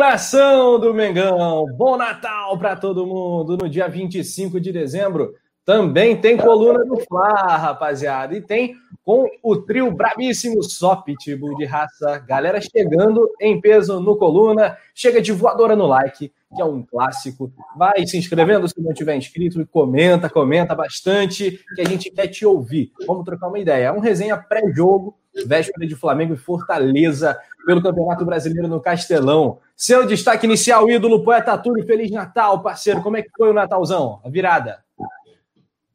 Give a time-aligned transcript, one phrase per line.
[0.00, 1.66] Nação do Mengão!
[1.76, 3.58] Bom Natal para todo mundo!
[3.60, 5.34] No dia 25 de dezembro
[5.64, 8.36] também tem coluna do Fla, rapaziada.
[8.36, 12.18] E tem com o trio brabíssimo só pitbull de raça.
[12.18, 14.76] Galera chegando em peso no coluna.
[14.94, 17.52] Chega de voadora no like, que é um clássico.
[17.76, 22.26] Vai se inscrevendo se não tiver inscrito e comenta, comenta bastante, que a gente quer
[22.28, 22.90] te ouvir.
[23.06, 23.86] Vamos trocar uma ideia.
[23.86, 29.58] É um resenha pré-jogo, véspera de Flamengo e Fortaleza pelo Campeonato Brasileiro no Castelão.
[29.76, 33.02] Seu destaque inicial, ídolo, poeta Túlio, Feliz Natal, parceiro.
[33.02, 34.20] Como é que foi o Natalzão?
[34.24, 34.78] A virada?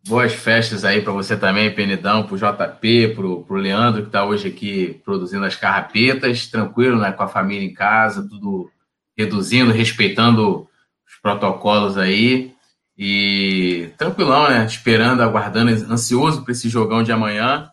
[0.08, 4.50] Boas festas aí para você também, Penidão, o JP, para o Leandro, que está hoje
[4.50, 6.46] aqui produzindo as carrapetas.
[6.46, 7.12] Tranquilo, né?
[7.12, 8.70] Com a família em casa, tudo
[9.18, 10.68] reduzindo, respeitando
[11.08, 12.54] os protocolos aí.
[12.96, 14.64] E tranquilão, né?
[14.64, 17.72] Esperando, aguardando, ansioso para esse jogão de amanhã.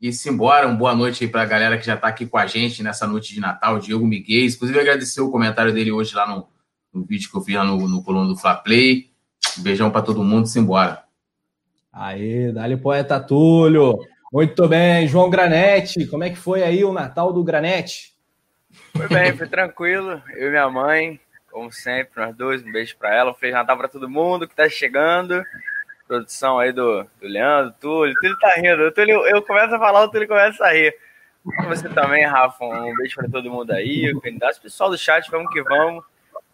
[0.00, 2.46] E simbora, uma boa noite aí para a galera que já está aqui com a
[2.46, 4.46] gente nessa noite de Natal, Diego Miguel.
[4.46, 6.48] Inclusive, agradecer o comentário dele hoje lá no,
[6.92, 9.10] no vídeo que eu fiz lá no, no coluna do Fla Play.
[9.58, 11.05] Um beijão para todo mundo, simbora.
[11.98, 13.98] Aí, dali poeta Túlio.
[14.30, 16.06] Muito bem, João Granete.
[16.06, 18.12] Como é que foi aí o Natal do Granete?
[18.94, 20.22] Foi bem, foi tranquilo.
[20.34, 21.18] Eu e minha mãe,
[21.50, 23.30] como sempre, nós dois, um beijo para ela.
[23.30, 25.42] Um Feliz Natal para todo mundo que está chegando
[26.06, 28.14] produção aí do, do Leandro, Túlio.
[28.20, 28.92] Túlio tá rindo.
[28.92, 30.94] Túlio, eu começo a falar, o Túlio começa a rir.
[31.68, 32.64] Você também, Rafa.
[32.64, 34.12] Um beijo para todo mundo aí.
[34.12, 36.04] O candidato, pessoal do chat, vamos que vamos.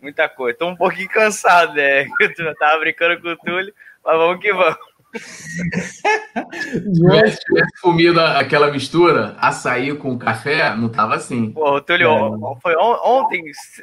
[0.01, 0.59] Muita coisa.
[0.59, 2.07] Tô um pouquinho cansado, né?
[2.39, 4.92] Eu tava brincando com o Túlio, mas vamos que vamos.
[7.33, 11.53] Se tivesse comido aquela mistura, açaí com café, não tava assim.
[11.53, 12.61] Pô, o Túlio, é.
[12.61, 13.43] foi ontem,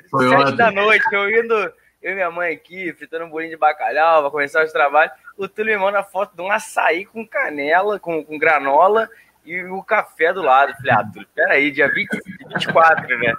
[0.09, 0.55] foi sete ontem.
[0.55, 1.53] da noite, eu indo,
[2.01, 5.47] eu e minha mãe aqui, fritando um bolinho de bacalhau, pra começar os trabalhos o
[5.47, 9.09] Túlio me manda foto de um açaí com canela, com, com granola
[9.45, 10.75] e o café do lado.
[10.75, 12.09] Falei, ah, Túlio, peraí, dia 20,
[12.49, 13.33] 24, né?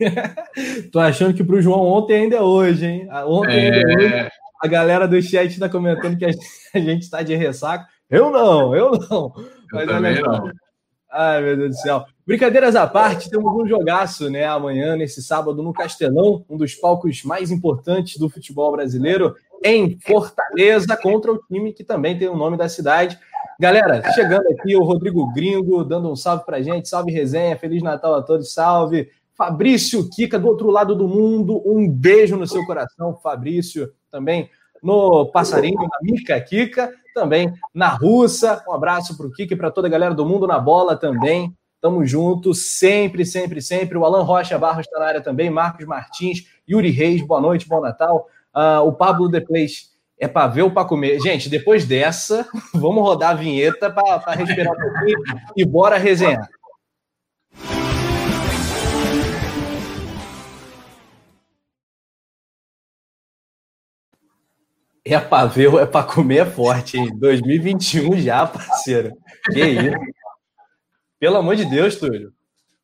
[0.90, 3.06] Tô achando que pro João ontem ainda é hoje, hein?
[3.08, 3.74] Ah, ontem é...
[3.74, 4.30] ainda é hoje.
[4.62, 7.86] A galera do chat tá comentando que a gente tá de ressaca.
[8.08, 9.32] Eu não, eu não.
[9.72, 10.50] Eu também não.
[11.10, 12.04] Ai, meu Deus do céu.
[12.26, 14.44] Brincadeiras à parte, temos um jogaço, né?
[14.44, 19.34] Amanhã, nesse sábado, no Castelão, um dos palcos mais importantes do futebol brasileiro
[19.64, 23.18] em Fortaleza contra o time que também tem o nome da cidade.
[23.58, 28.14] Galera, chegando aqui o Rodrigo Gringo, dando um salve pra gente, salve resenha, Feliz Natal
[28.14, 29.08] a todos, salve.
[29.36, 34.48] Fabrício Kika, do outro lado do mundo, um beijo no seu coração, Fabrício, também
[34.82, 39.88] no Passarinho, na Mica Kika, também na Russa, um abraço pro Kika e para toda
[39.88, 44.58] a galera do mundo na bola também, tamo junto, sempre, sempre, sempre, o Alan Rocha
[44.58, 48.26] Barros está na área também, Marcos Martins, Yuri Reis, boa noite, bom Natal,
[48.56, 49.88] Uh, o Pablo Place
[50.18, 51.20] é para ver ou para comer?
[51.20, 55.18] Gente, depois dessa, vamos rodar a vinheta para respirar um pouquinho
[55.54, 56.48] e bora resenhar.
[65.08, 67.16] É para ver é para comer é forte, hein?
[67.16, 69.12] 2021 já, parceiro.
[69.52, 69.96] Que isso?
[71.20, 72.32] Pelo amor de Deus, Túlio.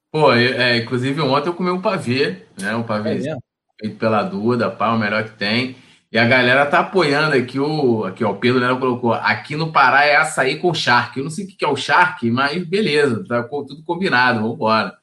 [0.09, 2.77] Pô, é, inclusive ontem eu comi um pavê, né?
[2.77, 3.29] Um pavê.
[3.29, 3.37] É
[3.81, 5.75] feito pela Duda, pá, o melhor que tem.
[6.13, 8.05] E a galera tá apoiando aqui o.
[8.05, 9.13] Aqui, ó, o Pedro Nero colocou.
[9.15, 11.19] Aqui no Pará é açaí com charque.
[11.19, 14.97] Eu não sei o que é o charque, mas beleza, tá tudo combinado, vamos embora.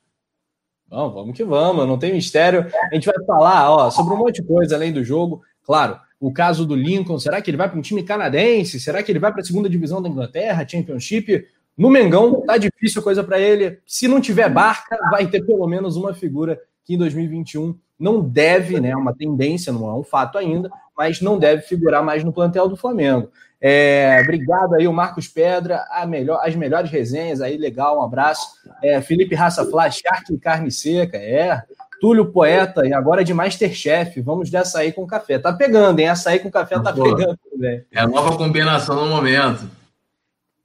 [0.87, 2.65] Bom, vamos que vamos, não tem mistério.
[2.89, 5.41] A gente vai falar ó, sobre um monte de coisa além do jogo.
[5.65, 8.79] Claro, o caso do Lincoln, será que ele vai para um time canadense?
[8.79, 11.47] Será que ele vai para a segunda divisão da Inglaterra, Championship?
[11.77, 13.79] No Mengão, tá difícil a coisa para ele.
[13.85, 18.79] Se não tiver barca, vai ter pelo menos uma figura que em 2021 não deve,
[18.79, 22.67] né, uma tendência, não é um fato ainda, mas não deve figurar mais no plantel
[22.67, 23.29] do Flamengo.
[23.61, 28.53] É, obrigado aí, o Marcos Pedra, melhor, as melhores resenhas aí, legal, um abraço.
[28.81, 30.01] É, Felipe Raça Flash,
[30.41, 31.61] Carne Seca, é.
[31.99, 35.37] Túlio Poeta, e agora de Masterchef, vamos de açaí com café.
[35.37, 36.07] Tá pegando, hein?
[36.07, 37.83] Açaí com café tá Pô, pegando também.
[37.91, 39.69] É a nova combinação no momento.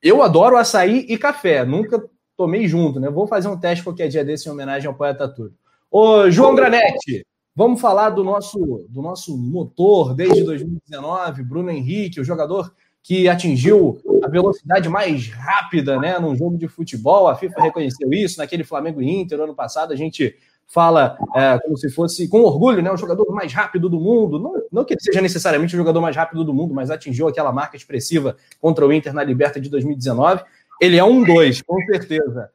[0.03, 2.03] Eu adoro açaí e café, nunca
[2.37, 3.09] tomei junto, né?
[3.11, 5.55] Vou fazer um teste qualquer dia desse em homenagem ao Poeta Túlio.
[5.91, 12.25] Ô, João Granete, vamos falar do nosso, do nosso motor desde 2019, Bruno Henrique, o
[12.25, 12.73] jogador
[13.03, 17.29] que atingiu a velocidade mais rápida né, num jogo de futebol.
[17.29, 19.93] A FIFA reconheceu isso naquele Flamengo Inter ano passado.
[19.93, 20.35] A gente
[20.67, 24.39] fala é, como se fosse com orgulho, né, o jogador mais rápido do mundo.
[24.39, 27.53] Não, não que ele seja necessariamente o jogador mais rápido do mundo, mas atingiu aquela
[27.53, 30.43] marca expressiva contra o Inter na Liberta de 2019.
[30.81, 32.51] Ele é um dois, com certeza.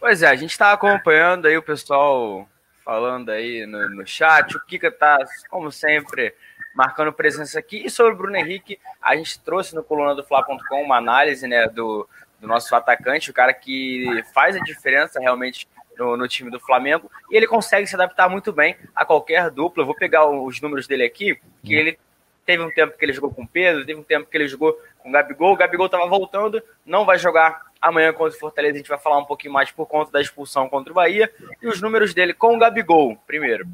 [0.00, 2.48] Pois é, a gente está acompanhando aí o pessoal
[2.84, 4.56] falando aí no, no chat.
[4.56, 6.34] O Kika tá, como sempre,
[6.74, 7.86] marcando presença aqui.
[7.86, 11.66] E sobre o Bruno Henrique, a gente trouxe no coluna do Fla.com uma análise né,
[11.68, 12.06] do,
[12.44, 15.66] do nosso atacante, o cara que faz a diferença realmente
[15.98, 19.82] no, no, time do Flamengo e ele consegue se adaptar muito bem a qualquer dupla.
[19.82, 21.98] Eu vou pegar os números dele aqui, que ele
[22.44, 24.78] teve um tempo que ele jogou com o Pedro, teve um tempo que ele jogou
[24.98, 25.54] com o Gabigol.
[25.54, 28.74] O Gabigol estava voltando, não vai jogar amanhã contra o Fortaleza.
[28.74, 31.32] A gente vai falar um pouquinho mais por conta da expulsão contra o Bahia.
[31.62, 33.66] E os números dele com o Gabigol, primeiro,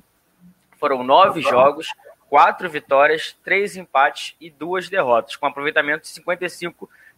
[0.79, 1.89] foram nove jogos,
[2.29, 6.09] quatro vitórias, três empates e duas derrotas, com aproveitamento de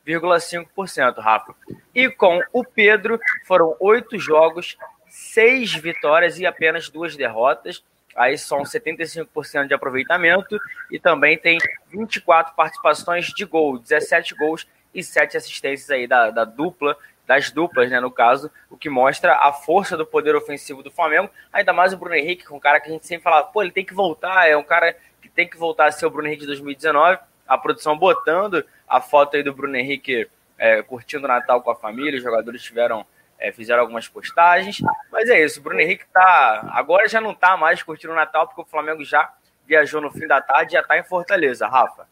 [0.06, 1.54] 55,5%, Rafa.
[1.94, 4.76] E com o Pedro, foram oito jogos,
[5.08, 7.82] seis vitórias e apenas duas derrotas.
[8.14, 10.58] Aí são 75% de aproveitamento
[10.90, 11.58] e também tem
[11.90, 16.96] 24 participações de gol, 17 gols e 7 assistências aí da, da dupla
[17.26, 21.30] das duplas, né, no caso, o que mostra a força do poder ofensivo do Flamengo,
[21.52, 23.70] ainda mais o Bruno Henrique, com um cara que a gente sempre fala, pô, ele
[23.70, 26.42] tem que voltar, é um cara que tem que voltar a ser o Bruno Henrique
[26.42, 30.28] de 2019, a produção botando a foto aí do Bruno Henrique
[30.58, 33.06] é, curtindo o Natal com a família, os jogadores tiveram
[33.40, 34.78] é, fizeram algumas postagens,
[35.10, 38.46] mas é isso, o Bruno Henrique tá, agora já não tá mais curtindo o Natal,
[38.46, 39.32] porque o Flamengo já
[39.66, 42.06] viajou no fim da tarde e já tá em Fortaleza, Rafa.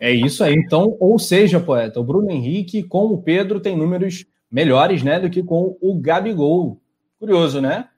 [0.00, 0.54] É isso aí.
[0.54, 5.30] Então, ou seja, poeta, o Bruno Henrique com o Pedro tem números melhores, né, do
[5.30, 6.80] que com o Gabigol.
[7.20, 7.88] Curioso, né?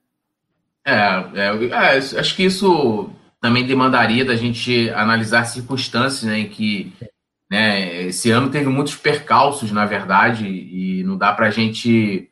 [0.84, 3.10] É, é, é, acho que isso
[3.40, 6.92] também demandaria da gente analisar circunstâncias, né, em que
[7.50, 12.30] né, esse ano teve muitos percalços, na verdade, e não dá para a gente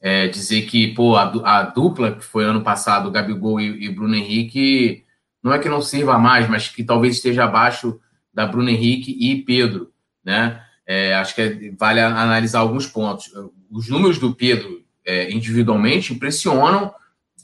[0.00, 4.14] é, dizer que, pô, a, a, dupla que foi ano passado, Gabigol e, e Bruno
[4.14, 5.04] Henrique,
[5.42, 8.00] não é que não sirva mais, mas que talvez esteja abaixo
[8.32, 9.90] da Bruno Henrique e Pedro,
[10.24, 10.62] né?
[10.86, 13.30] É, acho que é, vale analisar alguns pontos.
[13.70, 16.92] Os números do Pedro é, individualmente impressionam,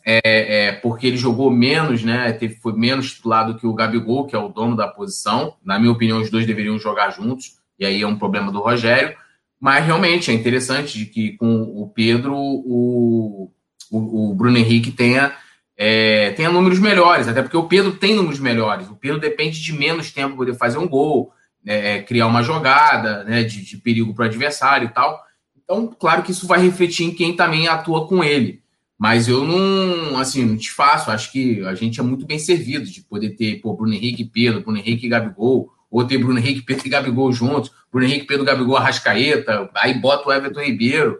[0.04, 0.20] é,
[0.66, 2.30] é, porque ele jogou menos, né?
[2.32, 5.54] Teve, foi menos titular do que o Gabigol, que é o dono da posição.
[5.64, 9.16] Na minha opinião, os dois deveriam jogar juntos, e aí é um problema do Rogério.
[9.58, 13.50] Mas realmente é interessante de que com o Pedro o,
[13.90, 15.32] o, o Bruno Henrique tenha
[15.76, 18.88] é, tenha números melhores, até porque o Pedro tem números melhores.
[18.88, 21.32] O Pedro depende de menos tempo para poder fazer um gol,
[21.64, 25.20] né, criar uma jogada né, de, de perigo para o adversário e tal.
[25.56, 28.62] Então, claro que isso vai refletir em quem também atua com ele.
[28.98, 31.10] Mas eu não, assim, não te faço.
[31.10, 34.26] Acho que a gente é muito bem servido de poder ter pô, Bruno Henrique e
[34.26, 38.26] Pedro, Bruno Henrique e Gabigol, ou ter Bruno Henrique, Pedro e Gabigol juntos, Bruno Henrique,
[38.26, 41.18] Pedro, Gabigol, Arrascaeta, aí bota o Everton Ribeiro.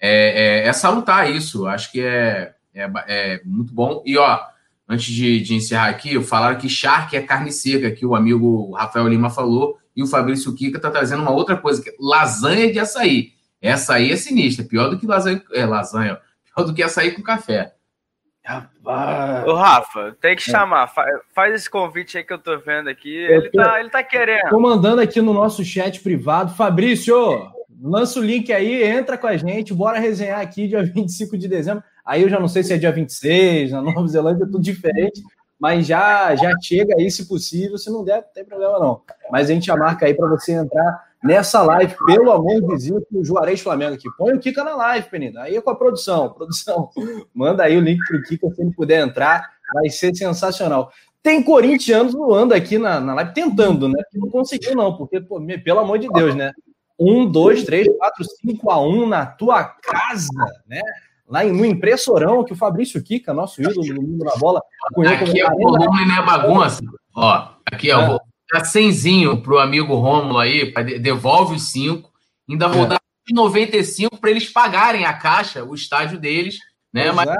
[0.00, 1.66] É, é, é salutar isso.
[1.66, 4.02] Acho que é, é, é muito bom.
[4.06, 4.40] E, ó,
[4.88, 9.08] antes de, de encerrar aqui, falaram que charque é carne seca, que o amigo Rafael
[9.08, 12.78] Lima falou, e o Fabrício Kika tá trazendo uma outra coisa, que é lasanha de
[12.78, 13.32] açaí.
[13.60, 16.18] Essa aí é sinistra, pior do que lasanha, é, lasanha,
[16.54, 17.74] pior do que açaí com café.
[18.44, 19.46] Rapaz.
[19.46, 20.52] Ô, Rafa, tem que é.
[20.52, 20.92] chamar.
[21.34, 23.16] Faz esse convite aí que eu tô vendo aqui.
[23.16, 24.50] Ele, tô, tá, ele tá querendo.
[24.50, 26.54] Tô mandando aqui no nosso chat privado.
[26.54, 27.14] Fabrício,
[27.82, 31.82] lança o link aí, entra com a gente, bora resenhar aqui dia 25 de dezembro.
[32.04, 35.22] Aí eu já não sei se é dia 26, na Nova Zelândia é tudo diferente,
[35.58, 39.00] mas já já chega aí se possível, se não der, não tem problema não.
[39.30, 43.02] Mas a gente já marca aí para você entrar nessa live, pelo amor de Deus,
[43.10, 44.08] o Juarez Flamengo aqui.
[44.18, 45.42] Põe o Kika na live, Penida.
[45.42, 46.32] Aí é com a produção.
[46.34, 46.90] Produção,
[47.34, 50.92] manda aí o link pro Kika se ele puder entrar, vai ser sensacional.
[51.22, 54.02] Tem corintianos voando aqui na, na live, tentando, né?
[54.12, 56.52] Não conseguiu, não, porque, pô, pelo amor de Deus, né?
[57.00, 60.28] Um, dois, três, quatro, cinco a um na tua casa,
[60.68, 60.82] né?
[61.26, 64.60] lá no impressorão que o Fabrício Kika, nosso ídolo no mundo da bola,
[64.98, 66.82] Aqui é o volume e não é bagunça.
[67.16, 68.20] Ó, aqui é, vou
[68.52, 72.12] dar cenzinho pro amigo Rômulo aí, devolve os cinco,
[72.48, 72.88] ainda vou é.
[72.88, 76.58] dar 95 para eles pagarem a caixa, o estádio deles,
[76.92, 77.10] né?
[77.10, 77.30] Mas,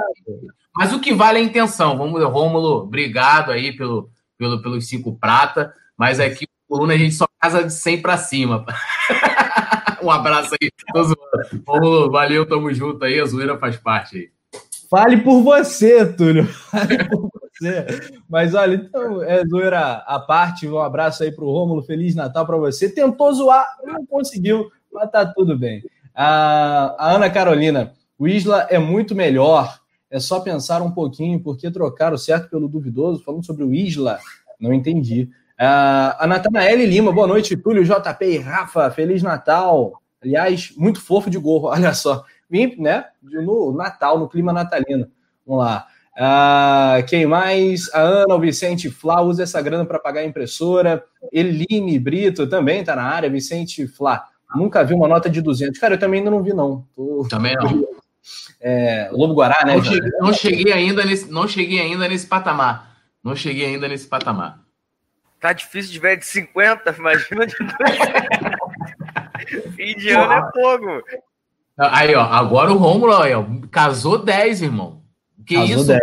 [0.75, 1.97] mas, o que vale é a intenção.
[1.97, 7.13] Vamos, Rômulo, obrigado aí pelo, pelo, pelos cinco prata, mas aqui o Coluna a gente
[7.13, 8.65] só casa de 100 para cima.
[10.05, 10.69] Um abraço aí.
[11.65, 13.19] Vamos, valeu, tamo junto aí.
[13.19, 14.34] A zoeira faz parte aí.
[14.95, 16.47] Fale por você, Túlio.
[16.47, 17.85] Fale por você.
[18.29, 20.65] Mas olha, então, é zoeira à parte.
[20.69, 21.83] Um abraço aí pro Rômulo.
[21.83, 22.87] Feliz Natal para você.
[22.87, 25.83] Tentou zoar, não conseguiu, mas tá tudo bem.
[26.15, 29.81] A, a Ana Carolina, o Isla é muito melhor.
[30.09, 34.17] É só pensar um pouquinho, porque trocar o certo pelo duvidoso, falando sobre o Isla,
[34.57, 35.23] não entendi.
[35.59, 40.01] Uh, a Natanael Lima, boa noite, Túlio, JP e Rafa, Feliz Natal.
[40.23, 42.23] Aliás, muito fofo de gorro, olha só.
[42.49, 45.07] Vim, né, no Natal, no clima natalino.
[45.45, 45.87] Vamos lá.
[46.17, 47.93] Uh, quem mais?
[47.93, 51.03] A Ana, o Vicente Flá, usa essa grana para pagar a impressora.
[51.31, 53.29] Eline Brito também está na área.
[53.29, 55.79] Vicente Flá, nunca vi uma nota de 200.
[55.79, 56.87] Cara, eu também ainda não vi, não.
[56.95, 57.27] Tô...
[57.29, 57.85] Também não.
[58.61, 59.75] É, Lobo Guará, né?
[59.75, 62.95] Não cheguei, não cheguei, ainda nesse, não cheguei ainda nesse patamar.
[63.23, 64.59] Não cheguei ainda nesse patamar.
[65.39, 67.55] Tá difícil de ver de 50, imagina de
[69.75, 71.03] Fim de ano é fogo.
[71.77, 75.01] Aí, ó, agora o Rômulo, ó, casou 10, irmão.
[75.45, 75.87] Que casou isso?
[75.87, 76.01] 10.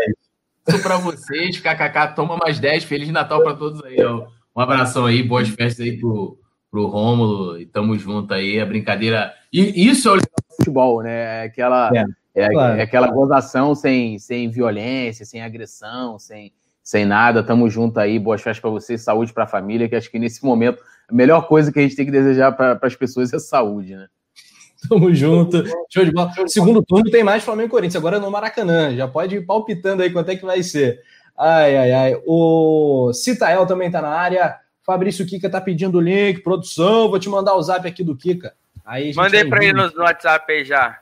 [0.68, 2.84] Isso pra vocês, KKK, toma mais 10.
[2.84, 4.26] Feliz Natal para todos aí, ó.
[4.54, 6.38] Um abração aí, boas festas aí pro,
[6.70, 8.60] pro Rômulo e tamo junto aí.
[8.60, 9.32] A brincadeira.
[9.52, 10.20] E isso é o
[10.56, 11.42] futebol, né?
[11.42, 12.78] É aquela, é, é, claro.
[12.78, 16.52] é, aquela gozação sem, sem violência, sem agressão, sem,
[16.82, 17.42] sem nada.
[17.42, 18.18] Tamo junto aí.
[18.18, 21.48] Boas festas para vocês, saúde para a família, que acho que nesse momento a melhor
[21.48, 24.06] coisa que a gente tem que desejar para as pessoas é saúde, né?
[24.88, 25.64] Tamo junto.
[25.88, 26.32] Show de bola.
[26.46, 28.94] Segundo turno tem mais Flamengo e Corinthians, agora no Maracanã.
[28.94, 31.00] Já pode ir palpitando aí quanto é que vai ser.
[31.36, 32.22] Ai, ai, ai.
[32.26, 34.56] O Citael também tá na área.
[34.84, 36.40] Fabrício Kika tá pedindo o link.
[36.40, 38.54] Produção, vou te mandar o zap aqui do Kika.
[38.84, 40.98] Aí Mandei para ele no WhatsApp aí já.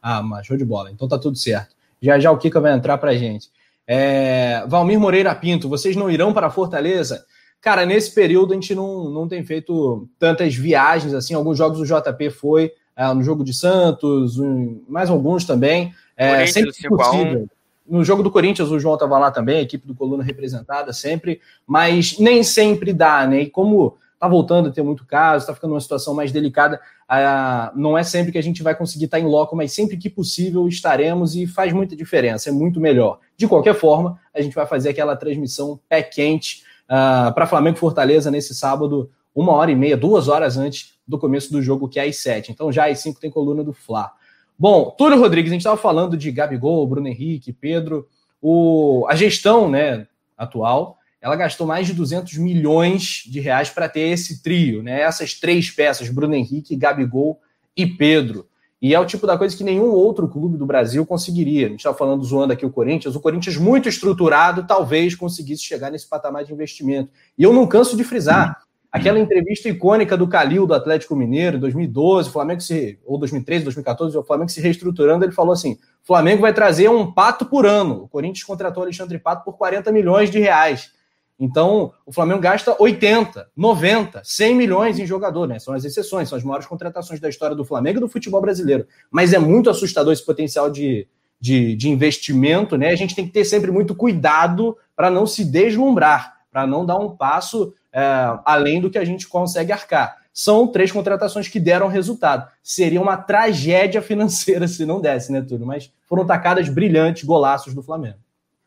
[0.00, 0.90] Ah, mas show de bola.
[0.90, 1.74] Então tá tudo certo.
[2.00, 3.50] Já já o Kika vai entrar pra gente.
[3.86, 4.64] É...
[4.66, 7.24] Valmir Moreira Pinto, vocês não irão para Fortaleza?
[7.60, 11.34] Cara, nesse período a gente não, não tem feito tantas viagens assim.
[11.34, 15.94] Alguns jogos do JP foi, é, no jogo de Santos, um, mais alguns também.
[16.16, 17.48] É, sempre possível.
[17.86, 21.40] No jogo do Corinthians, o João estava lá também, a equipe do Coluna representada sempre,
[21.64, 23.42] mas nem sempre dá, né?
[23.42, 27.70] E como tá voltando a ter muito caso, está ficando uma situação mais delicada, ah,
[27.76, 30.10] não é sempre que a gente vai conseguir estar tá em loco, mas sempre que
[30.10, 33.20] possível estaremos e faz muita diferença, é muito melhor.
[33.36, 38.30] De qualquer forma, a gente vai fazer aquela transmissão pé quente ah, para Flamengo Fortaleza
[38.30, 42.04] nesse sábado, uma hora e meia, duas horas antes do começo do jogo, que é
[42.04, 42.50] às sete.
[42.50, 44.10] Então já às cinco tem coluna do Fla.
[44.58, 48.08] Bom, Túlio Rodrigues, a gente estava falando de Gabigol, Bruno Henrique, Pedro.
[48.40, 50.06] O, a gestão né,
[50.38, 55.02] atual, ela gastou mais de 200 milhões de reais para ter esse trio, né?
[55.02, 57.38] essas três peças, Bruno Henrique, Gabigol
[57.76, 58.48] e Pedro.
[58.80, 61.66] E é o tipo da coisa que nenhum outro clube do Brasil conseguiria.
[61.66, 63.16] A gente está falando, zoando aqui o Corinthians.
[63.16, 67.10] O Corinthians, muito estruturado, talvez conseguisse chegar nesse patamar de investimento.
[67.36, 68.65] E eu não canso de frisar.
[68.96, 74.16] Aquela entrevista icônica do Calil do Atlético Mineiro, em 2012, Flamengo se, ou 2013, 2014,
[74.16, 78.04] o Flamengo se reestruturando, ele falou assim: Flamengo vai trazer um pato por ano.
[78.04, 80.92] O Corinthians contratou Alexandre Pato por 40 milhões de reais.
[81.38, 85.58] Então, o Flamengo gasta 80, 90, 100 milhões em jogador, né?
[85.58, 88.86] São as exceções, são as maiores contratações da história do Flamengo e do futebol brasileiro.
[89.10, 91.06] Mas é muito assustador esse potencial de,
[91.38, 92.88] de, de investimento, né?
[92.88, 96.96] A gente tem que ter sempre muito cuidado para não se deslumbrar, para não dar
[96.96, 100.18] um passo é, além do que a gente consegue arcar.
[100.30, 102.46] São três contratações que deram resultado.
[102.62, 105.66] Seria uma tragédia financeira se não desse, né, Túlio?
[105.66, 108.18] Mas foram tacadas brilhantes, golaços do Flamengo.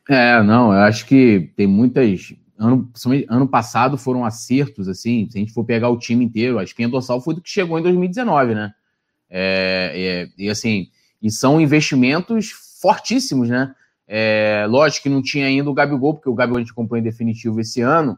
[0.10, 2.34] É, não, eu acho que tem muitas.
[2.58, 2.92] Ano,
[3.30, 6.90] ano passado foram acertos, assim, se a gente for pegar o time inteiro, a espinha
[6.90, 8.74] dorsal foi do que chegou em 2019, né?
[9.30, 10.88] É, é, e assim,
[11.22, 12.50] e são investimentos
[12.82, 13.76] fortíssimos, né?
[14.08, 17.04] É, lógico que não tinha ainda o Gabigol, porque o Gabigol a gente comprou em
[17.04, 18.18] definitivo esse ano,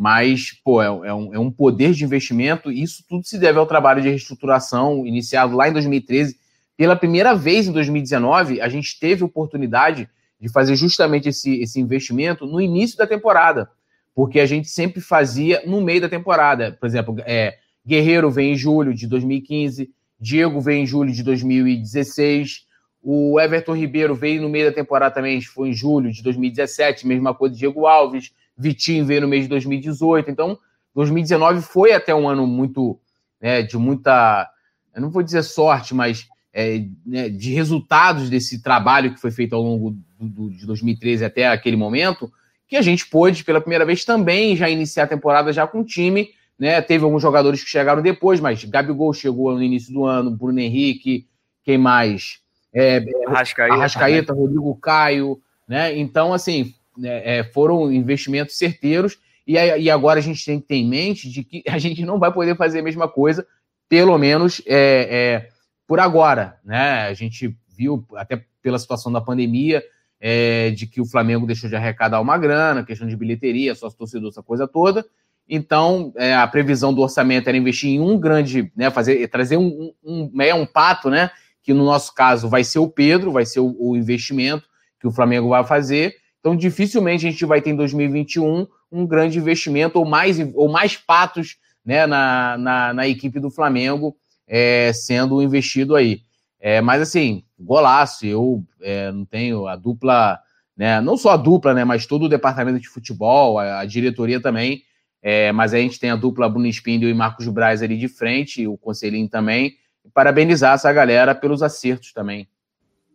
[0.00, 3.58] mas, pô, é, é, um, é um poder de investimento e isso tudo se deve
[3.58, 6.38] ao trabalho de reestruturação iniciado lá em 2013.
[6.74, 10.08] Pela primeira vez em 2019, a gente teve oportunidade
[10.40, 13.68] de fazer justamente esse, esse investimento no início da temporada,
[14.14, 16.72] porque a gente sempre fazia no meio da temporada.
[16.80, 22.64] Por exemplo, é, Guerreiro vem em julho de 2015, Diego vem em julho de 2016,
[23.02, 27.34] o Everton Ribeiro veio no meio da temporada também, foi em julho de 2017, mesma
[27.34, 28.32] coisa Diego Alves.
[28.56, 30.30] Vitinho veio no mês de 2018.
[30.30, 30.58] Então,
[30.94, 32.98] 2019 foi até um ano muito
[33.40, 34.48] né, de muita,
[34.94, 39.54] eu não vou dizer sorte, mas é, né, de resultados desse trabalho que foi feito
[39.54, 42.30] ao longo do, do, de 2013 até aquele momento,
[42.68, 45.84] que a gente pôde pela primeira vez também já iniciar a temporada já com o
[45.84, 46.30] time.
[46.58, 50.60] Né, teve alguns jogadores que chegaram depois, mas Gabigol chegou no início do ano, Bruno
[50.60, 51.26] Henrique,
[51.64, 52.38] quem mais?
[52.70, 55.96] É, Arrascaeta, Arrascaeta Rodrigo Caio, né?
[55.96, 60.88] Então, assim, é, foram investimentos certeiros e, e, agora a gente tem que ter em
[60.88, 63.46] mente de que a gente não vai poder fazer a mesma coisa,
[63.88, 65.48] pelo menos é, é,
[65.86, 67.08] por agora, né?
[67.08, 69.82] A gente viu até pela situação da pandemia
[70.20, 74.28] é, de que o Flamengo deixou de arrecadar uma grana, questão de bilheteria, sócio torcedor,
[74.28, 75.04] essa coisa toda.
[75.48, 79.92] Então, é, a previsão do orçamento era investir em um grande, né, fazer, trazer um,
[80.04, 81.30] um, um, é um pato, né,
[81.60, 84.68] que no nosso caso vai ser o Pedro, vai ser o, o investimento
[85.00, 89.38] que o Flamengo vai fazer, então, dificilmente a gente vai ter em 2021 um grande
[89.38, 94.16] investimento ou mais, ou mais patos né, na, na, na equipe do Flamengo
[94.48, 96.22] é, sendo investido aí.
[96.58, 98.26] É, mas, assim, golaço.
[98.26, 100.40] Eu é, não tenho a dupla,
[100.76, 104.40] né, não só a dupla, né, mas todo o departamento de futebol, a, a diretoria
[104.40, 104.82] também.
[105.22, 108.66] É, mas a gente tem a dupla Bruno Spindel e Marcos Braz ali de frente,
[108.66, 109.74] o Conselhinho também.
[110.14, 112.48] parabenizar essa galera pelos acertos também.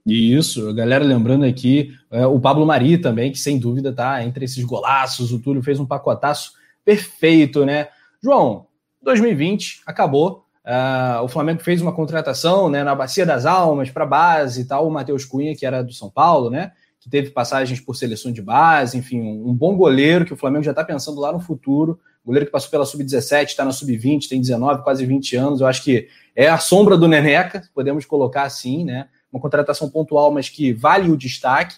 [0.06, 4.64] Isso, galera lembrando aqui, é, o Pablo Mari também, que sem dúvida tá entre esses
[4.64, 7.88] golaços, o Túlio fez um pacotaço perfeito, né?
[8.22, 8.68] João,
[9.02, 14.62] 2020 acabou, Uh, o Flamengo fez uma contratação né, na Bacia das Almas para base
[14.62, 16.72] e tal, o Matheus Cunha, que era do São Paulo, né?
[17.00, 20.64] Que teve passagens por seleção de base, enfim, um, um bom goleiro que o Flamengo
[20.64, 22.00] já está pensando lá no futuro.
[22.26, 25.62] Goleiro que passou pela Sub-17, está na Sub-20, tem 19, quase 20 anos.
[25.62, 29.08] Eu acho que é a sombra do Neneca, podemos colocar assim, né?
[29.36, 31.76] Uma contratação pontual, mas que vale o destaque.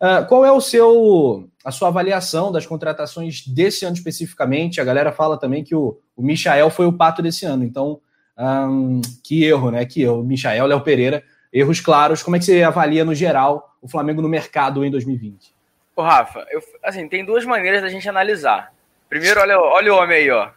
[0.00, 4.80] Uh, qual é o seu a sua avaliação das contratações desse ano especificamente?
[4.80, 8.00] A galera fala também que o, o Michael foi o pato desse ano, então
[8.36, 9.84] um, que erro, né?
[9.84, 10.24] Que erro.
[10.24, 11.22] Michael, Léo Pereira,
[11.52, 12.24] erros claros.
[12.24, 15.54] Como é que você avalia no geral o Flamengo no mercado em 2020?
[15.94, 18.72] Ô, Rafa, eu, assim, tem duas maneiras da gente analisar.
[19.08, 20.50] Primeiro, olha, olha o homem aí, ó.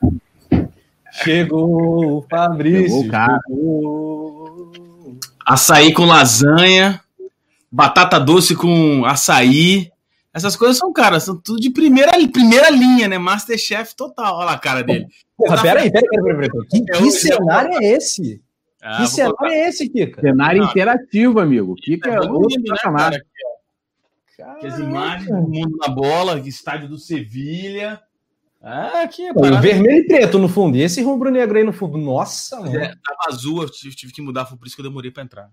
[1.12, 3.04] Chegou o Fabrício.
[3.04, 3.40] Chegou, cara.
[3.48, 4.89] Chegou.
[5.50, 7.02] Açaí com lasanha,
[7.72, 9.92] batata doce com açaí.
[10.32, 13.18] Essas coisas são, cara, são tudo de primeira, primeira linha, né?
[13.18, 14.38] Masterchef total.
[14.38, 15.08] Olha a cara dele.
[15.36, 16.68] Porra, tá peraí, peraí, peraí, peraí.
[16.70, 18.40] Que, que é cenário é esse?
[18.80, 19.56] Ah, que cenário colocar...
[19.56, 20.22] é esse, Kika?
[20.22, 21.74] Cenário interativo, amigo.
[21.74, 23.26] Kika é, é outro né, cara?
[24.60, 28.00] Que as imagens do mundo na bola, estádio do Sevilha.
[28.62, 30.76] Ah, aqui é vermelho e preto no fundo.
[30.76, 31.98] E esse rubro-negro aí no fundo.
[31.98, 32.78] Nossa, mano.
[32.78, 35.50] É, tava azul, eu tive, que mudar, foi por isso que eu demorei pra entrar.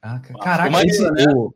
[0.00, 1.24] Ah, caraca, esse, né?
[1.34, 1.52] o,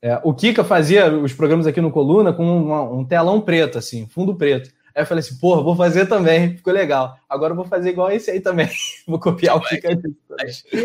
[0.00, 4.06] é, o Kika fazia os programas aqui no Coluna com uma, um telão preto, assim,
[4.06, 4.70] fundo preto.
[4.94, 7.16] Aí eu falei assim, porra, vou fazer também, ficou legal.
[7.28, 8.68] Agora eu vou fazer igual esse aí também.
[9.06, 9.88] vou copiar o Kika.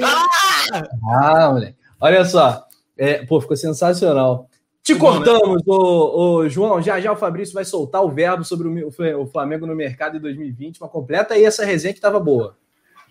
[0.03, 0.83] Ah!
[1.21, 1.77] ah, moleque.
[1.99, 2.65] Olha só.
[2.97, 4.49] É, pô, ficou sensacional.
[4.85, 5.63] Te cortamos, né?
[5.65, 6.79] ô, ô, João.
[6.79, 8.89] Já já o Fabrício vai soltar o verbo sobre o,
[9.19, 10.79] o Flamengo no mercado em 2020.
[10.79, 12.55] Mas completa aí essa resenha que estava boa.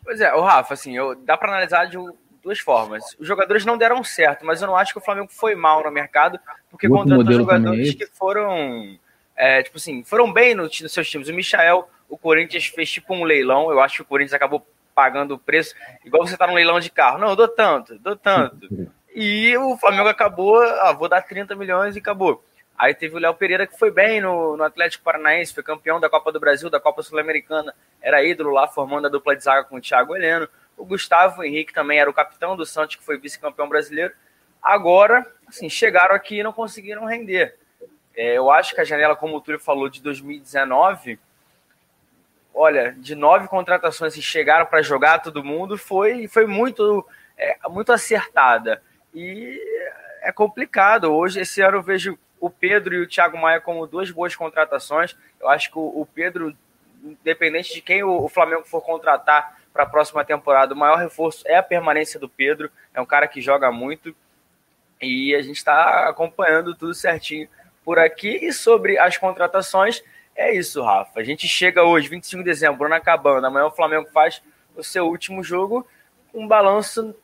[0.05, 1.97] Pois é, o Rafa, assim, eu, dá para analisar de
[2.41, 3.03] duas formas.
[3.19, 5.91] Os jogadores não deram certo, mas eu não acho que o Flamengo foi mal no
[5.91, 6.39] mercado,
[6.71, 8.97] porque contratou jogadores é que foram,
[9.35, 11.29] é, tipo assim, foram bem no, nos seus times.
[11.29, 15.35] O Michael, o Corinthians fez tipo um leilão, eu acho que o Corinthians acabou pagando
[15.35, 17.19] o preço, igual você tá no leilão de carro.
[17.19, 18.69] Não, eu dou tanto, dou tanto.
[19.15, 22.45] E o Flamengo acabou, ah, vou dar 30 milhões e acabou.
[22.77, 26.11] Aí teve o Léo Pereira que foi bem no, no, Atlético Paranaense, foi campeão da
[26.11, 27.73] Copa do Brasil, da Copa Sul-Americana,
[28.03, 30.49] era ídolo lá, formando a dupla de zaga com o Thiago Heleno.
[30.77, 34.13] O Gustavo Henrique também era o capitão do Santos, que foi vice-campeão brasileiro.
[34.61, 37.57] Agora, assim, chegaram aqui e não conseguiram render.
[38.17, 41.21] É, eu acho que a janela, como o Túlio falou, de 2019,
[42.53, 47.07] olha, de nove contratações que chegaram para jogar todo mundo, foi, foi muito,
[47.39, 48.83] é, muito acertada.
[49.15, 49.61] E
[50.23, 51.13] é complicado.
[51.13, 55.17] Hoje, esse ano, eu vejo o Pedro e o Thiago Maia como duas boas contratações.
[55.41, 56.55] Eu acho que o, Pedro,
[57.03, 61.57] independente de quem o, Flamengo for contratar para a próxima temporada, o maior reforço é
[61.57, 62.71] a permanência do Pedro.
[62.93, 64.15] É um cara que joga muito.
[65.01, 67.49] E a gente está acompanhando tudo certinho
[67.85, 68.45] por aqui.
[68.45, 70.03] E sobre as contratações,
[70.35, 71.21] é isso, Rafa.
[71.21, 73.47] A gente chega hoje, 25 de dezembro, ano acabando.
[73.47, 74.43] Amanhã o Flamengo faz
[74.77, 75.87] o seu último jogo.
[76.33, 77.15] Um balanço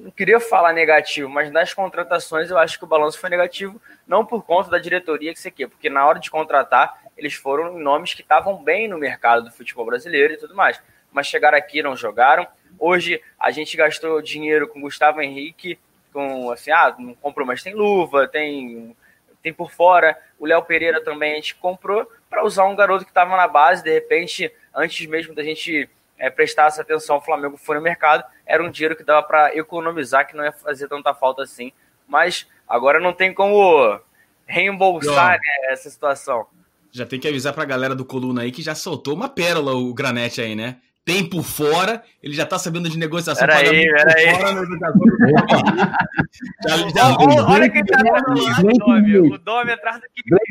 [0.00, 4.24] não queria falar negativo, mas nas contratações eu acho que o balanço foi negativo, não
[4.24, 8.14] por conta da diretoria que você quer, porque na hora de contratar, eles foram nomes
[8.14, 10.80] que estavam bem no mercado do futebol brasileiro e tudo mais,
[11.12, 12.46] mas chegaram aqui não jogaram.
[12.78, 15.78] Hoje a gente gastou dinheiro com Gustavo Henrique,
[16.12, 18.94] com assim, ah, não comprou, mas tem luva, tem
[19.42, 20.18] tem por fora.
[20.40, 23.82] O Léo Pereira também a gente comprou para usar um garoto que estava na base,
[23.82, 28.62] de repente, antes mesmo da gente é, prestasse atenção, o Flamengo foi no mercado, era
[28.62, 31.72] um dinheiro que dava para economizar, que não ia fazer tanta falta assim.
[32.08, 34.00] Mas agora não tem como
[34.46, 36.46] reembolsar né, essa situação.
[36.92, 39.74] Já tem que avisar para a galera do Coluna aí que já soltou uma pérola
[39.74, 40.76] o Granete aí, né?
[41.04, 43.46] Tem por fora, ele já tá sabendo de negociação.
[43.46, 44.26] Peraí, peraí.
[47.48, 50.00] Olha quem tá do o Dome, o Dome atrás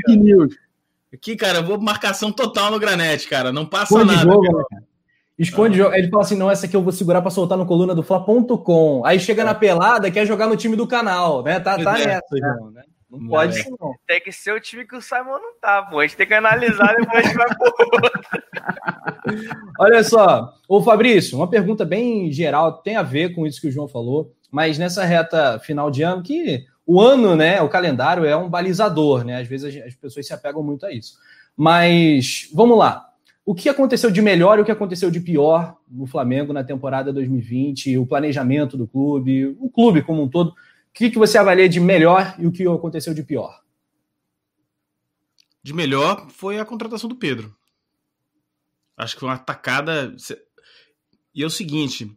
[0.08, 0.56] do News.
[1.14, 3.52] Aqui, cara, eu vou marcação total no Granete, cara.
[3.52, 4.22] Não passa nada.
[4.22, 4.85] Jogo, né,
[5.38, 5.98] Esconde ah.
[5.98, 9.06] Ele fala assim: não, essa aqui eu vou segurar para soltar no coluna do Fla.com.
[9.06, 9.46] Aí chega é.
[9.46, 11.60] na pelada, quer jogar no time do canal, né?
[11.60, 12.08] Tá, tá é.
[12.08, 12.84] nessa, João, né?
[13.12, 13.62] Não, não pode é.
[13.62, 13.94] isso, não.
[14.08, 16.00] Tem que ser o time que o Simon não tá, pô.
[16.00, 17.48] A gente tem que analisar e depois a gente vai
[19.80, 23.72] Olha só, ô Fabrício, uma pergunta bem geral, tem a ver com isso que o
[23.72, 28.38] João falou, mas nessa reta final de ano, que o ano, né, o calendário é
[28.38, 29.42] um balizador, né?
[29.42, 31.16] Às vezes as pessoas se apegam muito a isso.
[31.58, 33.10] Mas vamos lá
[33.46, 37.14] o que aconteceu de melhor e o que aconteceu de pior no Flamengo na temporada
[37.14, 40.50] 2020, o planejamento do clube, o clube como um todo.
[40.50, 40.56] O
[40.92, 43.62] que, que você avalia de melhor e o que aconteceu de pior?
[45.62, 47.56] De melhor foi a contratação do Pedro.
[48.98, 50.16] Acho que foi uma atacada.
[51.34, 52.10] E é o seguinte: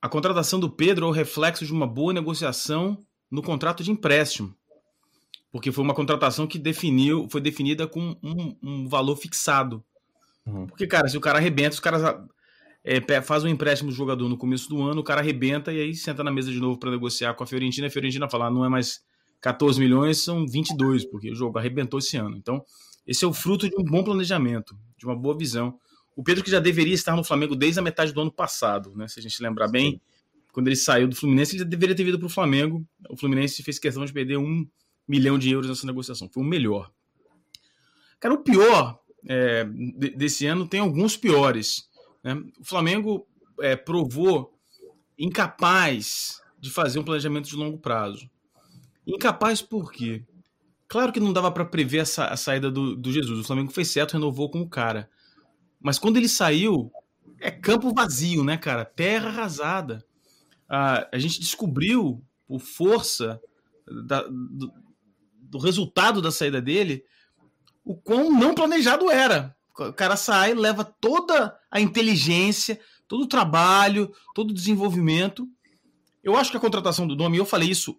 [0.00, 4.54] a contratação do Pedro é o reflexo de uma boa negociação no contrato de empréstimo.
[5.50, 9.84] Porque foi uma contratação que definiu, foi definida com um, um valor fixado.
[10.48, 10.66] Uhum.
[10.66, 12.02] Porque, cara, se o cara arrebenta, os caras.
[12.82, 15.94] é, faz um empréstimo do jogador no começo do ano, o cara arrebenta e aí
[15.94, 17.86] senta na mesa de novo para negociar com a Fiorentina.
[17.86, 19.00] A Fiorentina fala: ah, não é mais
[19.40, 22.36] 14 milhões, são 22, porque o jogo arrebentou esse ano.
[22.36, 22.64] Então,
[23.06, 25.78] esse é o fruto de um bom planejamento, de uma boa visão.
[26.16, 29.06] O Pedro que já deveria estar no Flamengo desde a metade do ano passado, né?
[29.06, 30.00] Se a gente lembrar bem, Sim.
[30.52, 32.84] quando ele saiu do Fluminense, ele já deveria ter vindo para o Flamengo.
[33.08, 34.66] O Fluminense fez questão de perder um
[35.06, 36.28] milhão de euros nessa negociação.
[36.28, 36.90] Foi o melhor.
[38.18, 39.64] Cara, o pior é,
[40.16, 41.88] desse ano tem alguns piores.
[42.24, 42.34] Né?
[42.58, 43.26] O Flamengo
[43.60, 44.58] é, provou
[45.18, 48.28] incapaz de fazer um planejamento de longo prazo.
[49.06, 50.24] Incapaz por quê?
[50.88, 53.40] Claro que não dava para prever essa, a saída do, do Jesus.
[53.40, 55.10] O Flamengo fez certo, renovou com o cara.
[55.80, 56.90] Mas quando ele saiu,
[57.38, 58.84] é campo vazio, né, cara?
[58.84, 60.04] Terra arrasada.
[60.68, 63.40] Ah, a gente descobriu, por força
[64.06, 64.72] da, do,
[65.34, 67.04] do resultado da saída dele,
[67.88, 69.56] o quão não planejado era.
[69.78, 75.48] O cara sai, leva toda a inteligência, todo o trabalho, todo o desenvolvimento.
[76.22, 77.98] Eu acho que a contratação do Domi, eu falei isso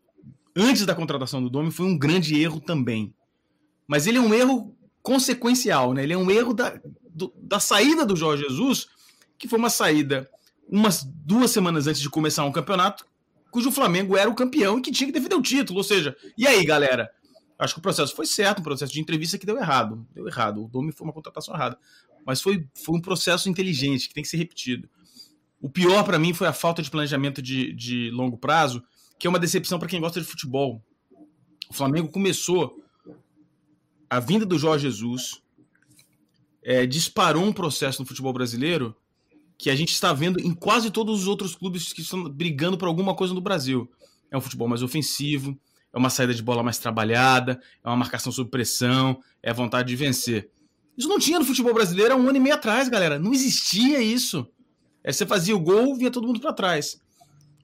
[0.55, 3.11] antes da contratação do Domi, foi um grande erro também.
[3.87, 6.03] Mas ele é um erro consequencial, né?
[6.03, 8.87] Ele é um erro da, do, da saída do Jorge Jesus,
[9.39, 10.29] que foi uma saída
[10.67, 13.03] umas duas semanas antes de começar um campeonato,
[13.49, 15.79] cujo Flamengo era o campeão e que tinha que defender o título.
[15.79, 17.09] Ou seja, e aí, galera?
[17.59, 20.07] Acho que o processo foi certo, um processo de entrevista que deu errado.
[20.15, 20.63] Deu errado.
[20.63, 21.77] O Domi foi uma contratação errada.
[22.25, 24.89] Mas foi, foi um processo inteligente, que tem que ser repetido.
[25.61, 28.81] O pior para mim foi a falta de planejamento de, de longo prazo,
[29.19, 30.81] que é uma decepção para quem gosta de futebol.
[31.69, 32.81] O Flamengo começou
[34.09, 35.41] a vinda do Jorge Jesus,
[36.63, 38.95] é, disparou um processo no futebol brasileiro
[39.57, 42.87] que a gente está vendo em quase todos os outros clubes que estão brigando por
[42.87, 43.91] alguma coisa no Brasil.
[44.31, 45.59] É um futebol mais ofensivo,
[45.93, 49.95] é uma saída de bola mais trabalhada, é uma marcação sob pressão, é vontade de
[49.95, 50.49] vencer.
[50.97, 53.17] Isso não tinha no futebol brasileiro há um ano e meio atrás, galera.
[53.17, 54.47] Não existia isso.
[55.03, 57.01] É, você fazia o gol, via todo mundo para trás.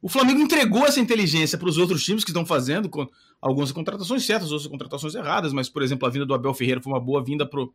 [0.02, 3.08] O Flamengo entregou essa inteligência para os outros times que estão fazendo, com
[3.42, 6.94] algumas contratações certas, outras contratações erradas, mas, por exemplo, a vinda do Abel Ferreira foi
[6.94, 7.74] uma boa vinda para o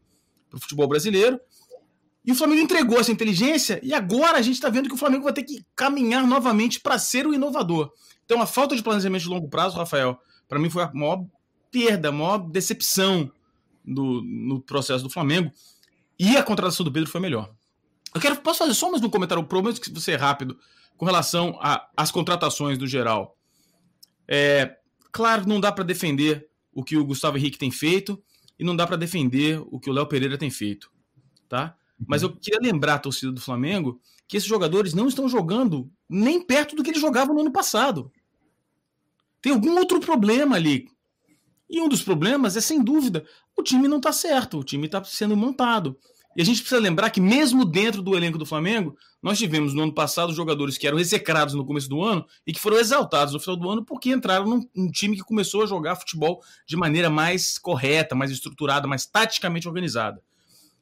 [0.58, 1.38] futebol brasileiro.
[2.24, 5.24] E o Flamengo entregou essa inteligência e agora a gente está vendo que o Flamengo
[5.24, 7.90] vai ter que caminhar novamente para ser o inovador.
[8.24, 10.18] Então, a falta de planejamento de longo prazo, Rafael,
[10.50, 11.24] para mim foi a maior
[11.70, 13.30] perda, a maior decepção
[13.84, 15.52] do, no processo do Flamengo.
[16.18, 17.54] E a contratação do Pedro foi melhor.
[18.12, 20.58] Eu quero, posso fazer só mais um comentário, prometo que você é rápido,
[20.96, 21.56] com relação
[21.96, 23.38] às contratações do geral.
[24.26, 24.76] É,
[25.12, 28.20] claro, não dá para defender o que o Gustavo Henrique tem feito
[28.58, 30.90] e não dá para defender o que o Léo Pereira tem feito,
[31.48, 31.76] tá?
[32.08, 36.44] Mas eu queria lembrar a torcida do Flamengo que esses jogadores não estão jogando nem
[36.44, 38.10] perto do que eles jogavam no ano passado.
[39.40, 40.86] Tem algum outro problema ali.
[41.68, 43.24] E um dos problemas é, sem dúvida,
[43.56, 45.96] o time não está certo, o time está sendo montado.
[46.36, 49.82] E a gente precisa lembrar que, mesmo dentro do elenco do Flamengo, nós tivemos no
[49.82, 53.40] ano passado jogadores que eram execrados no começo do ano e que foram exaltados no
[53.40, 57.58] final do ano porque entraram num, time que começou a jogar futebol de maneira mais
[57.58, 60.22] correta, mais estruturada, mais taticamente organizada.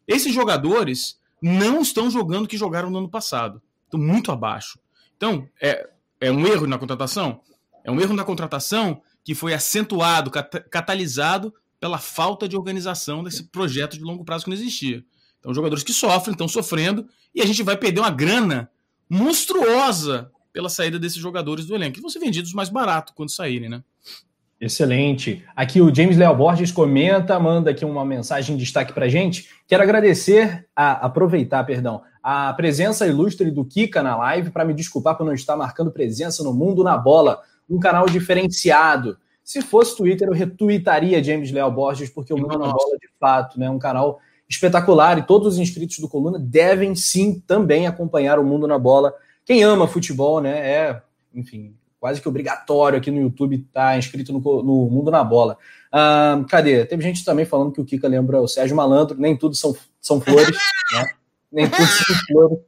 [0.07, 3.63] Esses jogadores não estão jogando o que jogaram no ano passado.
[3.85, 4.79] Estão muito abaixo.
[5.17, 5.89] Então, é,
[6.21, 7.41] é um erro na contratação?
[7.89, 13.45] É um erro na contratação que foi acentuado, cat catalisado pela falta de organização desse
[13.45, 15.03] projeto de longo prazo que não existia.
[15.39, 18.71] Então, jogadores que sofrem, estão sofrendo, e a gente vai perder uma grana
[19.09, 23.71] monstruosa pela saída desses jogadores do elenco, que vão ser vendidos mais barato quando saírem,
[23.71, 23.83] né?
[24.61, 25.43] Excelente.
[25.57, 29.49] Aqui o James Léo Borges comenta, manda aqui uma mensagem de destaque para gente.
[29.67, 35.17] Quero agradecer, a, aproveitar, perdão, a presença ilustre do Kika na live para me desculpar
[35.17, 39.19] por não estar marcando presença no Mundo na Bola um canal diferenciado.
[39.45, 43.59] Se fosse Twitter, eu retuitaria James Leal Borges, porque o Mundo na Bola, de fato,
[43.59, 48.45] né, um canal espetacular e todos os inscritos do Coluna devem sim também acompanhar o
[48.45, 49.13] Mundo na Bola.
[49.45, 51.03] Quem ama futebol, né, é,
[51.35, 55.59] enfim, quase que obrigatório aqui no YouTube estar tá inscrito no, no, Mundo na Bola.
[55.91, 56.85] Ah, cadê?
[56.85, 60.21] Teve gente também falando que o Kika lembra o Sérgio Malandro, nem tudo são, são
[60.21, 60.57] flores,
[60.93, 61.05] né?
[61.51, 62.59] Nem tudo são flores.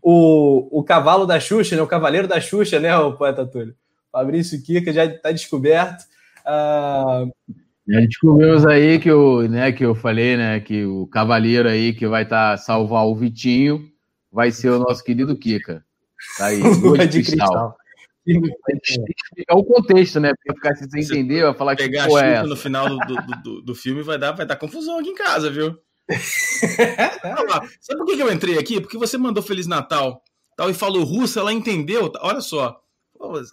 [0.00, 1.82] O, o cavalo da Xuxa, né?
[1.82, 3.74] O cavaleiro da Xuxa, né, o poeta Túlio?
[4.12, 6.02] Fabrício Kika já está descoberto.
[6.46, 7.32] Uh...
[7.88, 12.06] Já descobrimos aí que o, né, que eu falei, né, que o cavaleiro aí que
[12.06, 13.90] vai estar tá, salvar o Vitinho
[14.30, 15.84] vai ser o nosso querido Kika.
[16.38, 17.76] Tá aí, de, de cristal.
[18.24, 18.48] Tem que
[18.84, 20.32] explicar o contexto, né?
[20.32, 23.62] Porque ficar sem entender, vai falar pegar que pegar é no final do, do, do,
[23.62, 25.76] do, filme vai dar, vai dar confusão aqui em casa, viu?
[27.80, 28.80] Sabe por que eu entrei aqui?
[28.80, 30.22] Porque você mandou Feliz Natal
[30.56, 32.12] tal, e falou russo, ela entendeu.
[32.20, 32.80] Olha só,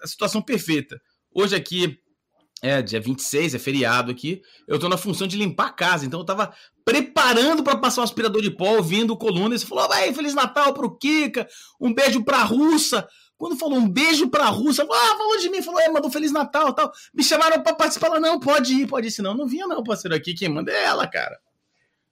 [0.01, 0.99] a situação perfeita.
[1.33, 1.99] Hoje aqui
[2.61, 4.41] é dia 26, é feriado aqui.
[4.67, 6.53] Eu tô na função de limpar a casa, então eu tava
[6.83, 10.73] preparando para passar o aspirador de pó, ouvindo coluna, e você falou, vai, Feliz Natal
[10.73, 11.47] pro Kika,
[11.79, 13.07] um beijo pra Russa.
[13.37, 16.73] Quando falou um beijo pra Russa, ah, falou de mim, falou, é, mandou Feliz Natal
[16.73, 16.91] tal.
[17.13, 20.15] Me chamaram pra participar, ela, não, pode ir, pode ir, senão não vinha não, parceiro,
[20.15, 21.39] aqui quem manda é ela, cara.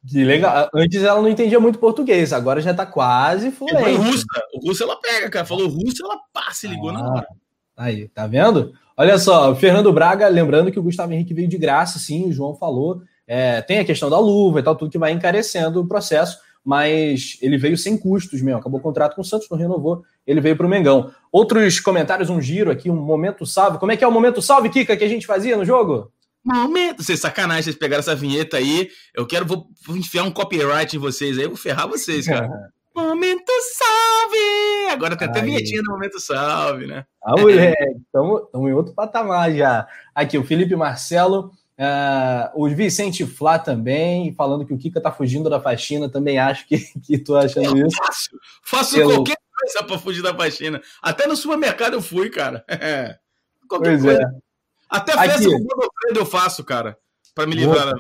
[0.08, 0.70] Que legal.
[0.74, 3.98] Antes ela não entendia muito português, agora já tá quase fluente.
[3.98, 5.46] Russa, o russo ela pega, cara.
[5.46, 7.28] Falou russo, ela passa, ligou ah, na hora.
[7.78, 8.74] Aí, tá vendo?
[8.98, 12.56] Olha só, Fernando Braga, lembrando que o Gustavo Henrique veio de graça, sim, o João
[12.56, 13.04] falou.
[13.28, 17.38] É, tem a questão da luva e tal, tudo que vai encarecendo o processo, mas
[17.40, 18.60] ele veio sem custos mesmo.
[18.60, 21.12] Acabou o contrato com o Santos, não renovou, ele veio para o Mengão.
[21.32, 23.78] Outros comentários, um giro aqui, um momento salve.
[23.78, 26.12] Como é que é o momento salve, Kika, que a gente fazia no jogo?
[26.44, 27.04] Momento.
[27.04, 28.90] Vocês sacanagem, vocês pegaram essa vinheta aí.
[29.14, 32.50] Eu quero, vou, vou enfiar um copyright em vocês aí, vou ferrar vocês, cara.
[33.02, 34.92] momento salve!
[34.92, 37.06] Agora tem até vinhetinha no momento salve, né?
[37.24, 39.88] Ah, moleque, estamos em outro patamar já.
[40.14, 41.52] Aqui, o Felipe Marcelo.
[41.80, 46.68] Uh, o Vicente Flá também, falando que o Kika tá fugindo da faxina, também acho
[46.68, 47.98] que, que tô achando eu isso.
[47.98, 48.30] Faço,
[48.64, 49.14] faço Pelo...
[49.14, 50.82] qualquer coisa para fugir da faxina.
[51.00, 52.66] Até no supermercado eu fui, cara.
[53.70, 54.22] qualquer pois coisa.
[54.22, 54.48] É.
[54.90, 56.98] Até festa com Godofredo eu faço, cara,
[57.36, 57.94] para me livrar.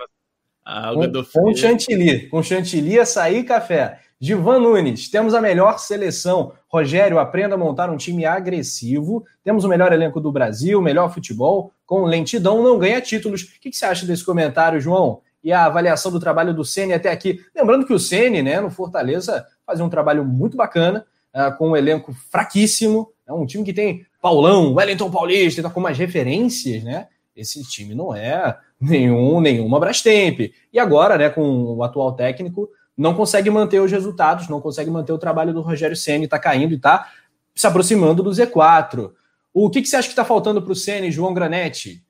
[0.65, 4.01] Ah, com, com chantilly, com chantilly, açaí e café.
[4.19, 6.53] Divan Nunes, temos a melhor seleção.
[6.67, 9.23] Rogério, aprenda a montar um time agressivo.
[9.43, 11.71] Temos o melhor elenco do Brasil, melhor futebol.
[11.85, 13.43] Com lentidão, não ganha títulos.
[13.43, 15.21] O que, que você acha desse comentário, João?
[15.43, 17.39] E a avaliação do trabalho do Ceni até aqui.
[17.55, 21.77] Lembrando que o Ceni, né, no Fortaleza, fazia um trabalho muito bacana, uh, com um
[21.77, 23.11] elenco fraquíssimo.
[23.27, 27.07] É um time que tem Paulão, Wellington Paulista, tá com umas referências, né?
[27.35, 30.51] Esse time não é nenhum, nenhuma Brastemp.
[30.73, 35.13] E agora, né, com o atual técnico, não consegue manter os resultados, não consegue manter
[35.13, 37.11] o trabalho do Rogério Ceni, está caindo e está
[37.53, 39.13] se aproximando do Z4.
[39.53, 42.03] O que, que você acha que está faltando para o Ceni, João Granetti?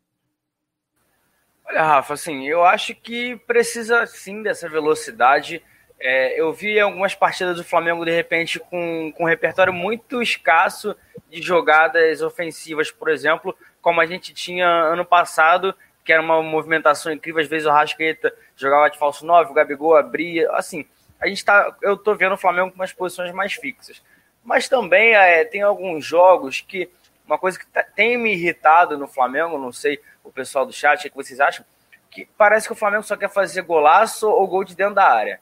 [1.65, 5.61] Olha, Rafa, assim, eu acho que precisa sim dessa velocidade.
[5.99, 10.95] É, eu vi algumas partidas do Flamengo, de repente, com, com um repertório muito escasso
[11.29, 15.75] de jogadas ofensivas, por exemplo, como a gente tinha ano passado,
[16.07, 17.41] que era uma movimentação incrível.
[17.41, 20.49] Às vezes o Rascaeta jogava de falso 9, o Gabigol abria.
[20.53, 20.85] Assim,
[21.19, 21.75] a gente tá.
[21.81, 24.01] Eu tô vendo o Flamengo com umas posições mais fixas.
[24.41, 26.89] Mas também é, tem alguns jogos que.
[27.25, 31.05] Uma coisa que tá, tem me irritado no Flamengo, não sei o pessoal do chat,
[31.05, 31.65] o que vocês acham,
[32.09, 35.41] que parece que o Flamengo só quer fazer golaço ou gol de dentro da área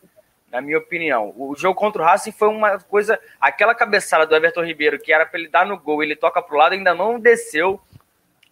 [0.52, 1.32] na minha opinião.
[1.38, 3.20] O jogo contra o Racing foi uma coisa.
[3.40, 6.56] Aquela cabeçada do Everton Ribeiro, que era para ele dar no gol, ele toca para
[6.56, 7.80] o lado, ainda não desceu.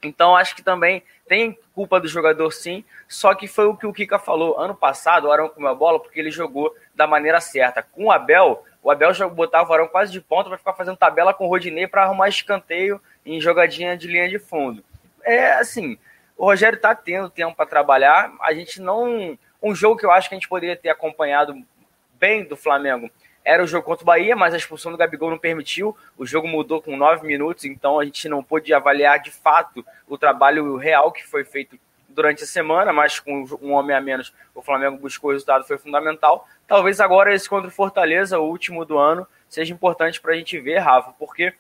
[0.08, 3.94] Então acho que também tem culpa do jogador sim, só que foi o que o
[3.94, 4.60] Kika falou.
[4.60, 7.82] Ano passado o Arão comeu a bola porque ele jogou da maneira certa.
[7.82, 10.98] Com o Abel, o Abel já botava o Arão quase de ponta para ficar fazendo
[10.98, 14.84] tabela com o Rodinei para arrumar escanteio em jogadinha de linha de fundo.
[15.24, 15.98] É assim,
[16.38, 18.34] o Rogério tá tendo tempo para trabalhar.
[18.42, 19.38] A gente não.
[19.62, 21.56] Um jogo que eu acho que a gente poderia ter acompanhado
[22.20, 23.10] bem do Flamengo
[23.46, 25.96] era o jogo contra o Bahia, mas a expulsão do Gabigol não permitiu.
[26.18, 30.18] O jogo mudou com nove minutos, então a gente não pôde avaliar de fato o
[30.18, 31.78] trabalho real que foi feito
[32.08, 35.78] durante a semana, mas com um homem a menos, o Flamengo buscou o resultado, foi
[35.78, 36.48] fundamental.
[36.68, 40.60] Talvez agora esse contra o Fortaleza, o último do ano, seja importante para a gente
[40.60, 41.54] ver, Rafa, porque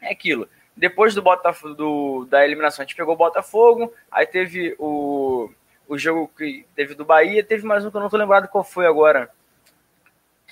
[0.00, 0.48] é aquilo.
[0.76, 5.50] Depois do Botafogo, do, da eliminação, a gente pegou o Botafogo, aí teve o,
[5.88, 8.62] o jogo que teve do Bahia, teve mais um que eu não estou lembrado qual
[8.62, 9.30] foi agora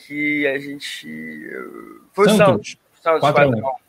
[0.08, 1.50] que a gente.
[2.14, 2.78] Foi Santos.
[2.94, 3.28] o Santos.
[3.28, 3.80] Santos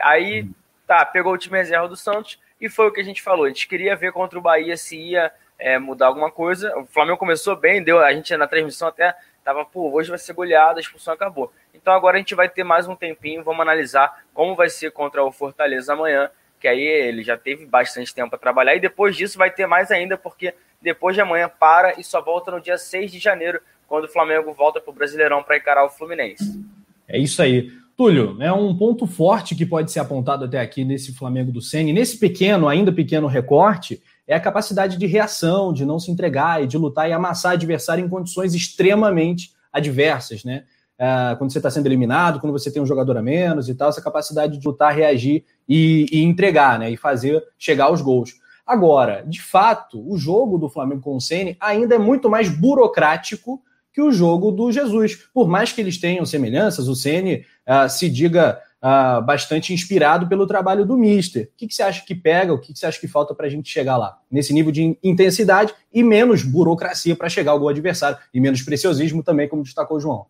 [0.00, 0.48] Aí,
[0.86, 3.44] tá, pegou o time reserva do Santos e foi o que a gente falou.
[3.44, 6.76] A gente queria ver contra o Bahia se ia é, mudar alguma coisa.
[6.76, 8.00] O Flamengo começou bem, deu.
[8.00, 11.52] A gente na transmissão até tava, pô, hoje vai ser goleada, a expulsão acabou.
[11.72, 15.24] Então agora a gente vai ter mais um tempinho, vamos analisar como vai ser contra
[15.24, 19.38] o Fortaleza amanhã, que aí ele já teve bastante tempo para trabalhar, e depois disso
[19.38, 23.10] vai ter mais ainda, porque depois de amanhã para e só volta no dia 6
[23.10, 26.64] de janeiro, quando o Flamengo volta para o Brasileirão para encarar o Fluminense.
[27.08, 27.72] É isso aí.
[27.96, 31.92] Túlio, é um ponto forte que pode ser apontado até aqui nesse Flamengo do Sene,
[31.92, 36.68] nesse pequeno, ainda pequeno recorte, é a capacidade de reação, de não se entregar e
[36.68, 40.62] de lutar e amassar adversário em condições extremamente adversas, né?
[40.96, 43.88] É, quando você está sendo eliminado, quando você tem um jogador a menos e tal,
[43.88, 46.92] essa capacidade de lutar, reagir e, e entregar, né?
[46.92, 48.34] E fazer chegar aos gols.
[48.64, 53.60] Agora, de fato, o jogo do Flamengo com o Ceni ainda é muito mais burocrático
[53.92, 55.16] que o jogo do Jesus.
[55.32, 60.46] Por mais que eles tenham semelhanças, o Ceni uh, se diga uh, bastante inspirado pelo
[60.46, 61.44] trabalho do Mister.
[61.44, 63.46] O que, que você acha que pega, o que, que você acha que falta para
[63.46, 64.18] a gente chegar lá?
[64.30, 69.22] Nesse nível de intensidade e menos burocracia para chegar ao gol adversário, e menos preciosismo
[69.22, 70.26] também, como destacou o João.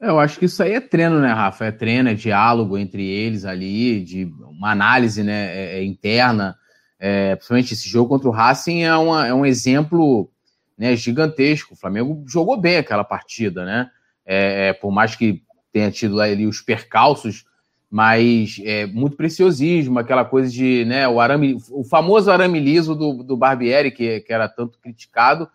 [0.00, 1.64] Eu acho que isso aí é treino, né, Rafa?
[1.64, 6.56] É treino, é diálogo entre eles ali, de uma análise né, é, é interna.
[7.00, 10.30] É, principalmente esse jogo contra o Racing é, uma, é um exemplo
[10.78, 11.74] né, gigantesco.
[11.74, 13.90] O Flamengo jogou bem aquela partida, né?
[14.24, 17.44] É, é, por mais que tenha tido ali os percalços,
[17.90, 23.22] mas é, muito preciosismo, aquela coisa de, né, o, arame, o famoso arame liso do,
[23.22, 25.48] do Barbieri, que, que era tanto criticado.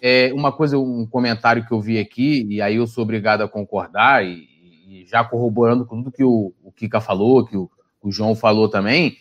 [0.00, 3.48] É, uma coisa, um comentário que eu vi aqui, e aí eu sou obrigado a
[3.48, 4.46] concordar, e,
[4.86, 7.68] e já corroborando com tudo que o, o Kika falou, que o,
[8.00, 9.16] o João falou também,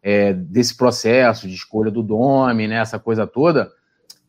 [0.00, 3.72] é, desse processo de escolha do Dome, né, essa coisa toda,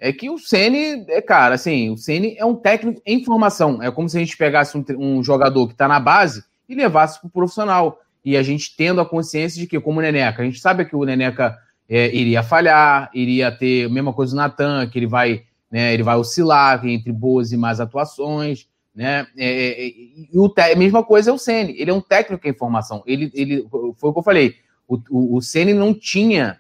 [0.04, 3.82] é que o Ceni, é, cara, assim, o Ceni é um técnico em formação.
[3.82, 7.22] É como se a gente pegasse um, um jogador que está na base e levasse
[7.22, 8.02] para o profissional.
[8.24, 10.94] E a gente tendo a consciência de que, como o Neneca, a gente sabe que
[10.94, 15.44] o Neneca é, iria falhar, iria ter a mesma coisa do Natan, que ele vai,
[15.72, 18.68] né, ele vai oscilar entre boas e más atuações.
[18.94, 19.26] Né?
[19.38, 21.80] É, é, é e o a mesma coisa é o Ceni.
[21.80, 23.04] Ele é um técnico em formação.
[23.08, 24.56] Ele, ele foi o que eu falei
[24.88, 26.58] o, o, o Ceni não tinha,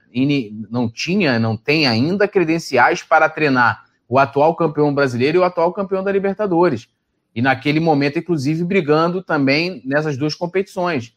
[0.69, 5.73] não tinha, não tem ainda credenciais para treinar o atual campeão brasileiro e o atual
[5.73, 6.87] campeão da Libertadores.
[7.35, 11.13] E naquele momento, inclusive, brigando também nessas duas competições.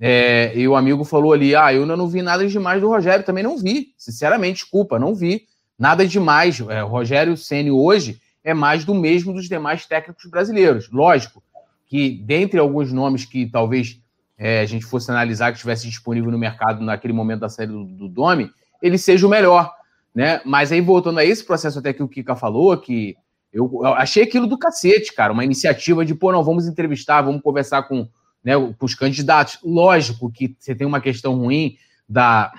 [0.00, 3.42] É, e o amigo falou ali: ah, eu não vi nada demais do Rogério, também
[3.42, 5.46] não vi, sinceramente, desculpa, não vi
[5.78, 6.60] nada demais.
[6.60, 10.88] É, o Rogério Ceni hoje é mais do mesmo dos demais técnicos brasileiros.
[10.90, 11.42] Lógico
[11.86, 14.00] que, dentre alguns nomes que talvez
[14.38, 17.84] é, a gente fosse analisar que estivesse disponível no mercado naquele momento da saída do,
[17.84, 19.72] do Domi, ele seja o melhor.
[20.14, 20.40] Né?
[20.44, 23.16] Mas aí, voltando a esse processo até que o Kika falou, que
[23.52, 27.42] eu, eu, achei aquilo do cacete, cara, uma iniciativa de, pô, não, vamos entrevistar, vamos
[27.42, 28.08] conversar com,
[28.44, 29.58] né, com os candidatos.
[29.64, 31.76] Lógico que você tem uma questão ruim
[32.08, 32.52] da,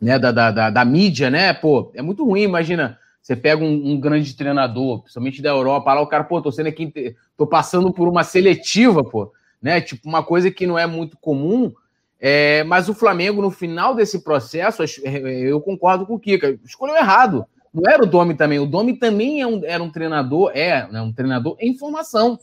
[0.00, 1.52] né, da, da, da, da mídia, né?
[1.52, 6.00] Pô, é muito ruim, imagina, você pega um, um, grande treinador, principalmente da Europa, lá
[6.00, 6.92] o cara, pô, tô sendo aqui,
[7.36, 9.32] tô passando por uma seletiva, pô
[9.64, 9.80] né?
[9.80, 11.72] Tipo, uma coisa que não é muito comum.
[12.20, 16.94] É, mas o Flamengo, no final desse processo, é, eu concordo com o Kika, escolheu
[16.94, 17.46] errado.
[17.72, 18.58] Não era o Domi também.
[18.58, 22.38] O Domi também é um, era um treinador, é né, um treinador em formação.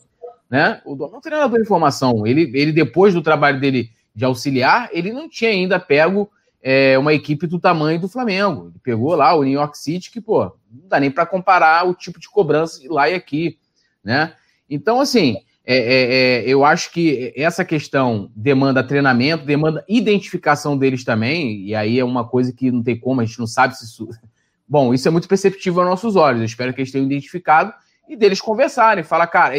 [0.50, 0.82] Né?
[0.84, 2.26] O Domi é um treinador em formação.
[2.26, 6.28] Ele, ele, depois do trabalho dele de auxiliar, ele não tinha ainda pego
[6.60, 8.66] é, uma equipe do tamanho do Flamengo.
[8.66, 11.94] Ele pegou lá o New York City, que, pô, não dá nem para comparar o
[11.94, 13.58] tipo de cobrança lá e aqui.
[14.02, 14.34] Né?
[14.68, 21.04] Então, assim, é, é, é, eu acho que essa questão demanda treinamento, demanda identificação deles
[21.04, 23.84] também, e aí é uma coisa que não tem como, a gente não sabe se
[23.84, 24.08] isso.
[24.68, 26.40] Bom, isso é muito perceptível aos nossos olhos.
[26.40, 27.72] Eu espero que eles tenham identificado
[28.08, 29.04] e deles conversarem.
[29.04, 29.54] Falar, cara,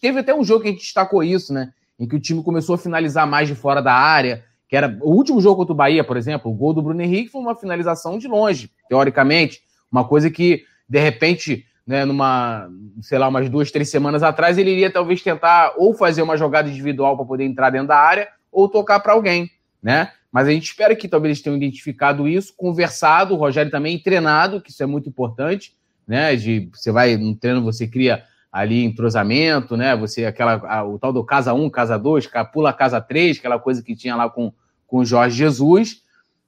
[0.00, 1.72] teve até um jogo que a gente destacou isso, né?
[1.98, 5.14] Em que o time começou a finalizar mais de fora da área, que era o
[5.14, 8.18] último jogo contra o Bahia, por exemplo, o gol do Bruno Henrique foi uma finalização
[8.18, 9.62] de longe, teoricamente.
[9.90, 12.68] Uma coisa que, de repente, né, numa,
[13.02, 16.68] sei lá, umas duas, três semanas atrás, ele iria talvez tentar ou fazer uma jogada
[16.68, 19.50] individual para poder entrar dentro da área ou tocar para alguém,
[19.82, 20.12] né?
[20.32, 24.60] Mas a gente espera que talvez eles tenham identificado isso, conversado, o Rogério também treinado,
[24.60, 25.74] que isso é muito importante,
[26.06, 26.36] né?
[26.36, 29.96] De você vai no treino, você cria ali entrosamento, né?
[29.96, 33.82] Você aquela a, o tal do casa 1, casa 2, pula casa 3, aquela coisa
[33.82, 34.52] que tinha lá com
[34.86, 36.02] com o Jorge Jesus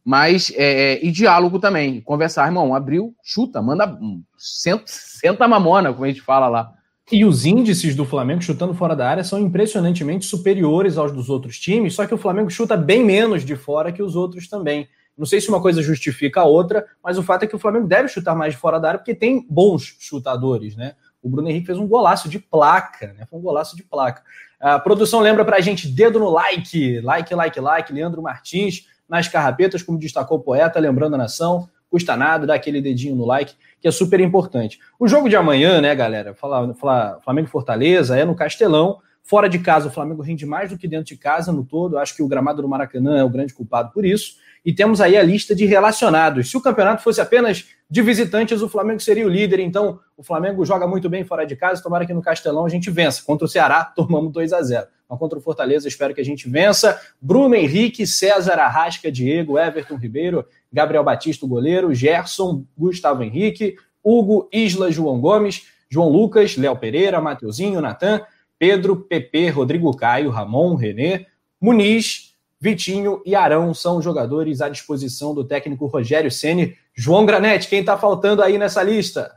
[0.05, 2.01] mas é, é, e diálogo também.
[2.01, 3.99] Conversar, irmão, abriu, chuta, manda,
[4.37, 6.73] senta, senta a mamona, como a gente fala lá.
[7.11, 11.59] E os índices do Flamengo chutando fora da área são impressionantemente superiores aos dos outros
[11.59, 14.89] times, só que o Flamengo chuta bem menos de fora que os outros também.
[15.17, 17.87] Não sei se uma coisa justifica a outra, mas o fato é que o Flamengo
[17.87, 20.95] deve chutar mais de fora da área porque tem bons chutadores, né?
[21.23, 23.27] O Bruno Henrique fez um golaço de placa, né?
[23.29, 24.23] Foi um golaço de placa.
[24.59, 29.83] A produção lembra pra gente dedo no like, like, like, like, Leandro Martins nas carrapetas,
[29.83, 33.87] como destacou o poeta, lembrando a nação, custa nada, dá aquele dedinho no like, que
[33.87, 34.79] é super importante.
[34.99, 36.35] O jogo de amanhã, né, galera?
[36.35, 38.99] Falar, falar Flamengo Fortaleza é no Castelão.
[39.23, 41.99] Fora de casa, o Flamengo rende mais do que dentro de casa no todo.
[41.99, 45.17] Acho que o gramado do Maracanã é o grande culpado por isso e temos aí
[45.17, 46.51] a lista de relacionados.
[46.51, 49.59] Se o campeonato fosse apenas de visitantes, o Flamengo seria o líder.
[49.61, 51.83] Então, o Flamengo joga muito bem fora de casa.
[51.83, 53.23] Tomara que no Castelão a gente vença.
[53.25, 56.49] Contra o Ceará, tomamos 2 a 0 Mas contra o Fortaleza, espero que a gente
[56.49, 57.01] vença.
[57.21, 64.49] Bruno Henrique, César Arrasca, Diego, Everton Ribeiro, Gabriel Batista, o goleiro, Gerson, Gustavo Henrique, Hugo,
[64.53, 68.23] Isla, João Gomes, João Lucas, Léo Pereira, Mateuzinho, Natan,
[68.59, 71.27] Pedro, Pepe, Rodrigo Caio, Ramon, Renê,
[71.61, 72.32] Muniz,
[72.63, 76.79] Vitinho e Arão são jogadores à disposição do técnico Rogério Ceni.
[76.95, 79.37] João Granete, quem está faltando aí nessa lista?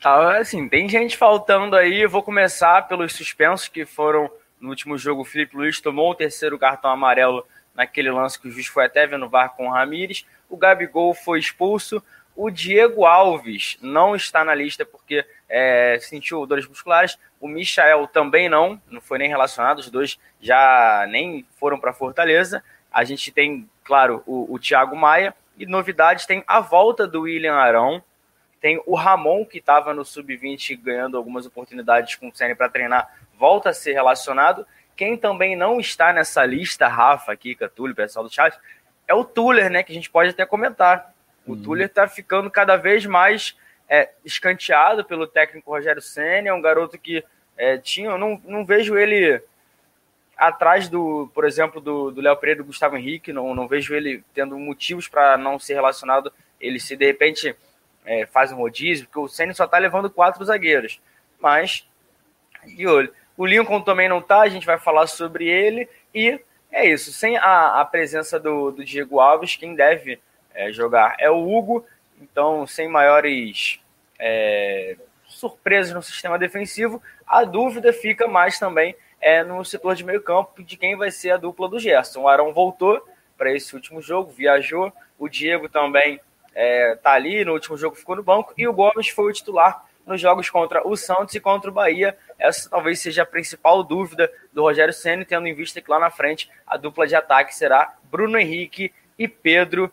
[0.00, 2.02] Tá, assim, tem gente faltando aí.
[2.02, 5.22] Eu vou começar pelos suspensos que foram no último jogo.
[5.22, 9.04] O Felipe Luiz tomou o terceiro cartão amarelo naquele lance que o juiz foi até
[9.04, 10.24] vendo no VAR com o Ramires.
[10.48, 12.00] O Gabigol foi expulso.
[12.36, 17.18] O Diego Alves não está na lista porque é, sentiu dores musculares.
[17.40, 22.62] O Michael também não, não foi nem relacionado, os dois já nem foram para Fortaleza.
[22.92, 25.34] A gente tem, claro, o, o Thiago Maia.
[25.56, 28.02] E novidades tem a volta do William Arão,
[28.60, 33.08] Tem o Ramon, que estava no sub-20 ganhando algumas oportunidades com o Ceni para treinar,
[33.38, 34.66] volta a ser relacionado.
[34.94, 38.58] Quem também não está nessa lista, Rafa, Kika, Túlio, pessoal do chat,
[39.08, 39.82] é o Tuller, né?
[39.82, 41.14] Que a gente pode até comentar.
[41.46, 41.62] O uhum.
[41.62, 43.56] Tuller está ficando cada vez mais
[43.88, 46.48] é, escanteado pelo técnico Rogério Senna.
[46.48, 47.24] É um garoto que
[47.56, 48.10] é, tinha.
[48.10, 49.40] Eu não, não vejo ele
[50.36, 53.32] atrás do, por exemplo, do, do Léo Pereira e do Gustavo Henrique.
[53.32, 56.32] Não, não vejo ele tendo motivos para não ser relacionado.
[56.60, 57.56] Ele se de repente
[58.04, 61.00] é, faz um rodízio, porque o Senna só está levando quatro zagueiros.
[61.40, 61.86] Mas,
[62.66, 65.88] e olha, o Lincoln também não tá, a gente vai falar sobre ele.
[66.14, 66.40] E
[66.70, 67.12] é isso.
[67.12, 70.20] Sem a, a presença do, do, Diego Alves, quem deve
[70.56, 71.84] é, jogar é o Hugo.
[72.20, 73.78] Então, sem maiores
[74.18, 74.96] é,
[75.28, 80.62] surpresas no sistema defensivo, a dúvida fica mais também é, no setor de meio campo
[80.62, 82.22] de quem vai ser a dupla do Gerson.
[82.22, 84.92] O Arão voltou para esse último jogo, viajou.
[85.18, 86.20] O Diego também
[86.54, 88.54] é, tá ali, no último jogo ficou no banco.
[88.56, 92.16] E o Gomes foi o titular nos jogos contra o Santos e contra o Bahia.
[92.38, 96.10] Essa talvez seja a principal dúvida do Rogério Senna, tendo em vista que lá na
[96.10, 99.92] frente a dupla de ataque será Bruno Henrique e Pedro,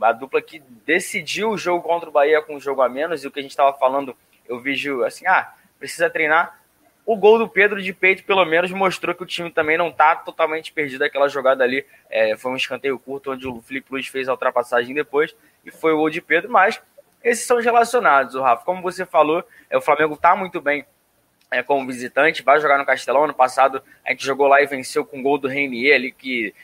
[0.00, 3.26] a dupla que decidiu o jogo contra o Bahia com um jogo a menos, e
[3.26, 6.58] o que a gente estava falando, eu vejo assim, ah, precisa treinar.
[7.04, 10.14] O gol do Pedro de peito, pelo menos, mostrou que o time também não está
[10.14, 11.02] totalmente perdido.
[11.02, 14.94] Aquela jogada ali é, foi um escanteio curto, onde o Felipe Luiz fez a ultrapassagem
[14.94, 15.34] depois,
[15.64, 16.80] e foi o gol de Pedro, mas
[17.24, 18.64] esses são os relacionados, o Rafa.
[18.64, 20.84] Como você falou, é, o Flamengo está muito bem
[21.50, 23.24] é, como visitante, vai jogar no Castelão.
[23.24, 26.54] Ano passado a gente jogou lá e venceu com o gol do Reinier ali, que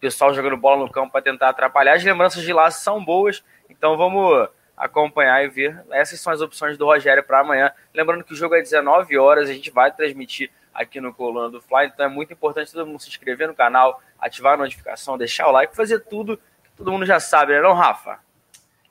[0.00, 1.94] pessoal jogando bola no campo para tentar atrapalhar.
[1.94, 5.82] As lembranças de lá são boas, então vamos acompanhar e ver.
[5.90, 7.72] Essas são as opções do Rogério para amanhã.
[7.92, 11.60] Lembrando que o jogo é 19 horas, a gente vai transmitir aqui no Coluna do
[11.60, 15.48] Fly, então é muito importante todo mundo se inscrever no canal, ativar a notificação, deixar
[15.48, 18.20] o like, fazer tudo que todo mundo já sabe, né não, Rafa?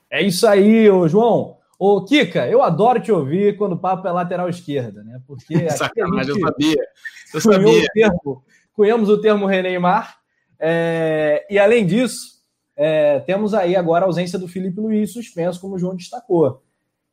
[0.09, 1.57] É isso aí, ô João.
[1.79, 5.21] Ô, Kika, eu adoro te ouvir quando o papo é lateral esquerda, né?
[5.27, 6.87] Porque Sacanagem, eu sabia.
[7.33, 7.83] Eu sabia.
[7.83, 8.43] O termo,
[8.73, 10.17] cunhamos o termo Reneimar.
[10.59, 12.37] É, e além disso,
[12.75, 16.63] é, temos aí agora a ausência do Felipe Luiz suspenso, como o João destacou.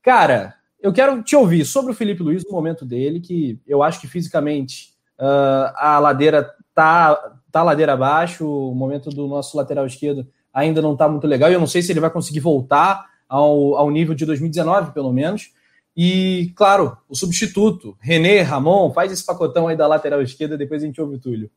[0.03, 4.01] Cara, eu quero te ouvir sobre o Felipe Luiz no momento dele, que eu acho
[4.01, 10.26] que fisicamente uh, a ladeira tá, tá ladeira abaixo, o momento do nosso lateral esquerdo
[10.53, 11.51] ainda não está muito legal.
[11.51, 15.12] E eu não sei se ele vai conseguir voltar ao, ao nível de 2019, pelo
[15.12, 15.53] menos.
[15.97, 20.86] E, claro, o substituto, René, Ramon, faz esse pacotão aí da lateral esquerda, depois a
[20.86, 21.51] gente ouve o Túlio.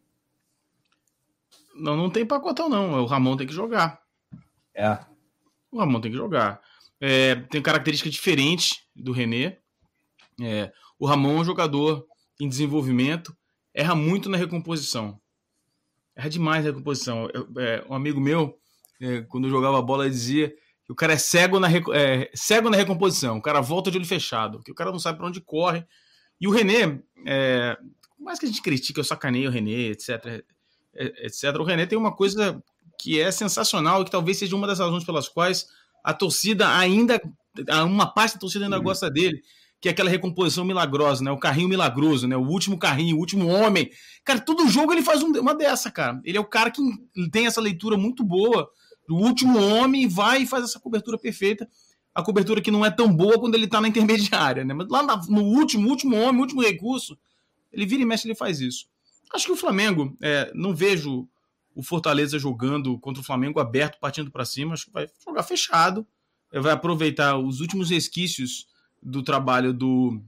[1.77, 3.01] Não, não tem pacotão, não.
[3.01, 4.01] O Ramon tem que jogar.
[4.75, 4.99] É.
[5.71, 6.61] O Ramon tem que jogar.
[6.99, 9.59] É, tem característica diferente do René.
[10.41, 12.05] É, o Ramon é um jogador
[12.39, 13.35] em desenvolvimento,
[13.73, 15.19] erra muito na recomposição.
[16.15, 17.27] Erra demais na recomposição.
[17.57, 18.57] É, um amigo meu,
[18.99, 20.53] é, quando eu jogava bola, dizia
[20.85, 24.05] que o cara é cego, na, é, cego na recomposição, o cara volta de olho
[24.05, 25.85] fechado, que o cara não sabe para onde corre.
[26.39, 27.77] E o René, é,
[28.15, 30.43] por mais que a gente critique, eu sacaneio o René, etc,
[30.97, 32.61] etc, o René tem uma coisa
[32.99, 35.67] que é sensacional e que talvez seja uma das razões pelas quais
[36.03, 37.21] a torcida ainda,
[37.85, 38.83] uma parte da torcida ainda uhum.
[38.83, 39.41] gosta dele,
[39.79, 41.31] que é aquela recomposição milagrosa, né?
[41.31, 42.35] O carrinho milagroso, né?
[42.35, 43.91] O último carrinho, o último homem.
[44.23, 46.19] Cara, todo jogo ele faz uma dessa, cara.
[46.23, 46.81] Ele é o cara que
[47.31, 48.67] tem essa leitura muito boa
[49.07, 51.67] do último homem vai e faz essa cobertura perfeita.
[52.13, 54.73] A cobertura que não é tão boa quando ele está na intermediária, né?
[54.73, 57.17] Mas lá no último, último homem, último recurso,
[57.71, 58.87] ele vira e mexe, ele faz isso.
[59.33, 61.27] Acho que o Flamengo, é, não vejo
[61.75, 64.73] o Fortaleza jogando contra o Flamengo aberto, partindo para cima.
[64.73, 66.07] Acho que vai jogar fechado,
[66.51, 68.67] vai aproveitar os últimos resquícios
[69.01, 70.21] do trabalho do,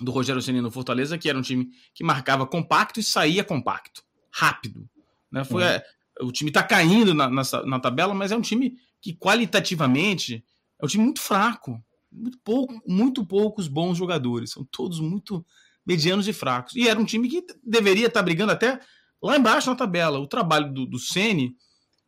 [0.00, 4.02] do Rogério Ceni no Fortaleza, que era um time que marcava compacto e saía compacto,
[4.30, 4.88] rápido.
[5.30, 5.44] Né?
[5.44, 5.80] Foi, uhum
[6.22, 10.44] o time está caindo na, na, na, tabela, mas é um time que qualitativamente
[10.80, 11.82] é um time muito fraco.
[12.12, 14.50] Muito, pouco, muito poucos bons jogadores.
[14.50, 15.44] São todos muito
[15.90, 16.76] medianos e fracos.
[16.76, 18.78] E era um time que deveria estar brigando até
[19.20, 20.20] lá embaixo na tabela.
[20.20, 21.56] O trabalho do, do Sene,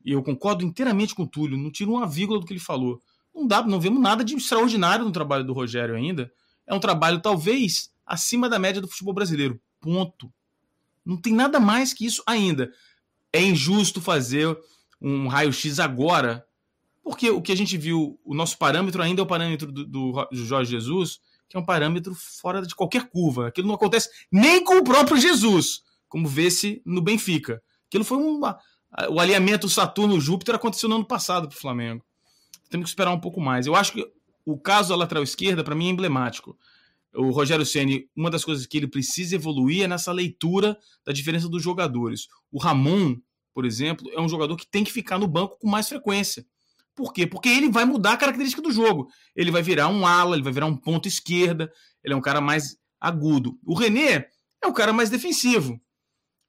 [0.04, 3.02] e eu concordo inteiramente com o Túlio, não tiro uma vírgula do que ele falou.
[3.34, 6.30] Não dá, não vemos nada de extraordinário no trabalho do Rogério ainda.
[6.64, 9.60] É um trabalho talvez acima da média do futebol brasileiro.
[9.80, 10.32] Ponto.
[11.04, 12.72] Não tem nada mais que isso ainda
[13.32, 14.56] é injusto fazer
[15.00, 16.46] um raio-x agora,
[17.02, 20.28] porque o que a gente viu, o nosso parâmetro ainda é o parâmetro do, do,
[20.30, 21.18] Jorge Jesus,
[21.52, 23.48] que é um parâmetro fora de qualquer curva.
[23.48, 27.62] Aquilo não acontece nem com o próprio Jesus, como vê-se no Benfica.
[27.88, 28.58] Aquilo foi uma,
[29.10, 32.02] o alinhamento Saturno-Júpiter aconteceu no ano passado para o Flamengo.
[32.70, 33.66] Temos que esperar um pouco mais.
[33.66, 34.10] Eu acho que
[34.46, 36.56] o caso da lateral esquerda, para mim, é emblemático.
[37.14, 41.50] O Rogério Ceni, uma das coisas que ele precisa evoluir é nessa leitura da diferença
[41.50, 42.28] dos jogadores.
[42.50, 43.16] O Ramon,
[43.52, 46.46] por exemplo, é um jogador que tem que ficar no banco com mais frequência.
[46.94, 47.26] Por quê?
[47.26, 49.08] Porque ele vai mudar a característica do jogo.
[49.34, 51.70] Ele vai virar um ala, ele vai virar um ponto esquerda,
[52.04, 53.58] ele é um cara mais agudo.
[53.64, 54.26] O René
[54.62, 55.80] é o cara mais defensivo.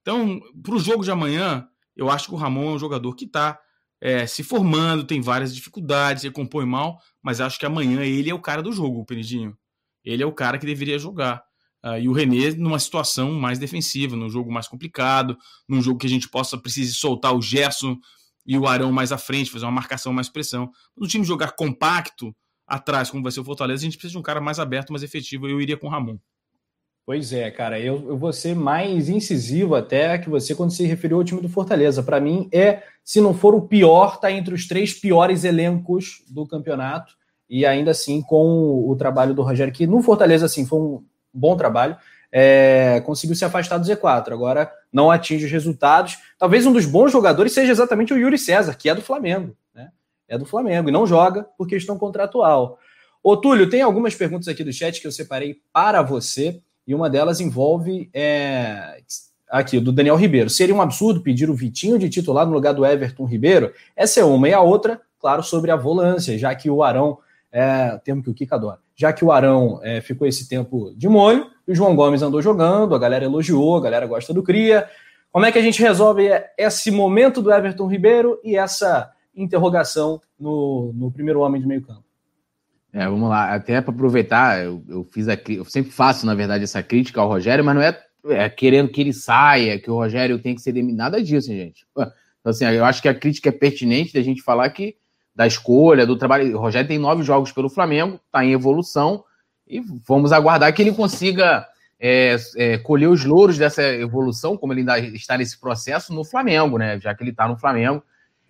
[0.02, 1.66] Então, para o jogo de amanhã,
[1.96, 3.58] eu acho que o Ramon é um jogador que está
[4.02, 8.34] é, se formando, tem várias dificuldades, ele compõe mal, mas acho que amanhã ele é
[8.34, 9.58] o cara do jogo, Penidinho.
[10.04, 11.41] Ele é o cara que deveria jogar.
[11.86, 15.38] Uh, e o René numa situação mais defensiva, num jogo mais complicado,
[15.68, 17.98] num jogo que a gente possa precise soltar o Gerson
[18.46, 20.70] e o Arão mais à frente, fazer uma marcação mais pressão.
[20.98, 22.36] No time jogar compacto
[22.68, 25.04] atrás, como vai ser o Fortaleza, a gente precisa de um cara mais aberto, mais
[25.04, 25.48] efetivo.
[25.48, 26.18] Eu iria com o Ramon.
[27.06, 31.18] Pois é, cara, eu, eu vou ser mais incisivo até que você quando se referiu
[31.18, 32.02] ao time do Fortaleza.
[32.02, 36.48] Para mim, é, se não for o pior, tá entre os três piores elencos do
[36.48, 37.14] campeonato.
[37.50, 41.58] E ainda assim, com o, trabalho do Rogério, que no Fortaleza, assim, foi um bom
[41.58, 41.98] trabalho,
[42.32, 44.32] é, conseguiu se afastar do Z4.
[44.32, 46.20] Agora não atinge os resultados.
[46.38, 49.58] Talvez um dos bons jogadores seja exatamente o Yuri César, que é do Flamengo.
[49.74, 49.89] Né?
[50.28, 52.78] É do Flamengo e não joga por questão contratual.
[53.24, 57.10] Ô, Túlio, tem algumas perguntas aqui do chat que eu separei para você e uma
[57.10, 59.02] delas envolve é,
[59.50, 60.50] aqui, do Daniel Ribeiro.
[60.50, 63.74] Seria um absurdo pedir o Vitinho de titular no lugar do Everton Ribeiro?
[63.96, 64.50] Essa é uma.
[64.50, 67.18] E a outra, claro, sobre a volância, já que o Arão,
[67.52, 71.08] é, termo que o Kika adora, já que o Arão é, ficou esse tempo de
[71.08, 74.88] molho, e o João Gomes andou jogando, a galera elogiou, a galera gosta do Cria.
[75.32, 80.91] Como é que a gente resolve esse momento do Everton Ribeiro e essa interrogação no,
[80.94, 82.04] no primeiro homem de meio campo?
[82.91, 86.64] É, vamos lá, até para aproveitar, eu, eu, fiz a, eu sempre faço, na verdade,
[86.64, 90.38] essa crítica ao Rogério, mas não é, é querendo que ele saia, que o Rogério
[90.38, 91.88] tem que ser demitido, nada disso, gente.
[92.44, 94.98] Então, assim, eu acho que a crítica é pertinente da gente falar que
[95.36, 96.56] da escolha, do trabalho.
[96.56, 99.24] O Rogério tem nove jogos pelo Flamengo, está em evolução,
[99.68, 101.68] e vamos aguardar que ele consiga
[102.00, 106.78] é, é, colher os louros dessa evolução, como ele ainda está nesse processo, no Flamengo,
[106.78, 107.00] né?
[107.00, 108.04] Já que ele está no Flamengo.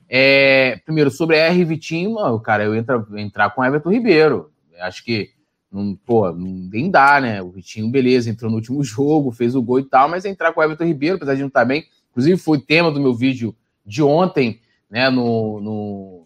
[0.09, 4.51] É, primeiro, sobre R Vitinho, não, cara, eu entro, entrar com Everton Ribeiro.
[4.79, 5.31] Acho que
[5.71, 7.41] não, pô, nem dá, né?
[7.41, 10.59] O Vitinho, beleza, entrou no último jogo, fez o gol e tal, mas entrar com
[10.59, 13.55] o Everton Ribeiro, apesar de não estar tá bem, inclusive foi tema do meu vídeo
[13.85, 14.59] de ontem,
[14.89, 16.22] né, no, no,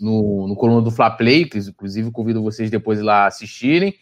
[0.00, 3.94] no, no coluna do Fla Play, que inclusive convido vocês depois lá assistirem,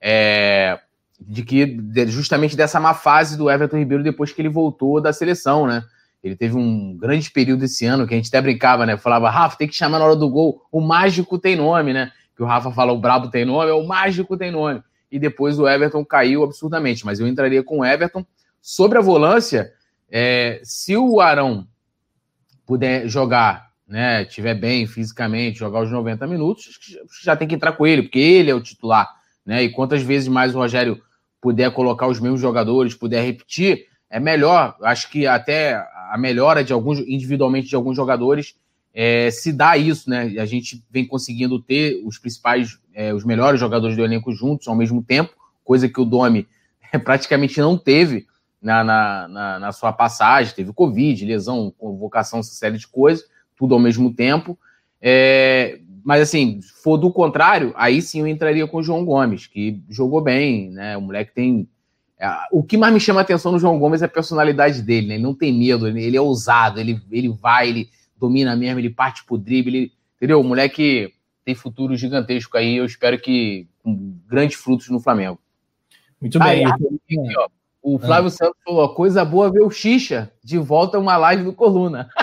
[0.00, 0.78] é,
[1.20, 1.78] de que
[2.08, 5.84] justamente dessa má fase do Everton Ribeiro depois que ele voltou da seleção, né?
[6.22, 8.96] Ele teve um grande período esse ano que a gente até brincava, né?
[8.96, 10.62] Falava, Rafa, tem que chamar na hora do gol.
[10.70, 12.12] O mágico tem nome, né?
[12.36, 14.80] Que o Rafa fala, o brabo tem nome, é o mágico tem nome.
[15.10, 17.04] E depois o Everton caiu absurdamente.
[17.04, 18.24] Mas eu entraria com o Everton.
[18.60, 19.72] Sobre a volância,
[20.08, 21.66] é, se o Arão
[22.64, 24.24] puder jogar, né?
[24.24, 26.78] Tiver bem fisicamente, jogar os 90 minutos,
[27.22, 29.06] já tem que entrar com ele, porque ele é o titular,
[29.44, 29.62] né?
[29.62, 30.98] E quantas vezes mais o Rogério
[31.42, 34.74] puder colocar os mesmos jogadores, puder repetir, é melhor.
[34.82, 35.74] Acho que até
[36.10, 38.54] a melhora de alguns, individualmente de alguns jogadores,
[38.94, 40.36] é, se dá isso, né?
[40.38, 44.74] A gente vem conseguindo ter os principais, é, os melhores jogadores do elenco juntos ao
[44.74, 46.48] mesmo tempo, coisa que o Domi
[47.04, 48.26] praticamente não teve
[48.62, 50.54] na, na, na, na sua passagem.
[50.54, 54.58] Teve Covid, lesão, convocação, essa série de coisas, tudo ao mesmo tempo.
[55.00, 59.46] É, mas assim, se for do contrário, aí sim eu entraria com o João Gomes,
[59.46, 60.96] que jogou bem, né?
[60.96, 61.68] O moleque tem
[62.22, 65.08] é, o que mais me chama a atenção no João Gomes é a personalidade dele,
[65.08, 65.14] né?
[65.14, 69.24] Ele não tem medo, ele é ousado, ele, ele vai, ele domina mesmo, ele parte
[69.24, 70.40] pro drible, ele, entendeu?
[70.40, 71.12] O moleque
[71.44, 75.40] tem futuro gigantesco aí, eu espero que com grandes frutos no Flamengo.
[76.20, 76.64] Muito bem.
[76.64, 77.48] Aqui, ó,
[77.82, 78.30] o Flávio ah.
[78.30, 82.08] Santos falou: coisa boa ver o Xixa de volta a uma live do Coluna.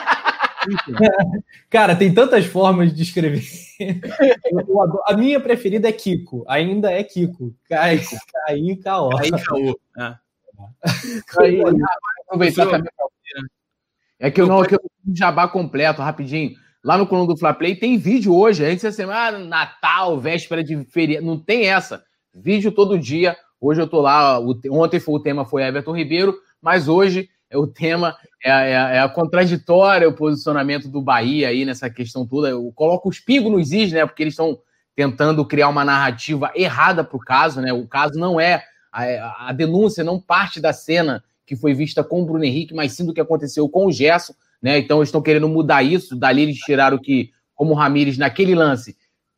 [1.70, 3.44] Cara, tem tantas formas de escrever.
[5.06, 6.44] a minha preferida é Kiko.
[6.48, 7.54] Ainda é Kiko.
[7.68, 9.10] Cai, cai, caô.
[9.10, 9.80] Cai, caô.
[9.98, 10.16] É.
[12.28, 12.90] Aproveitar também.
[14.20, 14.82] É que eu não, que eu
[15.14, 16.52] jabá completo, rapidinho.
[16.84, 18.66] Lá no coluna do Fla Play tem vídeo hoje.
[18.66, 21.26] Antes da semana, ah, Natal, véspera de feriado.
[21.26, 22.04] Não tem essa.
[22.34, 23.36] Vídeo todo dia.
[23.60, 24.40] Hoje eu tô lá.
[24.70, 29.00] Ontem foi o tema foi Everton Ribeiro, mas hoje é o tema, é, é, é
[29.00, 32.50] a contraditória o posicionamento do Bahia aí nessa questão toda.
[32.50, 34.06] Eu coloco os pingos nos is, né?
[34.06, 34.60] Porque eles estão
[34.96, 37.72] tentando criar uma narrativa errada para o caso, né?
[37.74, 38.64] O caso não é.
[38.92, 42.94] A, a, denúncia não parte da cena que foi vista com o Bruno Henrique, mas
[42.94, 44.78] sim do que aconteceu com o Gerson, né?
[44.78, 46.16] Então eles estão querendo mudar isso.
[46.16, 48.98] Dali eles tiraram que, como o Ramires, naquele lance,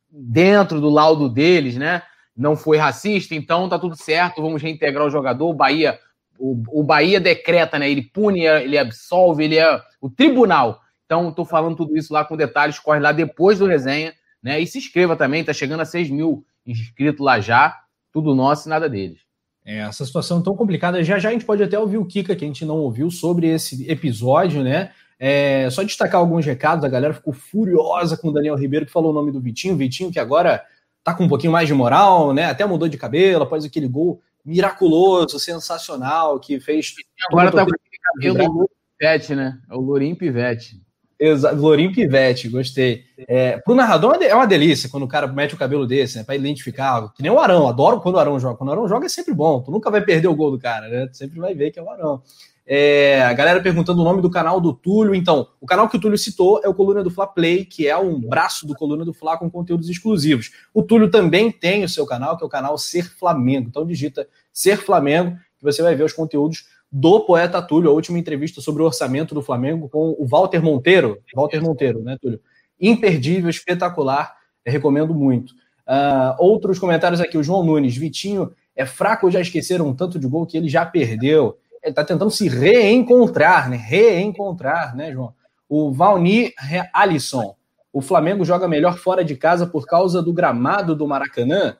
[0.09, 2.01] dentro do laudo deles, né?
[2.35, 5.49] Não foi racista, então tá tudo certo, vamos reintegrar o jogador.
[5.49, 5.99] O Bahia
[6.41, 7.89] o, o Bahia decreta, né?
[7.89, 10.81] Ele pune, ele absolve, ele é o tribunal.
[11.05, 14.59] Então, estou falando tudo isso lá com detalhes, corre lá depois do resenha, né?
[14.59, 17.79] E se inscreva também, tá chegando a 6 mil inscritos lá já,
[18.11, 19.19] tudo nosso e nada deles.
[19.63, 21.03] É, essa situação tão complicada.
[21.03, 23.47] Já já a gente pode até ouvir o Kika, que a gente não ouviu, sobre
[23.47, 24.91] esse episódio, né?
[25.19, 29.11] É, só destacar alguns recados, a galera ficou furiosa com o Daniel Ribeiro, que falou
[29.11, 29.77] o nome do Vitinho.
[29.77, 30.63] Vitinho, que agora
[31.03, 32.45] tá com um pouquinho mais de moral, né?
[32.45, 36.93] Até mudou de cabelo após aquele gol miraculoso, sensacional, que fez.
[37.29, 39.59] Agora tá com aquele cabelo Pivete, né?
[39.69, 40.81] É o Lourinho Pivete.
[41.23, 43.03] Exato, Lourinho Pivete, gostei.
[43.27, 46.23] É, pro narrador é uma delícia quando o cara mete o cabelo desse, né?
[46.23, 47.13] Pra identificar.
[47.13, 48.57] Que nem o Arão, adoro quando o Arão joga.
[48.57, 50.87] Quando o Arão joga é sempre bom, tu nunca vai perder o gol do cara,
[50.87, 51.05] né?
[51.05, 52.23] Tu sempre vai ver que é o Arão.
[52.65, 55.13] É, a galera perguntando o nome do canal do Túlio.
[55.13, 57.95] Então, o canal que o Túlio citou é o Coluna do Fla Play, que é
[57.95, 60.49] um braço do Coluna do Fla com conteúdos exclusivos.
[60.73, 63.67] O Túlio também tem o seu canal, que é o canal Ser Flamengo.
[63.69, 68.19] Então, digita Ser Flamengo, que você vai ver os conteúdos do poeta Túlio, a última
[68.19, 71.19] entrevista sobre o orçamento do Flamengo com o Walter Monteiro.
[71.33, 72.41] Walter Monteiro, né, Túlio?
[72.79, 74.35] Imperdível, espetacular,
[74.65, 75.51] recomendo muito.
[75.87, 80.27] Uh, outros comentários aqui, o João Nunes, Vitinho é fraco já esqueceram um tanto de
[80.27, 81.57] gol que ele já perdeu?
[81.83, 83.75] ele está tentando se reencontrar, né?
[83.75, 85.33] Reencontrar, né, João?
[85.67, 86.53] O Valni
[86.93, 87.55] Alisson.
[87.91, 91.75] O Flamengo joga melhor fora de casa por causa do gramado do Maracanã.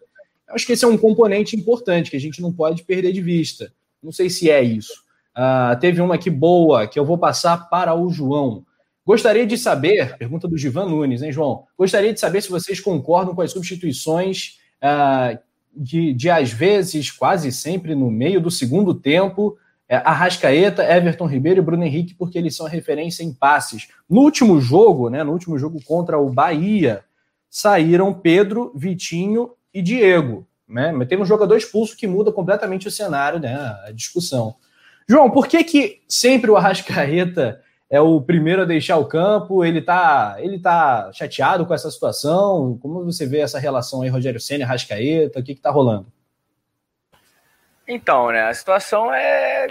[0.47, 3.21] Eu acho que esse é um componente importante que a gente não pode perder de
[3.21, 3.71] vista.
[4.01, 5.03] Não sei se é isso.
[5.35, 8.65] Uh, teve uma aqui boa que eu vou passar para o João.
[9.05, 11.65] Gostaria de saber, pergunta do Givan Nunes, hein, João?
[11.77, 15.37] Gostaria de saber se vocês concordam com as substituições uh,
[15.75, 21.59] de, de, às vezes, quase sempre no meio do segundo tempo, é, Arrascaeta, Everton Ribeiro
[21.59, 23.89] e Bruno Henrique, porque eles são referência em passes.
[24.09, 27.03] No último jogo, né, no último jogo contra o Bahia,
[27.49, 30.47] saíram Pedro, Vitinho e Diego.
[30.71, 30.91] Né?
[30.91, 33.55] Mas teve um jogador expulso que muda completamente o cenário, né,
[33.85, 34.55] a discussão.
[35.07, 39.65] João, por que, que sempre o Arrascaeta é o primeiro a deixar o campo?
[39.65, 42.79] Ele tá, ele tá chateado com essa situação?
[42.81, 45.41] Como você vê essa relação aí, Rogério Senna, Arrascaeta?
[45.41, 46.07] O que, que tá rolando?
[47.85, 49.67] Então, né, a situação é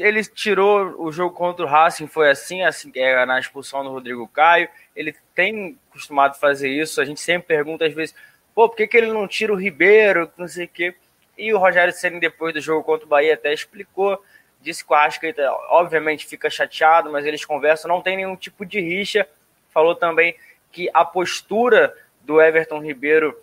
[0.00, 4.26] ele tirou o jogo contra o Racing, foi assim, assim é, na expulsão do Rodrigo
[4.26, 4.68] Caio.
[4.96, 7.00] Ele tem costumado fazer isso.
[7.00, 8.14] A gente sempre pergunta às vezes,
[8.54, 10.94] pô, por que, que ele não tira o Ribeiro, não sei o quê.
[11.36, 14.22] E o Rogério Ceni depois do jogo contra o Bahia até explicou,
[14.60, 18.80] disse que o Arrascaeta obviamente fica chateado, mas eles conversam, não tem nenhum tipo de
[18.80, 19.26] rixa.
[19.70, 20.36] Falou também
[20.70, 23.36] que a postura do Everton Ribeiro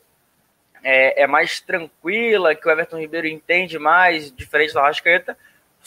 [0.83, 5.37] é, é mais tranquila, que o Everton Ribeiro entende mais, diferente do Arrascaeta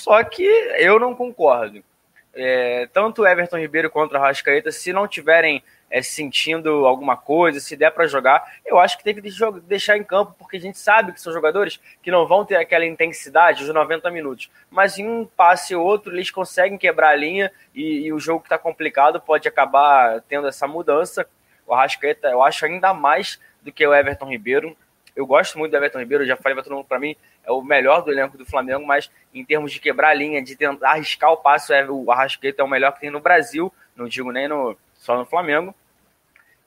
[0.00, 0.42] só que
[0.78, 1.84] eu não concordo.
[2.32, 7.58] É, tanto o Everton Ribeiro quanto o Arrascaeta, se não tiverem é, sentindo alguma coisa,
[7.58, 9.22] se der para jogar, eu acho que tem que
[9.66, 12.86] deixar em campo, porque a gente sabe que são jogadores que não vão ter aquela
[12.86, 14.48] intensidade de 90 minutos.
[14.70, 18.40] Mas em um passe ou outro, eles conseguem quebrar a linha e, e o jogo
[18.40, 21.26] que está complicado pode acabar tendo essa mudança.
[21.66, 24.76] O Arrascaeta, eu acho ainda mais do que o Everton Ribeiro.
[25.14, 27.60] Eu gosto muito do Everton Ribeiro, já falei para todo mundo, para mim é o
[27.60, 31.32] melhor do elenco do Flamengo, mas em termos de quebrar a linha, de tentar arriscar
[31.32, 34.76] o passo, o Arrasqueta é o melhor que tem no Brasil, não digo nem no,
[34.94, 35.74] só no Flamengo.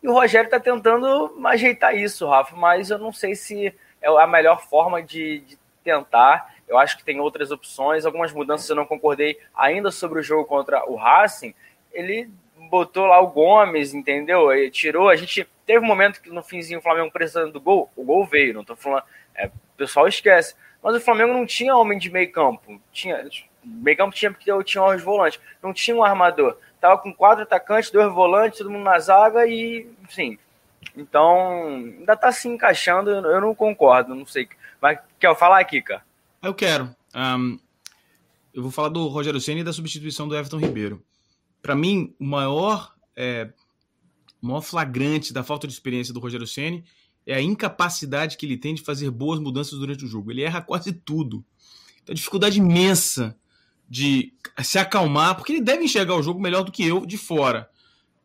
[0.03, 4.27] E o Rogério está tentando ajeitar isso, Rafa, mas eu não sei se é a
[4.27, 6.53] melhor forma de, de tentar.
[6.67, 10.43] Eu acho que tem outras opções, algumas mudanças eu não concordei ainda sobre o jogo
[10.43, 11.55] contra o Racing.
[11.93, 12.29] Ele
[12.69, 14.51] botou lá o Gomes, entendeu?
[14.51, 15.07] Ele tirou.
[15.07, 18.25] A gente teve um momento que no finzinho o Flamengo precisando do gol, o gol
[18.25, 19.03] veio, não tô falando.
[19.33, 20.53] É, o pessoal esquece.
[20.81, 22.81] Mas o Flamengo não tinha homem de meio campo.
[22.91, 23.25] Tinha,
[23.63, 25.39] meio campo tinha porque eu tinha os volantes.
[25.61, 26.57] Não tinha um armador.
[26.83, 30.37] Tava com quatro atacantes, dois volantes, todo mundo na zaga e, enfim.
[30.97, 34.49] Então, ainda tá se encaixando, eu não concordo, não sei.
[34.81, 36.03] Mas quer falar aqui, cara?
[36.41, 36.93] Eu quero.
[37.15, 37.57] Um,
[38.53, 41.01] eu vou falar do Rogério Senna e da substituição do Everton Ribeiro.
[41.61, 43.47] Para mim, o maior, é,
[44.41, 46.83] o maior flagrante da falta de experiência do Rogério Senna
[47.25, 50.31] é a incapacidade que ele tem de fazer boas mudanças durante o jogo.
[50.31, 51.45] Ele erra quase tudo.
[52.03, 53.37] Então, dificuldade imensa
[53.93, 54.33] de
[54.63, 57.69] se acalmar, porque ele deve enxergar o jogo melhor do que eu de fora.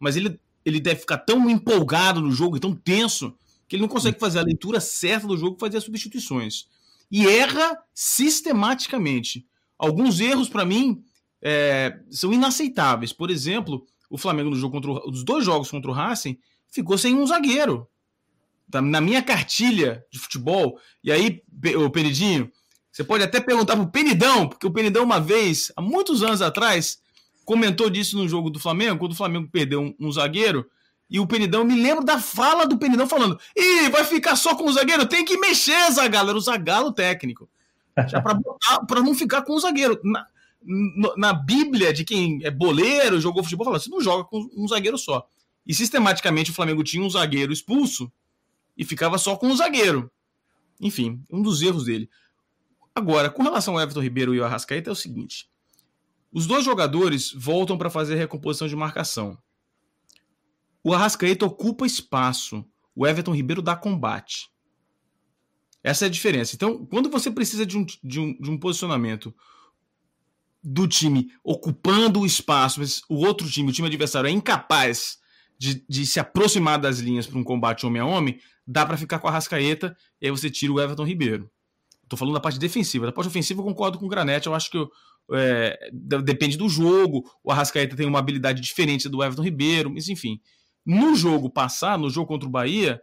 [0.01, 3.35] Mas ele, ele deve ficar tão empolgado no jogo e tão tenso
[3.69, 6.67] que ele não consegue fazer a leitura certa do jogo e fazer as substituições.
[7.11, 9.47] E erra sistematicamente.
[9.79, 11.05] Alguns erros, para mim,
[11.43, 13.13] é, são inaceitáveis.
[13.13, 16.39] Por exemplo, o Flamengo no jogo contra o, os dois jogos contra o Racing
[16.71, 17.87] ficou sem um zagueiro
[18.73, 21.43] na minha cartilha de futebol, e aí,
[21.77, 22.51] o Penidinho,
[22.99, 27.01] você pode até perguntar pro Penidão, porque o Penidão, uma vez, há muitos anos atrás,
[27.45, 30.69] comentou disso no jogo do Flamengo, quando o Flamengo perdeu um, um zagueiro,
[31.09, 34.65] e o Penidão, me lembro da fala do Penidão falando: Ih, vai ficar só com
[34.65, 35.07] o zagueiro?
[35.07, 36.31] Tem que mexer, Zagalo.
[36.31, 37.49] Era o Zagalo técnico.
[38.09, 40.01] Já para não ficar com o zagueiro.
[40.03, 40.27] Na,
[41.17, 45.25] na Bíblia de quem é boleiro, jogou futebol, você não joga com um zagueiro só.
[45.65, 48.11] E sistematicamente o Flamengo tinha um zagueiro expulso
[48.77, 50.11] e ficava só com o zagueiro.
[50.81, 52.11] Enfim, um dos erros dele.
[52.99, 55.49] Agora, com relação ao Everton Ribeiro e o Arrascaeta, é o seguinte:
[56.33, 59.39] Os dois jogadores voltam para fazer recomposição de marcação.
[60.83, 62.65] O Arrascaeta ocupa espaço.
[62.97, 64.51] O Everton Ribeiro dá combate.
[65.81, 66.57] Essa é a diferença.
[66.57, 69.33] Então, quando você precisa de um, de um, de um posicionamento
[70.61, 75.21] do time ocupando o espaço, mas o outro time, o time adversário, é incapaz
[75.57, 79.21] de, de se aproximar das linhas para um combate homem a homem, dá para ficar
[79.21, 81.49] com a Rascaeta e aí você tira o Everton Ribeiro.
[82.09, 83.05] Estou falando da parte defensiva.
[83.05, 84.47] Da parte ofensiva, eu concordo com o Granete.
[84.47, 84.79] Eu acho que
[85.33, 85.91] é,
[86.25, 87.31] depende do jogo.
[87.45, 90.41] O Arrascaeta tem uma habilidade diferente do Everton Ribeiro, mas enfim.
[90.87, 93.01] No jogo passado, no jogo contra o Bahia,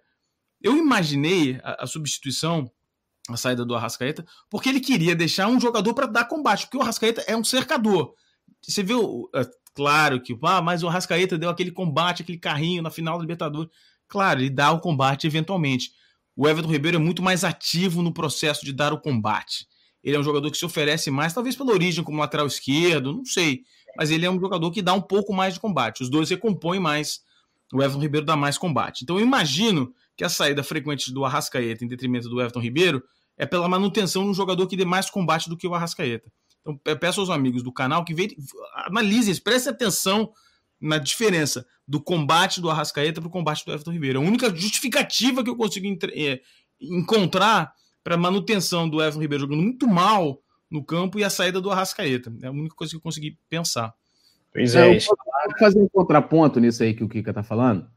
[0.59, 2.69] eu imaginei a, a substituição,
[3.29, 6.81] a saída do Arrascaeta, porque ele queria deixar um jogador para dar combate, porque o
[6.81, 8.15] Arrascaeta é um cercador.
[8.59, 12.89] Você viu, é, claro que, ah, mas o Arrascaeta deu aquele combate, aquele carrinho na
[12.89, 13.71] final do Libertadores.
[14.07, 15.91] Claro, ele dá o combate eventualmente.
[16.35, 19.67] O Everton Ribeiro é muito mais ativo no processo de dar o combate.
[20.03, 23.25] Ele é um jogador que se oferece mais, talvez pela origem como lateral esquerdo, não
[23.25, 23.61] sei.
[23.97, 26.03] Mas ele é um jogador que dá um pouco mais de combate.
[26.03, 27.21] Os dois recompõem mais.
[27.73, 29.01] O Everton Ribeiro dá mais combate.
[29.03, 33.01] Então eu imagino que a saída frequente do Arrascaeta em detrimento do Everton Ribeiro
[33.37, 36.31] é pela manutenção de um jogador que dê mais combate do que o Arrascaeta.
[36.61, 38.13] Então peço aos amigos do canal que
[38.85, 40.31] analisem, prestem atenção
[40.79, 44.19] na diferença do combate do Arrascaeta para o combate do Everton Ribeiro.
[44.19, 46.41] A única justificativa que eu consigo é,
[46.79, 47.73] encontrar
[48.03, 52.33] para manutenção do Everton Ribeiro jogando muito mal no campo e a saída do Arrascaeta.
[52.41, 53.93] É a única coisa que eu consegui pensar.
[54.51, 54.89] Pois é.
[54.89, 57.87] é eu vou fazer um contraponto nisso aí que o Kika está falando.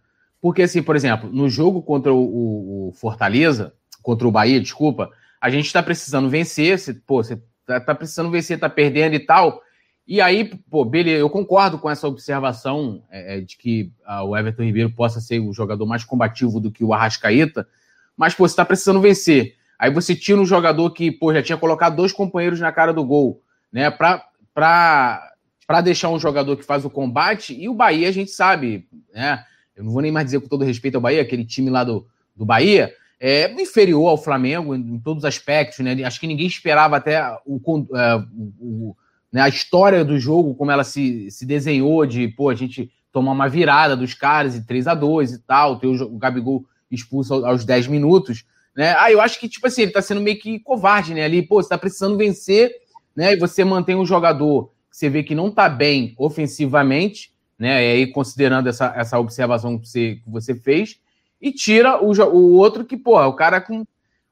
[0.41, 5.11] Porque, assim, por exemplo, no jogo contra o, o, o Fortaleza, contra o Bahia, desculpa,
[5.41, 6.79] a gente está precisando vencer.
[6.79, 9.61] Se, pô, você tá, tá precisando vencer, tá perdendo e tal.
[10.09, 14.35] E aí, pô, beleza, eu concordo com essa observação é, é de que ah, o
[14.35, 17.69] Everton Ribeiro possa ser o jogador mais combativo do que o Arrascaeta,
[18.17, 19.57] mas, pô, você tá precisando vencer.
[19.79, 23.05] Aí você tira um jogador que, pô, já tinha colocado dois companheiros na cara do
[23.05, 25.31] gol, né, pra, pra,
[25.67, 29.45] pra deixar um jogador que faz o combate, e o Bahia a gente sabe, né,
[29.77, 32.09] eu não vou nem mais dizer com todo respeito ao Bahia, aquele time lá do,
[32.35, 36.47] do Bahia, é inferior ao Flamengo em, em todos os aspectos, né, acho que ninguém
[36.47, 37.61] esperava até o,
[37.95, 38.97] é, o, o
[39.33, 43.33] né, a história do jogo, como ela se, se desenhou, de pô, a gente tomar
[43.33, 47.65] uma virada dos caras e 3 a 2 e tal, ter o, Gabigol expulso aos
[47.65, 48.45] 10 minutos.
[48.77, 48.95] Né?
[48.97, 51.25] Ah, eu acho que, tipo assim, ele tá sendo meio que covarde, né?
[51.25, 52.71] Ali, pô, você tá precisando vencer,
[53.15, 53.35] né?
[53.35, 57.85] E você mantém um jogador que você vê que não tá bem ofensivamente, né?
[57.85, 61.01] E aí, considerando essa, essa observação que você, que você fez,
[61.41, 63.85] e tira o, o outro que, pô, o cara com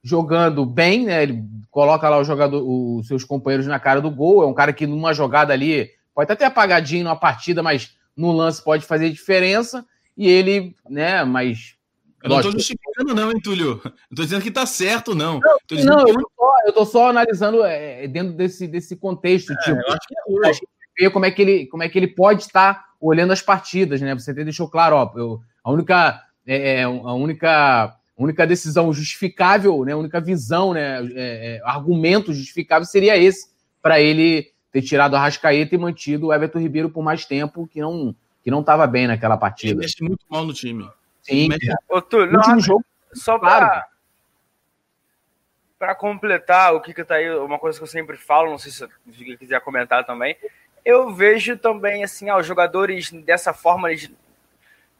[0.06, 1.24] jogando bem, né?
[1.24, 4.44] Ele coloca lá o jogador, os seus companheiros na cara do gol.
[4.44, 8.30] É um cara que numa jogada ali pode até ter apagadinho numa partida, mas no
[8.30, 9.84] lance pode fazer diferença.
[10.16, 11.74] E ele, né, mas.
[12.22, 13.80] Eu não estou justificando, não, hein, Túlio?
[13.84, 15.40] Não estou dizendo que está certo, não.
[15.70, 19.52] Não, não eu, tô só, eu tô só analisando é, dentro desse, desse contexto.
[19.52, 20.60] É, tipo, eu acho que é hoje.
[20.98, 24.14] ver como é que ele, como é que ele pode estar olhando as partidas, né?
[24.14, 26.22] Você até deixou claro, ó, eu, a única.
[26.46, 31.60] É, é a única a única decisão justificável, né, a única visão, né, é, é,
[31.64, 33.50] argumento justificável seria esse,
[33.82, 37.80] para ele ter tirado a Rascaeta e mantido o Everton Ribeiro por mais tempo, que
[37.80, 39.72] não que não estava bem naquela partida.
[39.72, 40.88] Ele mexe muito mal no time.
[41.20, 41.48] Sim.
[41.88, 43.84] Ô, Túlio, no último jogo, só para claro.
[45.76, 48.70] para completar o que que tá aí, uma coisa que eu sempre falo, não sei
[48.70, 50.36] se você quiser comentar também,
[50.84, 54.08] eu vejo também assim, ah, os jogadores dessa forma eles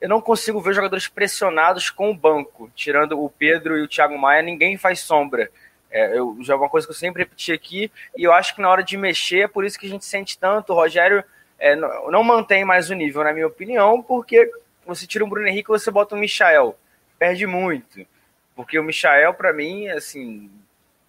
[0.07, 2.71] eu não consigo ver jogadores pressionados com o banco.
[2.77, 5.51] Tirando o Pedro e o Thiago Maia, ninguém faz sombra.
[5.91, 8.63] É, eu, já é uma coisa que eu sempre repeti aqui, e eu acho que
[8.63, 10.73] na hora de mexer, é por isso que a gente sente tanto.
[10.73, 11.25] O Rogério
[11.59, 14.49] é, não, não, mantém mais o nível, na minha opinião, porque
[14.87, 16.79] você tira o Bruno Henrique você bota o Michael.
[17.19, 18.07] Perde muito.
[18.55, 20.49] Porque o Michael, para mim, assim,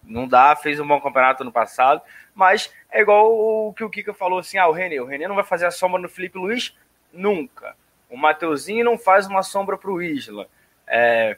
[0.03, 2.01] não dá, fez um bom campeonato no passado,
[2.33, 5.35] mas é igual o que o Kika falou assim: ah, o René, o René não
[5.35, 6.75] vai fazer a sombra no Felipe Luiz
[7.13, 7.75] nunca.
[8.09, 10.47] O Mateuzinho não faz uma sombra para o Isla.
[10.87, 11.37] É,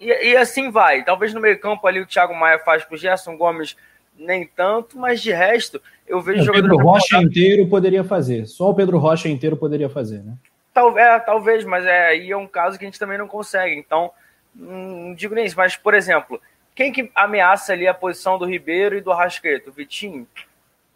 [0.00, 1.04] e, e, assim vai.
[1.04, 3.76] Talvez no meio-campo ali o Thiago Maia faz para o Gerson Gomes
[4.16, 8.46] nem tanto, mas de resto eu vejo o Pedro Rocha inteiro poderia fazer.
[8.46, 10.34] Só o Pedro Rocha inteiro poderia fazer, né?
[10.72, 13.74] Talvez, é, talvez, mas é, aí é um caso que a gente também não consegue.
[13.74, 14.10] Então,
[14.54, 16.40] não digo nem isso, mas, por exemplo,
[16.74, 19.70] quem que ameaça ali a posição do Ribeiro e do Arrascaeta?
[19.70, 20.26] O Vitinho?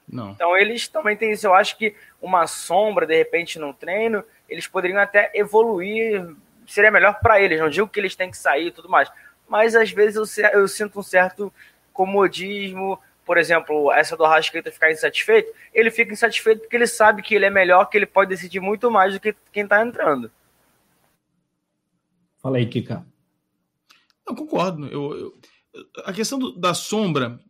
[0.08, 0.30] Não.
[0.30, 1.46] Então, eles também têm isso.
[1.46, 6.34] Eu acho que uma sombra, de repente, no treino, eles poderiam até evoluir,
[6.66, 7.60] seria melhor para eles.
[7.60, 9.10] Não digo que eles têm que sair e tudo mais,
[9.48, 11.52] mas às vezes eu, eu sinto um certo
[11.92, 12.98] comodismo.
[13.24, 17.46] Por exemplo, essa do Arrascaeta ficar insatisfeito, ele fica insatisfeito porque ele sabe que ele
[17.46, 20.30] é melhor, que ele pode decidir muito mais do que quem está entrando.
[22.38, 23.06] Fala aí, Kika.
[24.28, 24.86] Eu concordo.
[24.86, 25.38] Eu, eu,
[26.04, 27.40] a questão do, da sombra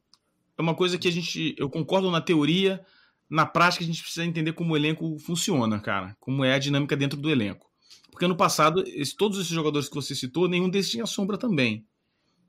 [0.56, 1.54] é uma coisa que a gente.
[1.58, 2.84] Eu concordo na teoria,
[3.28, 6.16] na prática a gente precisa entender como o elenco funciona, cara.
[6.20, 7.66] Como é a dinâmica dentro do elenco.
[8.10, 8.84] Porque no passado,
[9.18, 11.84] todos esses jogadores que você citou, nenhum desses tinha sombra também.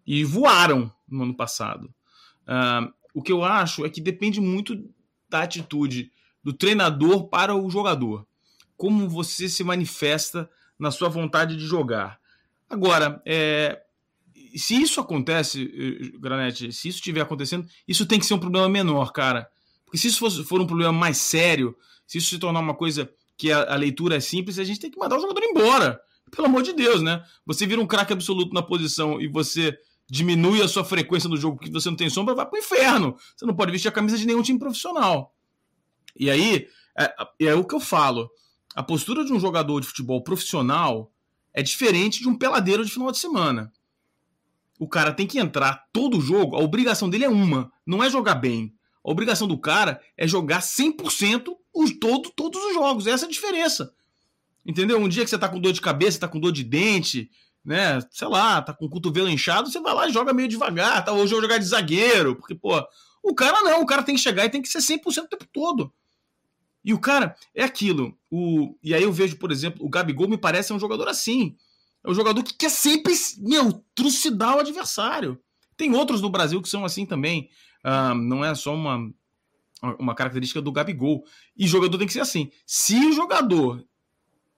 [0.06, 1.94] E voaram no ano passado.
[2.44, 4.88] Uh, o que eu acho é que depende muito
[5.30, 6.12] da atitude
[6.44, 8.28] do treinador para o jogador.
[8.78, 12.20] Como você se manifesta na sua vontade de jogar.
[12.70, 13.82] Agora, é,
[14.56, 18.70] se isso acontece, eh, Granete, se isso estiver acontecendo, isso tem que ser um problema
[18.70, 19.50] menor, cara.
[19.96, 21.74] Porque se isso for, for um problema mais sério,
[22.06, 24.92] se isso se tornar uma coisa que a, a, leitura é simples, a gente tem
[24.92, 26.02] que mandar o jogador embora.
[26.30, 27.24] Pelo amor de Deus, né?
[27.46, 29.74] Você vira um craque absoluto na posição e você
[30.10, 33.16] diminui a sua frequência no jogo porque você não tem sombra, vai pro inferno.
[33.38, 35.34] Você não pode vestir a camisa de nenhum time profissional.
[36.14, 36.68] E aí,
[36.98, 38.30] é, é o que eu falo.
[38.76, 41.10] A postura de um jogador de futebol profissional
[41.54, 43.72] é diferente de um peladeiro de final de semana.
[44.78, 48.36] O cara tem que entrar todo jogo, a obrigação dele é uma, não é jogar
[48.36, 48.76] bem.
[49.06, 53.06] A obrigação do cara é jogar 100% os, todo, todos os jogos.
[53.06, 53.94] Essa é a diferença.
[54.66, 55.00] Entendeu?
[55.00, 57.30] Um dia que você tá com dor de cabeça, tá com dor de dente,
[57.64, 58.00] né?
[58.10, 61.12] Sei lá, tá com o cotovelo inchado, você vai lá e joga meio devagar, tá?
[61.12, 62.84] Hoje eu vou jogar de zagueiro, porque, pô,
[63.22, 65.46] o cara não, o cara tem que chegar e tem que ser 100% o tempo
[65.54, 65.94] todo.
[66.84, 68.18] E o cara é aquilo.
[68.32, 71.56] O, e aí eu vejo, por exemplo, o Gabigol me parece um jogador assim.
[72.04, 75.40] É um jogador que quer sempre, meu, trucidar o adversário.
[75.78, 77.50] Tem outros no Brasil que são assim também.
[78.16, 79.12] Não é só uma,
[80.00, 81.24] uma característica do Gabigol.
[81.56, 82.52] E jogador tem que ser assim.
[82.66, 83.86] Se o jogador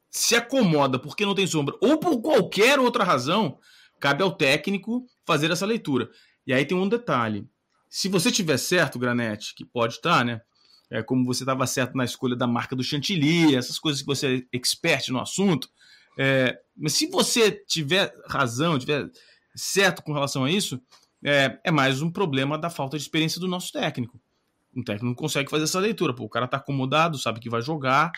[0.10, 3.60] se acomoda porque não tem sombra ou por qualquer outra razão,
[4.00, 6.10] cabe ao técnico fazer essa leitura.
[6.46, 7.48] E aí tem um detalhe.
[7.90, 10.42] Se você tiver certo, Granete, que pode estar, né?
[10.90, 14.38] É como você estava certo na escolha da marca do chantilly, essas coisas que você
[14.52, 15.70] é expert no assunto.
[16.18, 19.10] É, mas se você tiver razão, tiver
[19.56, 20.82] certo com relação a isso,
[21.24, 24.20] é, é mais um problema da falta de experiência do nosso técnico.
[24.76, 26.14] Um técnico não consegue fazer essa leitura.
[26.14, 28.12] Pô, o cara tá acomodado, sabe que vai jogar.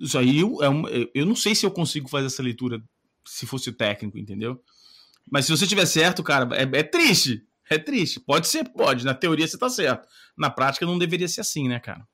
[0.00, 2.82] Isso aí é um, eu não sei se eu consigo fazer essa leitura
[3.26, 4.60] se fosse o técnico, entendeu?
[5.30, 7.42] Mas se você tiver certo, cara, é, é triste.
[7.70, 8.20] É triste.
[8.20, 9.04] Pode ser, pode.
[9.04, 10.06] Na teoria você tá certo.
[10.36, 12.06] Na prática não deveria ser assim, né, cara?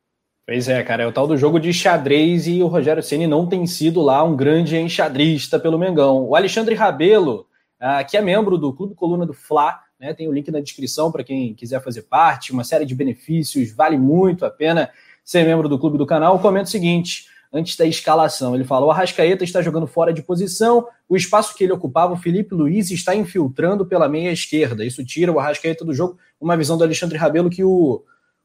[0.47, 3.47] Pois é, cara, é o tal do jogo de xadrez e o Rogério Ceni não
[3.47, 6.25] tem sido lá um grande enxadrista pelo Mengão.
[6.25, 7.47] O Alexandre Rabelo,
[7.81, 11.13] uh, que é membro do Clube Coluna do Fla, né, tem o link na descrição
[11.13, 14.91] para quem quiser fazer parte, uma série de benefícios, vale muito a pena
[15.23, 16.39] ser membro do clube do canal.
[16.39, 20.89] Comenta o seguinte, antes da escalação, ele fala: o Arrascaeta está jogando fora de posição,
[21.07, 24.85] o espaço que ele ocupava, o Felipe Luiz está infiltrando pela meia esquerda.
[24.85, 26.19] Isso tira o Arrascaeta do jogo.
[26.41, 28.03] Uma visão do Alexandre Rabelo que o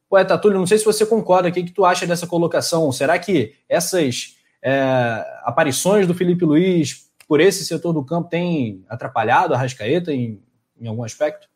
[0.09, 2.91] poeta Túlio, não sei se você concorda, o que, que tu acha dessa colocação?
[2.91, 9.53] Será que essas é, aparições do Felipe Luiz por esse setor do campo têm atrapalhado
[9.53, 10.39] a Arrascaeta em
[10.79, 11.47] em algum aspecto?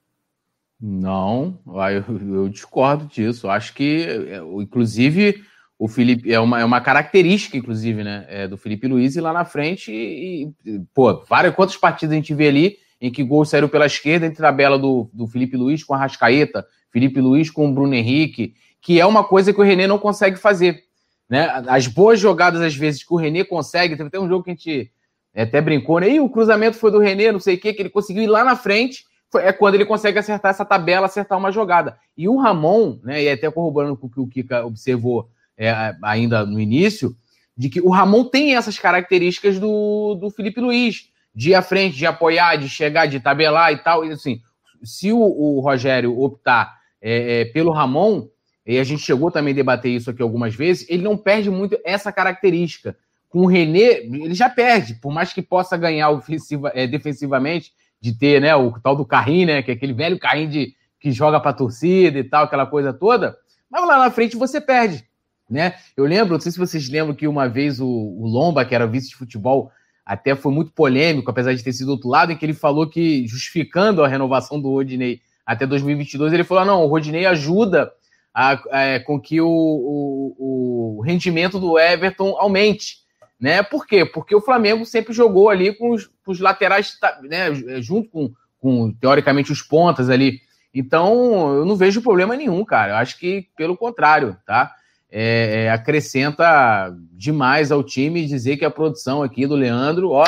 [0.82, 3.50] Não, eu, eu discordo disso.
[3.50, 5.44] Acho que, é, inclusive,
[5.78, 9.34] o Felipe é uma, é uma característica, inclusive, né, é, do Felipe Luiz ir lá
[9.34, 13.50] na frente e, e, pô, várias quantas partidas a gente vê ali em que gols
[13.50, 17.70] saíram pela esquerda entre tabela do, do Felipe Luiz com a Rascaeta, Felipe Luiz com
[17.70, 20.84] o Bruno Henrique, que é uma coisa que o René não consegue fazer.
[21.30, 21.48] Né?
[21.68, 24.54] As boas jogadas, às vezes, que o René consegue, teve até um jogo que a
[24.54, 24.92] gente
[25.36, 26.10] até brincou, né?
[26.10, 28.44] E o cruzamento foi do René, não sei o quê, que ele conseguiu ir lá
[28.44, 29.06] na frente
[29.36, 31.98] é quando ele consegue acertar essa tabela, acertar uma jogada.
[32.18, 36.46] E o Ramon, né, e até corroborando com o que o Kika observou é, ainda
[36.46, 37.16] no início,
[37.56, 41.98] de que o Ramon tem essas características do, do Felipe Luiz, de ir à frente,
[41.98, 44.06] de apoiar, de chegar, de tabelar e tal.
[44.06, 44.42] E assim,
[44.84, 48.28] se o, o Rogério optar é, é, pelo Ramon,
[48.66, 51.78] e a gente chegou também a debater isso aqui algumas vezes, ele não perde muito
[51.84, 52.96] essa característica.
[53.28, 58.14] Com o René, ele já perde, por mais que possa ganhar ofensiva, é, defensivamente, de
[58.14, 61.40] ter, né, o tal do carrinho, né, que é aquele velho carrinho de, que joga
[61.40, 63.38] para torcida e tal, aquela coisa toda,
[63.70, 65.06] mas lá na frente você perde,
[65.50, 65.76] né?
[65.96, 68.88] Eu lembro, não sei se vocês lembram que uma vez o, o Lomba, que era
[68.88, 69.72] vice de futebol,
[70.06, 72.90] até foi muito polêmico, apesar de ter sido do outro lado, em que ele falou
[72.90, 77.92] que, justificando a renovação do Rodinei até 2022, ele falou, ah, não, o Rodinei ajuda
[78.34, 82.98] a, a, é, com que o, o, o rendimento do Everton aumente,
[83.40, 83.64] né?
[83.64, 84.06] Por quê?
[84.06, 87.54] Porque o Flamengo sempre jogou ali com os, com os laterais, né?
[87.82, 90.40] Junto com, com, teoricamente, os pontas ali.
[90.74, 92.94] Então, eu não vejo problema nenhum, cara.
[92.94, 94.74] Eu acho que, pelo contrário, tá?
[95.12, 100.24] É, é, acrescenta demais ao time dizer que a produção aqui do Leandro, ó,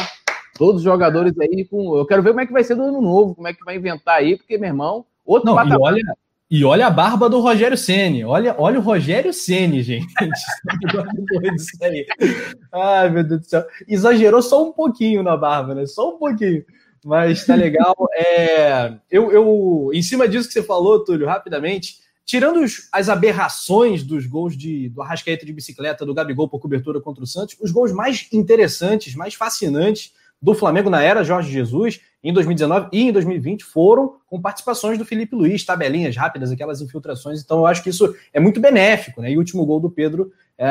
[0.58, 1.96] todos os jogadores aí com.
[1.96, 3.76] Eu quero ver como é que vai ser do ano novo, como é que vai
[3.76, 5.78] inventar aí, porque, meu irmão, outro não, patamar.
[5.78, 6.18] E olha,
[6.52, 8.26] e olha a barba do Rogério Ceni.
[8.26, 10.14] Olha, olha o Rogério Ceni, gente.
[12.74, 13.66] Ai, meu Deus do céu.
[13.88, 15.86] Exagerou só um pouquinho na barba, né?
[15.86, 16.66] Só um pouquinho.
[17.06, 17.96] Mas tá legal.
[18.14, 24.04] É, eu, eu, em cima disso que você falou, Túlio, rapidamente, tirando os, as aberrações
[24.04, 27.72] dos gols de, do Arrascaeta de bicicleta, do Gabigol por cobertura contra o Santos, os
[27.72, 33.12] gols mais interessantes, mais fascinantes do Flamengo na era Jorge Jesus, em 2019 e em
[33.12, 37.42] 2020, foram com participações do Felipe Luiz, tabelinhas rápidas, aquelas infiltrações.
[37.42, 39.32] Então, eu acho que isso é muito benéfico, né?
[39.32, 40.70] E o último gol do Pedro é,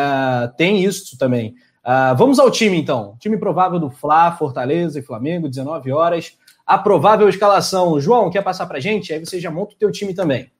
[0.56, 1.54] tem isso também.
[1.80, 3.16] Uh, vamos ao time, então.
[3.18, 6.38] Time provável do Fla, Fortaleza e Flamengo, 19 horas.
[6.66, 8.00] A provável escalação.
[8.00, 9.12] João, quer passar pra gente?
[9.12, 10.50] Aí você já monta o teu time também.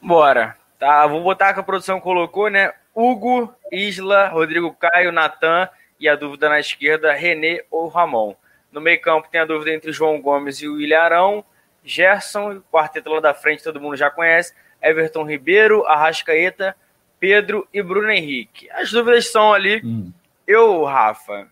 [0.00, 0.56] Bora.
[0.78, 2.72] Tá, vou botar que a produção colocou, né?
[2.92, 5.68] Hugo, Isla, Rodrigo Caio, Natan
[6.00, 8.34] e a dúvida na esquerda, René ou Ramon.
[8.72, 11.44] No meio campo tem a dúvida entre João Gomes e o Ilharão.
[11.84, 14.54] Gerson, quarteto lá da frente, todo mundo já conhece.
[14.80, 16.74] Everton Ribeiro, Arrascaeta,
[17.20, 18.68] Pedro e Bruno Henrique.
[18.70, 19.80] As dúvidas são ali.
[19.84, 20.12] Hum.
[20.46, 21.48] Eu, Rafa,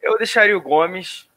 [0.00, 1.28] eu deixaria o Gomes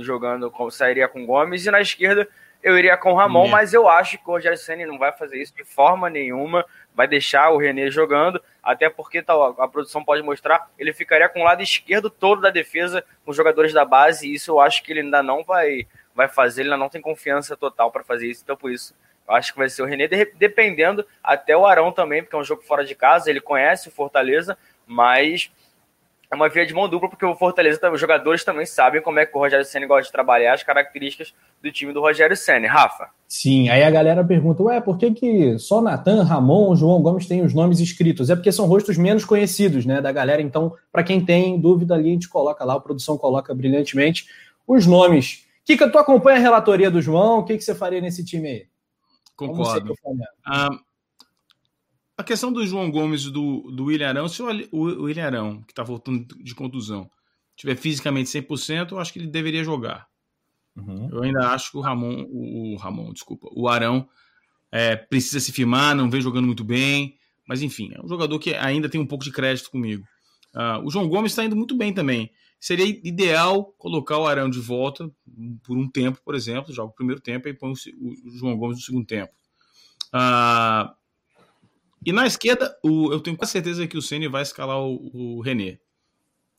[0.00, 2.28] jogando, sairia com Gomes, e na esquerda
[2.62, 3.50] eu iria com o Ramon, é.
[3.50, 7.06] mas eu acho que o Rogério Senna não vai fazer isso de forma nenhuma, vai
[7.06, 11.44] deixar o René jogando, até porque tal, a produção pode mostrar, ele ficaria com o
[11.44, 14.92] lado esquerdo todo da defesa com os jogadores da base, e isso eu acho que
[14.92, 18.42] ele ainda não vai, vai fazer, ele ainda não tem confiança total para fazer isso,
[18.42, 18.94] então por isso
[19.28, 22.44] eu acho que vai ser o René, dependendo até o Arão também, porque é um
[22.44, 25.50] jogo fora de casa, ele conhece o Fortaleza, mas
[26.30, 29.24] é uma via de mão dupla, porque o Fortaleza, os jogadores também sabem como é
[29.24, 32.68] que o Rogério Senna gosta de trabalhar, as características do time do Rogério Senna.
[32.68, 33.08] Rafa?
[33.26, 37.42] Sim, aí a galera pergunta, ué, por que, que só Natan, Ramon, João Gomes têm
[37.42, 38.28] os nomes escritos?
[38.28, 42.10] É porque são rostos menos conhecidos, né, da galera, então, para quem tem dúvida ali,
[42.10, 44.26] a gente coloca lá, a produção coloca brilhantemente
[44.66, 45.46] os nomes.
[45.64, 48.66] Kika, tu acompanha a relatoria do João, o que, que você faria nesse time aí?
[49.34, 49.94] Concordo.
[50.44, 50.70] Ah,
[52.18, 55.62] a questão do João Gomes e do, do William Arão, se o, o William Arão,
[55.62, 57.08] que está voltando de contusão,
[57.56, 60.08] tiver fisicamente 100%, eu acho que ele deveria jogar.
[60.76, 61.08] Uhum.
[61.12, 64.08] Eu ainda acho que o Ramon, o, o Ramon, desculpa, o Arão
[64.72, 67.16] é, precisa se firmar, não vem jogando muito bem,
[67.46, 70.04] mas enfim, é um jogador que ainda tem um pouco de crédito comigo.
[70.56, 72.32] Uh, o João Gomes está indo muito bem também.
[72.58, 75.08] Seria ideal colocar o Arão de volta
[75.62, 78.78] por um tempo, por exemplo, joga o primeiro tempo e põe o, o João Gomes
[78.78, 79.32] no segundo tempo.
[80.08, 80.98] Uh,
[82.04, 85.40] e na esquerda, o, eu tenho quase certeza que o Ceni vai escalar o, o
[85.40, 85.78] René.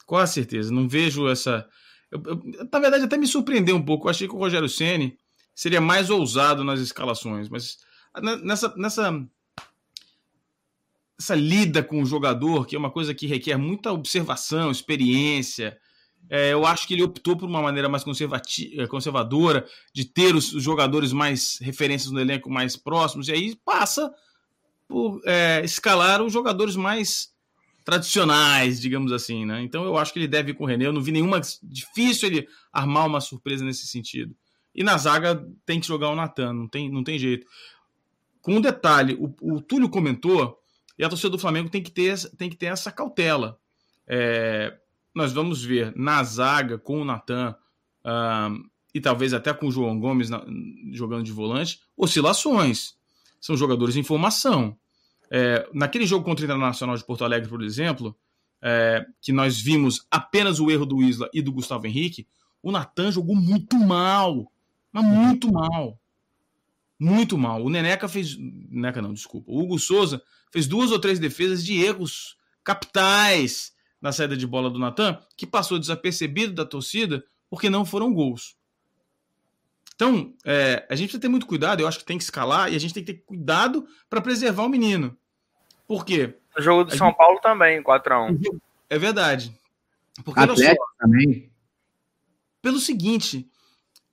[0.05, 0.71] Quase certeza.
[0.71, 1.67] Não vejo essa.
[2.11, 4.07] Eu, eu, na verdade, até me surpreendeu um pouco.
[4.07, 5.17] Eu achei que o Rogério Ceni
[5.55, 7.77] seria mais ousado nas escalações, mas
[8.43, 9.27] nessa, nessa
[11.19, 15.77] essa lida com o jogador, que é uma coisa que requer muita observação, experiência.
[16.29, 18.05] É, eu acho que ele optou por uma maneira mais
[18.89, 24.09] conservadora, de ter os, os jogadores mais referências no elenco mais próximos, e aí passa
[24.89, 27.31] por é, escalar os jogadores mais
[27.85, 29.61] tradicionais, digamos assim, né?
[29.61, 30.87] Então eu acho que ele deve ir com o René.
[30.87, 31.39] Eu não vi nenhuma.
[31.61, 34.35] Difícil ele armar uma surpresa nesse sentido.
[34.73, 37.45] E na zaga tem que jogar o Natan, não tem, não tem jeito.
[38.41, 40.59] Com um detalhe, o, o Túlio comentou,
[40.97, 43.59] e a torcida do Flamengo tem que ter, tem que ter essa cautela.
[44.07, 44.75] É,
[45.13, 47.55] nós vamos ver na zaga com o Natan
[48.05, 50.43] um, e talvez até com o João Gomes na,
[50.91, 52.98] jogando de volante, oscilações
[53.39, 54.77] são jogadores em formação.
[55.31, 58.15] É, naquele jogo contra o Internacional de Porto Alegre, por exemplo,
[58.61, 62.27] é, que nós vimos apenas o erro do Isla e do Gustavo Henrique,
[62.61, 64.51] o Natan jogou muito mal.
[64.91, 65.99] Mas muito mal.
[66.99, 67.63] Muito mal.
[67.63, 68.35] O Neneca fez.
[68.37, 69.49] Neneca não, desculpa.
[69.51, 70.21] O Hugo Souza
[70.51, 73.71] fez duas ou três defesas de erros capitais
[74.01, 78.55] na saída de bola do Natan, que passou desapercebido da torcida porque não foram gols.
[79.99, 82.75] Então, é, a gente precisa ter muito cuidado, eu acho que tem que escalar e
[82.77, 85.17] a gente tem que ter cuidado para preservar o menino.
[85.85, 86.37] Por quê?
[86.57, 87.17] O jogo do a São gente...
[87.17, 88.39] Paulo também, 4x1.
[88.89, 89.53] É verdade.
[90.23, 91.51] Porque, Atlético só, também.
[92.61, 93.45] Pelo seguinte,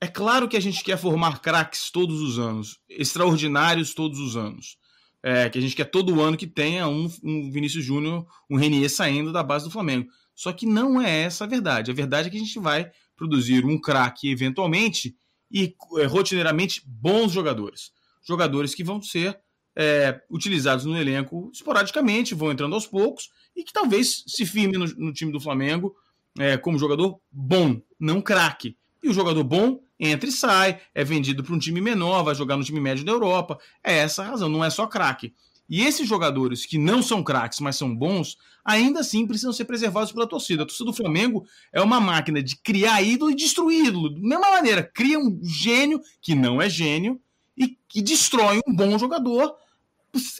[0.01, 4.79] é claro que a gente quer formar craques todos os anos, extraordinários todos os anos.
[5.23, 8.91] É, que a gente quer todo ano que tenha um, um Vinícius Júnior, um Renier
[8.91, 10.09] saindo da base do Flamengo.
[10.35, 11.93] Só que não é essa a verdade.
[11.93, 15.17] A verdade é que a gente vai produzir um craque eventualmente
[15.51, 17.93] e é, rotineiramente bons jogadores.
[18.27, 19.39] Jogadores que vão ser
[19.77, 24.87] é, utilizados no elenco esporadicamente, vão entrando aos poucos e que talvez se firme no,
[24.87, 25.95] no time do Flamengo
[26.39, 28.77] é, como jogador bom, não craque.
[29.03, 32.57] E o jogador bom entra e sai, é vendido para um time menor, vai jogar
[32.57, 33.59] no time médio da Europa.
[33.83, 35.35] É essa a razão, não é só craque.
[35.69, 40.13] E esses jogadores que não são craques, mas são bons, ainda assim precisam ser preservados
[40.13, 40.63] pela torcida.
[40.63, 44.11] A torcida do Flamengo é uma máquina de criar ídolo e destruir ídolo.
[44.11, 47.21] Da mesma maneira, cria um gênio que não é gênio
[47.57, 49.57] e que destrói um bom jogador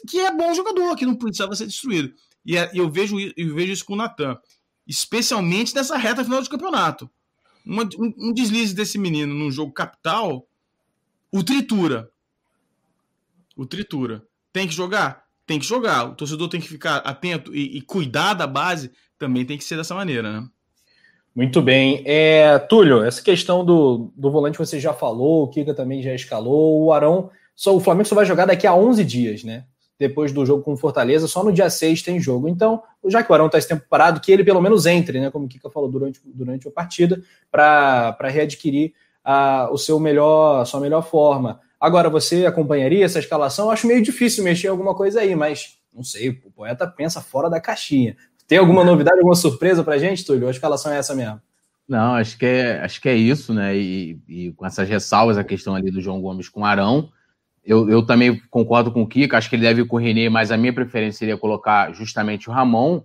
[0.07, 2.13] que é bom jogador, que não precisava ser destruído.
[2.45, 4.37] E é, eu vejo, eu vejo isso com o Natan,
[4.87, 7.09] especialmente nessa reta final de campeonato.
[7.65, 10.47] Uma, um, um deslize desse menino num jogo capital
[11.31, 12.09] o tritura.
[13.55, 14.25] o tritura.
[14.57, 15.23] Tem que jogar?
[15.45, 16.09] Tem que jogar.
[16.09, 19.77] O torcedor tem que ficar atento e, e cuidar da base também tem que ser
[19.77, 20.47] dessa maneira, né?
[21.35, 22.01] Muito bem.
[22.07, 26.83] É, Túlio, essa questão do, do volante você já falou, o Kika também já escalou,
[26.83, 29.65] o Arão, só, o Flamengo só vai jogar daqui a 11 dias, né?
[29.99, 32.49] Depois do jogo com o Fortaleza, só no dia 6 tem jogo.
[32.49, 35.29] Então, já que o Arão está esse tempo parado, que ele pelo menos entre, né?
[35.29, 38.93] Como o Kika falou durante, durante a partida, para readquirir
[39.23, 41.61] a, o seu melhor, a sua melhor forma.
[41.79, 43.65] Agora, você acompanharia essa escalação?
[43.65, 47.21] Eu acho meio difícil mexer em alguma coisa aí, mas não sei, o poeta pensa
[47.21, 48.15] fora da caixinha.
[48.47, 50.47] Tem alguma novidade, alguma surpresa pra gente, Túlio?
[50.47, 51.41] A escalação é essa mesmo.
[51.87, 53.75] Não, acho que é, acho que é isso, né?
[53.75, 57.09] E, e com essas ressalvas, a questão ali do João Gomes com Arão.
[57.63, 60.29] Eu, eu também concordo com o Kika, acho que ele deve ir com o René,
[60.29, 63.01] mas a minha preferência seria colocar justamente o Ramon.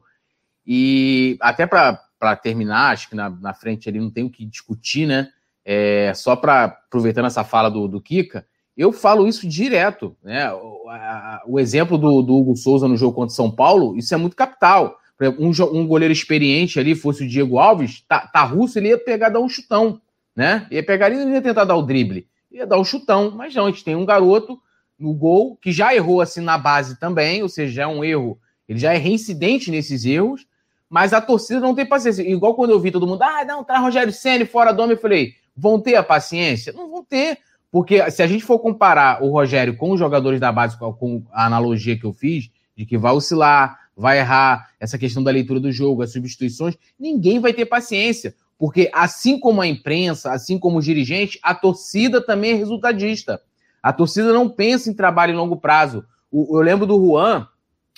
[0.67, 5.07] E até para terminar, acho que na, na frente ali não tem o que discutir,
[5.07, 5.29] né?
[5.65, 8.47] É, só para aproveitando essa fala do, do Kika,
[8.77, 10.53] eu falo isso direto, né?
[10.53, 14.17] O, a, o exemplo do, do Hugo Souza no jogo contra São Paulo, isso é
[14.17, 14.99] muito capital
[15.31, 19.29] um, um goleiro experiente ali, fosse o Diego Alves, tá, tá russo, ele ia pegar
[19.29, 20.01] dar um chutão,
[20.35, 20.67] né?
[20.71, 23.55] Ia pegar e não ia tentar dar o drible, ia dar o um chutão, mas
[23.55, 24.59] não, a gente tem um garoto
[24.99, 28.79] no gol que já errou assim na base também, ou seja, é um erro, ele
[28.79, 30.47] já é reincidente nesses erros,
[30.89, 32.23] mas a torcida não tem paciência.
[32.23, 35.01] Igual quando eu vi todo mundo, ah, não, tá Rogério Senna fora do homem, eu
[35.01, 36.73] falei, vão ter a paciência?
[36.73, 37.39] Não vão ter,
[37.73, 41.47] porque se a gente for comparar o Rogério com os jogadores da base, com a
[41.47, 45.73] analogia que eu fiz, de que vai oscilar, vai errar, essa questão da leitura do
[45.73, 48.35] jogo, as substituições, ninguém vai ter paciência.
[48.59, 53.41] Porque assim como a imprensa, assim como os dirigentes, a torcida também é resultadista.
[53.83, 56.05] A torcida não pensa em trabalho em longo prazo.
[56.31, 57.49] Eu lembro do Juan,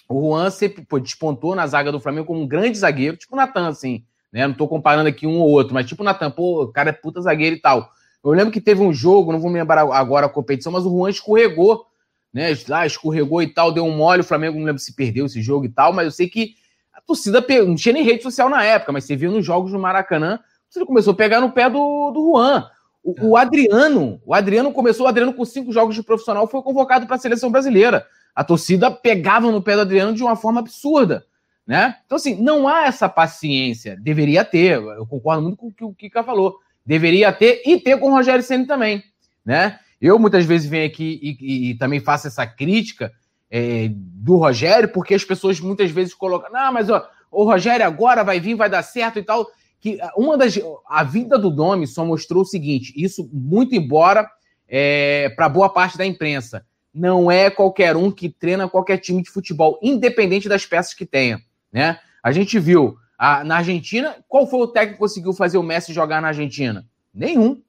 [0.09, 3.37] o Juan sempre pô, despontou na zaga do Flamengo como um grande zagueiro, tipo o
[3.37, 4.05] Natan, assim.
[4.33, 4.47] Né?
[4.47, 6.93] Não estou comparando aqui um ou outro, mas tipo o Natan, pô, o cara é
[6.93, 7.91] puta zagueiro e tal.
[8.25, 10.91] Eu lembro que teve um jogo, não vou me lembrar agora a competição, mas o
[10.91, 11.87] Juan escorregou
[12.35, 12.49] né?
[12.69, 15.67] Lá escorregou e tal, deu um mole, o Flamengo não lembro se perdeu esse jogo
[15.67, 16.57] e tal, mas eu sei que
[16.93, 19.79] a torcida não tinha nem rede social na época, mas você viu nos jogos no
[19.79, 22.69] Maracanã, a torcida começou a pegar no pé do, do Juan.
[23.05, 27.07] O, o, Adriano, o Adriano começou, o Adriano com cinco jogos de profissional foi convocado
[27.07, 28.05] para a seleção brasileira.
[28.35, 31.25] A torcida pegava no pé do Adriano de uma forma absurda,
[31.65, 31.99] né?
[32.05, 34.81] Então assim, não há essa paciência, deveria ter.
[34.81, 36.59] Eu concordo muito com o que o Kika falou.
[36.85, 39.03] Deveria ter e ter com o Rogério Ceni também,
[39.45, 39.79] né?
[40.01, 43.11] Eu muitas vezes venho aqui e, e, e também faço essa crítica
[43.51, 48.23] é, do Rogério, porque as pessoas muitas vezes colocam, não, mas ó, o Rogério agora
[48.23, 49.47] vai vir, vai dar certo e tal.
[49.81, 50.59] Que uma das.
[50.89, 54.29] A vinda do Domi só mostrou o seguinte: isso muito embora
[54.69, 56.65] é, para boa parte da imprensa.
[56.93, 61.41] Não é qualquer um que treina qualquer time de futebol, independente das peças que tenha.
[61.73, 61.99] Né?
[62.23, 65.95] A gente viu a, na Argentina, qual foi o técnico que conseguiu fazer o Messi
[65.95, 66.87] jogar na Argentina?
[67.13, 67.63] Nenhum.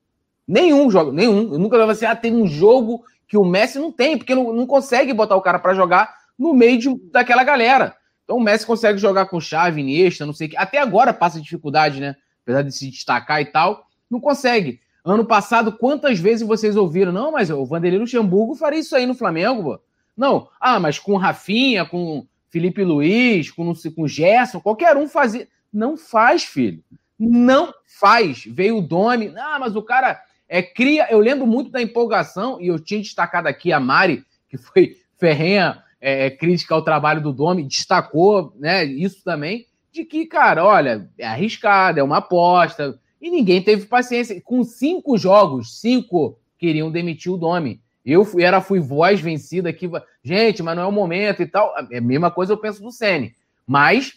[0.45, 1.53] Nenhum jogo, nenhum.
[1.53, 4.51] Eu nunca vi assim, ah, tem um jogo que o Messi não tem, porque não,
[4.51, 7.95] não consegue botar o cara para jogar no meio de, daquela galera.
[8.25, 10.57] Então o Messi consegue jogar com chave, Iniesta, não sei o que.
[10.57, 12.17] Até agora passa dificuldade, né?
[12.43, 14.81] Apesar de se destacar e tal, não consegue.
[15.05, 17.13] Ano passado, quantas vezes vocês ouviram?
[17.13, 19.79] Não, mas o Vanderlei Luxemburgo faria isso aí no Flamengo, pô.
[20.17, 25.45] Não, ah, mas com Rafinha, com Felipe Luiz, com, com Gerson, qualquer um fazia.
[25.73, 26.81] Não faz, filho.
[27.19, 28.45] Não faz.
[28.45, 29.33] Veio o Domi.
[29.35, 33.47] Ah, mas o cara é, cria, eu lembro muito da empolgação, e eu tinha destacado
[33.47, 39.21] aqui a Mari, que foi ferrenha é, crítica ao trabalho do Domi, destacou né, isso
[39.21, 44.39] também, de que, cara, olha, é arriscado, é uma aposta, e ninguém teve paciência.
[44.39, 47.81] Com cinco jogos, cinco queriam demitir o Domi.
[48.05, 49.89] Eu fui, era, fui voz vencida aqui,
[50.23, 51.73] gente, mas não é o momento e tal.
[51.91, 53.33] É a mesma coisa eu penso do Sene.
[53.65, 54.13] Mas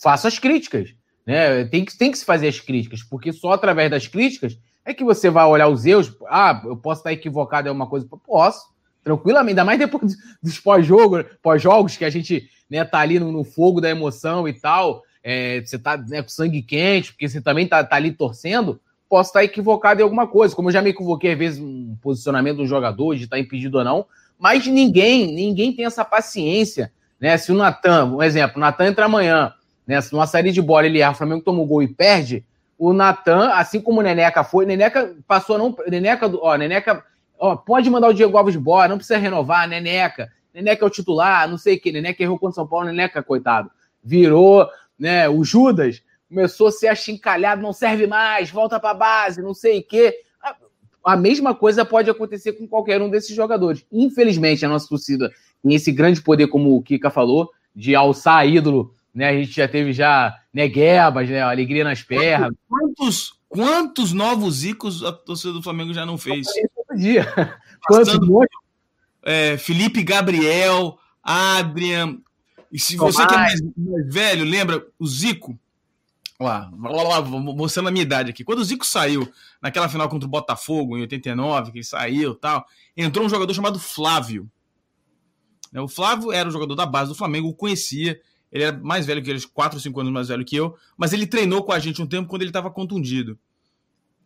[0.00, 0.94] faço as críticas.
[1.26, 1.64] Né?
[1.64, 5.04] Tem, que, tem que se fazer as críticas, porque só através das críticas é que
[5.04, 6.16] você vai olhar os erros.
[6.28, 8.06] Ah, eu posso estar equivocado em alguma coisa?
[8.24, 8.66] Posso,
[9.02, 9.50] tranquilamente.
[9.50, 13.80] Ainda mais depois dos pós-jogos, pós-jogos, que a gente né, tá ali no, no fogo
[13.80, 15.02] da emoção e tal.
[15.22, 18.80] É, você tá né, com sangue quente, porque você também tá, tá ali torcendo.
[19.10, 20.56] Posso estar equivocado em alguma coisa.
[20.56, 23.84] Como eu já me equivoquei, às vezes, um posicionamento do jogador, de estar impedido ou
[23.84, 24.06] não.
[24.38, 26.92] Mas ninguém, ninguém tem essa paciência.
[27.20, 27.36] Né?
[27.36, 29.52] Se o Natan, um exemplo, o Natan entra amanhã,
[29.86, 30.00] né?
[30.00, 32.44] Se numa série de bola ele erra, o Flamengo toma o gol e perde,
[32.78, 35.76] o Natan, assim como o Neneca foi, Neneca passou não.
[35.86, 37.04] Neneca, ó, Neneca,
[37.38, 40.30] ó, pode mandar o Diego Alves embora, não precisa renovar, Neneca.
[40.54, 41.92] Neneca é o titular, não sei o que.
[41.92, 43.70] Neneca errou contra o São Paulo, Neneca, coitado.
[44.02, 44.66] Virou,
[44.98, 45.28] né?
[45.28, 49.82] O Judas começou a ser achincalhado, não serve mais, volta para base, não sei o
[49.82, 50.14] quê.
[51.04, 53.84] A mesma coisa pode acontecer com qualquer um desses jogadores.
[53.92, 55.30] Infelizmente, a nossa torcida
[55.62, 59.28] tem esse grande poder, como o Kika falou, de alçar ídolo né?
[59.28, 61.42] A gente já teve já neguebas, né?
[61.42, 62.54] Alegria nas pernas.
[62.68, 66.46] Quantos, quantos novos icos a torcida do Flamengo já não fez?
[66.86, 67.26] Todo dia.
[67.86, 68.18] Quantos,
[69.22, 72.18] é, Felipe Gabriel, Adrian.
[72.72, 75.58] E se você que é mais, mais velho, lembra o Zico?
[76.40, 78.42] Lá, lá, lá, mostrando a minha idade aqui.
[78.42, 79.30] Quando o Zico saiu
[79.60, 82.64] naquela final contra o Botafogo, em 89, que ele saiu tal,
[82.96, 84.50] entrou um jogador chamado Flávio.
[85.76, 88.18] O Flávio era o jogador da base do Flamengo, o conhecia.
[88.50, 91.12] Ele era mais velho que eles, 4 ou 5 anos mais velho que eu, mas
[91.12, 93.38] ele treinou com a gente um tempo quando ele estava contundido.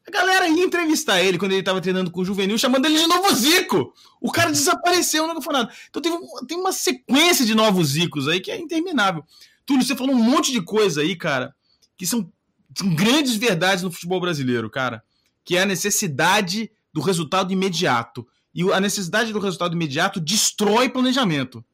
[0.06, 3.08] A galera ia entrevistar ele quando ele estava treinando com o Juvenil, chamando ele de
[3.08, 3.92] novo Zico.
[4.20, 5.72] O cara desapareceu, não foi nada.
[5.90, 6.12] Então tem,
[6.46, 9.24] tem uma sequência de novos Zicos aí que é interminável.
[9.66, 11.54] Túlio, você falou um monte de coisa aí, cara,
[11.96, 12.30] que são,
[12.76, 15.02] são grandes verdades no futebol brasileiro, cara.
[15.44, 18.26] Que é a necessidade do resultado imediato.
[18.54, 21.64] E a necessidade do resultado imediato destrói planejamento.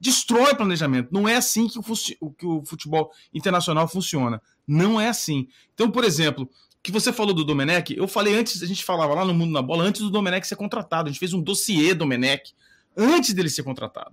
[0.00, 1.08] Destrói planejamento.
[1.10, 4.40] Não é assim que o, que o futebol internacional funciona.
[4.66, 5.48] Não é assim.
[5.74, 6.48] Então, por exemplo,
[6.82, 9.62] que você falou do Domenech, eu falei antes, a gente falava lá no Mundo na
[9.62, 11.08] Bola, antes do Domenech ser contratado.
[11.08, 12.54] A gente fez um dossiê Domenech
[12.96, 14.12] antes dele ser contratado.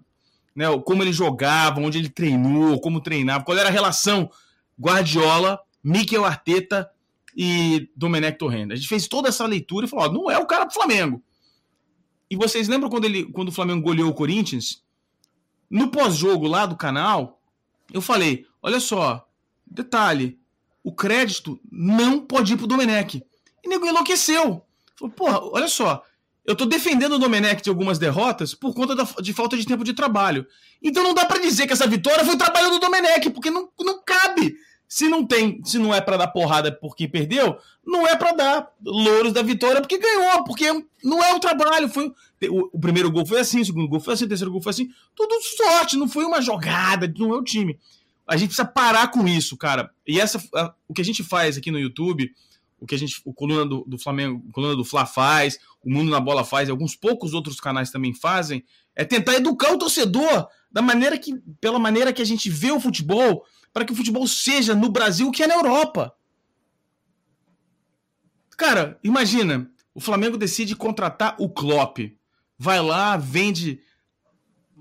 [0.55, 4.31] Né, como ele jogava, onde ele treinou, como treinava, qual era a relação
[4.79, 6.89] Guardiola, Mikel Arteta
[7.35, 8.71] e Domenech Torrent.
[8.71, 11.23] A gente fez toda essa leitura e falou: ó, não é o cara do Flamengo.
[12.29, 14.83] E vocês lembram quando, ele, quando o Flamengo goleou o Corinthians?
[15.69, 17.41] No pós-jogo lá do canal,
[17.93, 19.27] eu falei: olha só,
[19.65, 20.39] detalhe,
[20.83, 23.23] o crédito não pode ir pro Domenech.
[23.63, 24.63] E nego enlouqueceu.
[24.95, 26.03] Falou, porra, olha só,
[26.45, 29.83] eu tô defendendo o Domenech de algumas derrotas por conta da, de falta de tempo
[29.83, 30.45] de trabalho.
[30.81, 33.69] Então não dá para dizer que essa vitória foi o trabalho do Domenech, porque não,
[33.79, 34.55] não cabe.
[34.87, 38.71] Se não tem, se não é para dar porrada porque perdeu, não é para dar
[38.85, 40.65] louros da vitória porque ganhou, porque
[41.03, 41.89] não é o trabalho.
[41.89, 42.13] Foi
[42.49, 44.69] o, o, primeiro gol foi assim, o segundo gol foi assim, o terceiro gol foi
[44.69, 47.79] assim, tudo sorte, não foi uma jogada, não é o time.
[48.27, 49.91] A gente precisa parar com isso, cara.
[50.07, 52.31] E essa, a, o que a gente faz aqui no YouTube,
[52.79, 56.09] o que a gente, o coluna do, do Flamengo, coluna do Fla faz, o Mundo
[56.09, 60.47] na Bola faz, e alguns poucos outros canais também fazem, é tentar educar o torcedor
[60.71, 64.27] da maneira que, pela maneira que a gente vê o futebol, para que o futebol
[64.27, 66.13] seja no Brasil o que é na Europa.
[68.57, 71.99] Cara, imagina, o Flamengo decide contratar o Klopp.
[72.57, 73.79] Vai lá, vende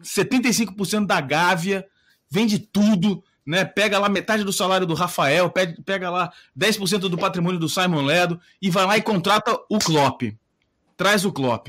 [0.01, 1.87] 75% da Gávea,
[2.31, 3.65] vende tudo, né?
[3.65, 5.53] Pega lá metade do salário do Rafael,
[5.85, 10.23] pega lá 10% do patrimônio do Simon Ledo e vai lá e contrata o Klopp.
[10.97, 11.69] Traz o Klopp.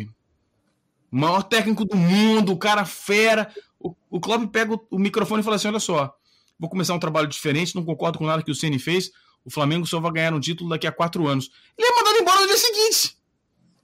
[1.12, 3.52] Maior técnico do mundo, o cara fera.
[3.80, 6.16] O, o Klopp pega o, o microfone e fala assim: olha só,
[6.60, 9.12] vou começar um trabalho diferente, não concordo com nada que o Ceni fez.
[9.44, 11.52] O Flamengo só vai ganhar um título daqui a quatro anos.
[11.78, 13.18] Ele é mandado embora no dia seguinte.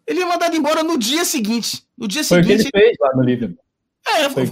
[0.07, 1.85] Ele é mandado embora no dia seguinte.
[1.97, 2.67] No dia Foi seguinte.
[2.67, 3.63] o que ele fez lá no Liverpool.
[4.07, 4.51] É, foi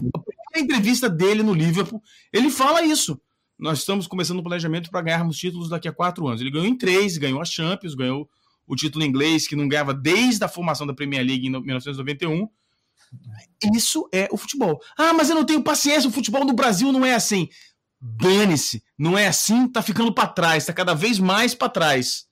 [0.55, 2.01] a entrevista dele no Liverpool,
[2.31, 3.19] ele fala isso
[3.59, 6.39] nós estamos começando o planejamento para ganharmos títulos daqui a quatro anos.
[6.39, 8.29] Ele ganhou em três, ganhou a Champions, ganhou
[8.69, 12.47] o título inglês, que não ganhava desde a formação da Premier League em 1991.
[13.73, 14.79] Isso é o futebol.
[14.97, 17.49] Ah, mas eu não tenho paciência, o futebol no Brasil não é assim.
[17.99, 22.27] Dane-se, não é assim, tá ficando para trás, tá cada vez mais para trás.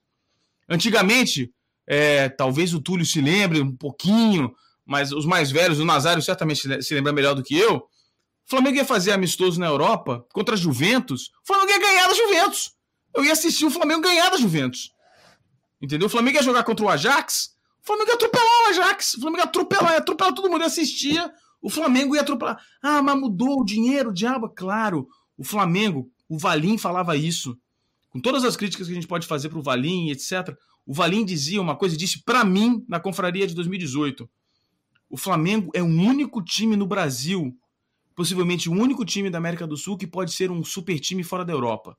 [0.70, 1.52] Antigamente,
[1.86, 4.54] é, talvez o Túlio se lembre um pouquinho,
[4.86, 7.88] mas os mais velhos, o Nazário certamente se lembra melhor do que eu
[8.48, 11.32] o Flamengo ia fazer amistoso na Europa contra a Juventus.
[11.44, 12.72] O Flamengo ia ganhar da Juventus.
[13.14, 14.94] Eu ia assistir o Flamengo ganhar da Juventus.
[15.82, 16.08] Entendeu?
[16.08, 17.56] O Flamengo ia jogar contra o Ajax.
[17.84, 19.14] O Flamengo ia atropelar o Ajax.
[19.16, 20.64] O Flamengo ia atropelar, ia atropelar todo mundo.
[20.64, 21.32] Assistia.
[21.62, 22.60] O Flamengo ia atropelar.
[22.82, 24.49] Ah, mas mudou o dinheiro, o diabo.
[24.49, 25.08] Claro.
[25.38, 27.58] O Flamengo, o Valim falava isso.
[28.10, 30.56] Com todas as críticas que a gente pode fazer para o Valim, etc.
[30.86, 34.30] O Valim dizia uma coisa, disse para mim na confraria de 2018.
[35.10, 37.56] O Flamengo é o único time no Brasil
[38.18, 41.45] possivelmente o único time da América do Sul que pode ser um super time fora
[41.45, 41.95] da Europa.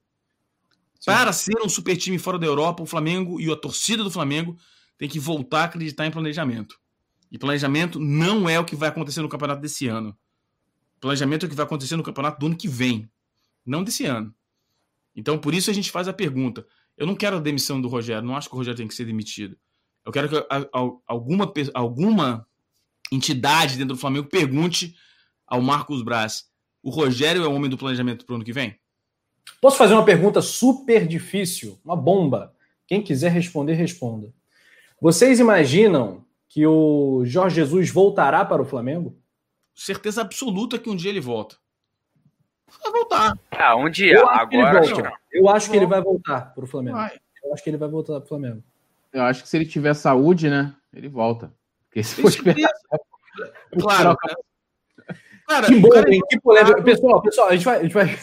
[1.05, 4.57] Para ser um super time fora da Europa, o Flamengo e a torcida do Flamengo
[4.97, 6.79] tem que voltar a acreditar em planejamento.
[7.31, 10.17] E planejamento não é o que vai acontecer no campeonato desse ano.
[11.01, 13.09] Planejamento é o que vai acontecer no campeonato do ano que vem,
[13.65, 14.35] não desse ano.
[15.15, 16.67] Então, por isso a gente faz a pergunta.
[16.97, 19.05] Eu não quero a demissão do Rogério, não acho que o Rogério tem que ser
[19.05, 19.57] demitido.
[20.05, 20.47] Eu quero que
[21.07, 22.47] alguma, alguma
[23.13, 24.97] entidade dentro do Flamengo pergunte
[25.47, 26.51] ao Marcos Braz,
[26.83, 28.79] o Rogério é o homem do planejamento para o ano que vem?
[29.61, 31.79] Posso fazer uma pergunta super difícil?
[31.85, 32.55] Uma bomba.
[32.87, 34.33] Quem quiser responder, responda.
[35.01, 39.17] Vocês imaginam que o Jorge Jesus voltará para o Flamengo?
[39.75, 41.57] Certeza absoluta que um dia ele volta.
[42.83, 43.39] Vai voltar.
[43.51, 44.15] Ah, um dia.
[44.15, 44.81] Eu Agora.
[44.81, 44.95] Acho
[45.33, 46.97] eu acho que ele vai voltar para o Flamengo.
[46.97, 47.19] Vai.
[47.45, 48.63] Eu acho que ele vai voltar para o Flamengo.
[49.13, 50.75] Eu acho que se ele tiver saúde, né?
[50.93, 51.53] Ele volta.
[51.87, 52.71] Porque se for esperar...
[53.81, 54.17] Claro.
[55.47, 56.21] Cara, que bom, cara, hein?
[56.29, 56.83] Que polêmica.
[56.83, 58.19] Pessoal, pessoal, a gente vai, a gente vai,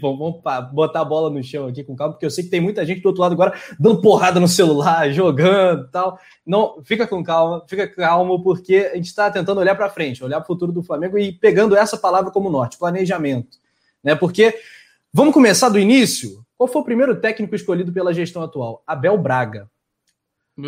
[0.00, 0.40] vamos
[0.72, 3.00] botar a bola no chão aqui com calma, porque eu sei que tem muita gente
[3.00, 6.18] do outro lado agora dando porrada no celular, jogando tal.
[6.46, 10.40] Não, fica com calma, fica calmo, porque a gente está tentando olhar para frente, olhar
[10.40, 13.58] para o futuro do Flamengo e pegando essa palavra como norte, planejamento.
[14.02, 14.14] Né?
[14.14, 14.58] Porque
[15.12, 16.44] vamos começar do início.
[16.56, 18.82] Qual foi o primeiro técnico escolhido pela gestão atual?
[18.86, 19.70] Abel Braga.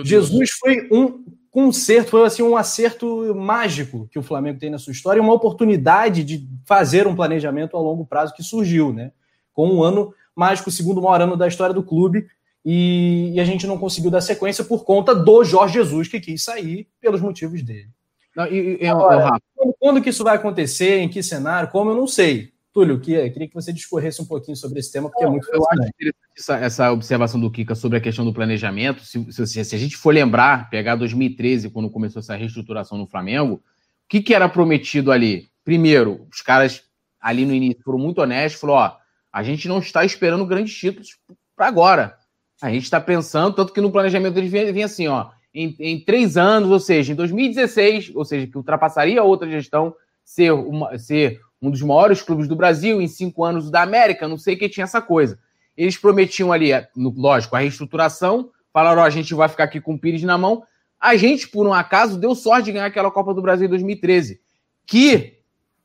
[0.05, 4.93] Jesus foi um conserto, foi assim um acerto mágico que o Flamengo tem na sua
[4.93, 9.13] história, uma oportunidade de fazer um planejamento a longo prazo que surgiu, né?
[9.53, 12.27] Com um ano mágico, o segundo maior ano da história do clube,
[12.65, 16.45] e, e, a gente não conseguiu dar sequência por conta do Jorge Jesus, que quis
[16.45, 17.89] sair pelos motivos dele.
[18.37, 21.97] Não, e, e, Agora, quando, quando que isso vai acontecer, em que cenário, como eu
[21.97, 22.53] não sei.
[22.73, 25.63] Túlio, queria, queria que você discorresse um pouquinho sobre esse tema, porque é muito eu
[25.69, 25.91] acho
[26.37, 29.05] essa, essa, observação do Kika sobre a questão do planejamento.
[29.05, 33.55] Se, se, se, a gente for lembrar, pegar 2013, quando começou essa reestruturação no Flamengo,
[33.55, 33.63] o
[34.09, 35.51] que, que era prometido ali?
[35.65, 36.85] Primeiro, os caras
[37.21, 38.97] ali no início foram muito honestos, falou: ó,
[39.33, 41.19] a gente não está esperando grandes títulos
[41.57, 42.17] para agora.
[42.63, 46.37] A gente está pensando, tanto que no planejamento eles vêm assim, ó, em, em, três
[46.37, 49.95] anos, ou seja, em 2016, ou seja, que ultrapassaria a outra gestão,
[50.25, 54.39] ser, uma, ser um dos maiores clubes do Brasil, em cinco anos da América, não
[54.39, 55.39] sei que tinha essa coisa.
[55.77, 59.99] Eles prometiam ali, lógico, a reestruturação, falaram, ó, a gente vai ficar aqui com o
[59.99, 60.63] Pires na mão.
[60.99, 64.41] A gente, por um acaso, deu sorte de ganhar aquela Copa do Brasil em 2013,
[64.87, 65.39] que,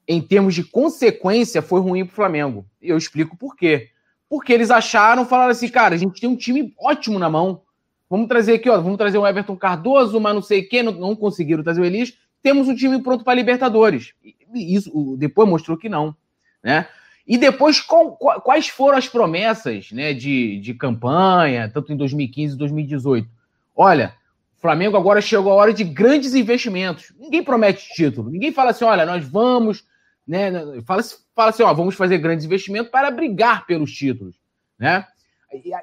[0.07, 2.65] em termos de consequência, foi ruim para o Flamengo.
[2.81, 3.89] Eu explico por quê.
[4.27, 7.61] Porque eles acharam, falaram assim, cara, a gente tem um time ótimo na mão.
[8.09, 11.15] Vamos trazer aqui, ó, vamos trazer o Everton Cardoso, mas não sei quem, não, não
[11.15, 12.13] conseguiram trazer o Elias.
[12.45, 14.13] Temos um time pronto para Libertadores
[14.55, 16.15] isso depois mostrou que não,
[16.63, 16.87] né?
[17.27, 23.27] E depois, quais foram as promessas né, de, de campanha, tanto em 2015 e 2018?
[23.75, 24.13] Olha,
[24.55, 27.11] o Flamengo agora chegou a hora de grandes investimentos.
[27.17, 29.83] Ninguém promete título, ninguém fala assim, olha, nós vamos,
[30.27, 30.51] né?
[30.85, 31.01] Fala,
[31.35, 34.35] fala assim, ó, vamos fazer grandes investimentos para brigar pelos títulos,
[34.77, 35.03] né?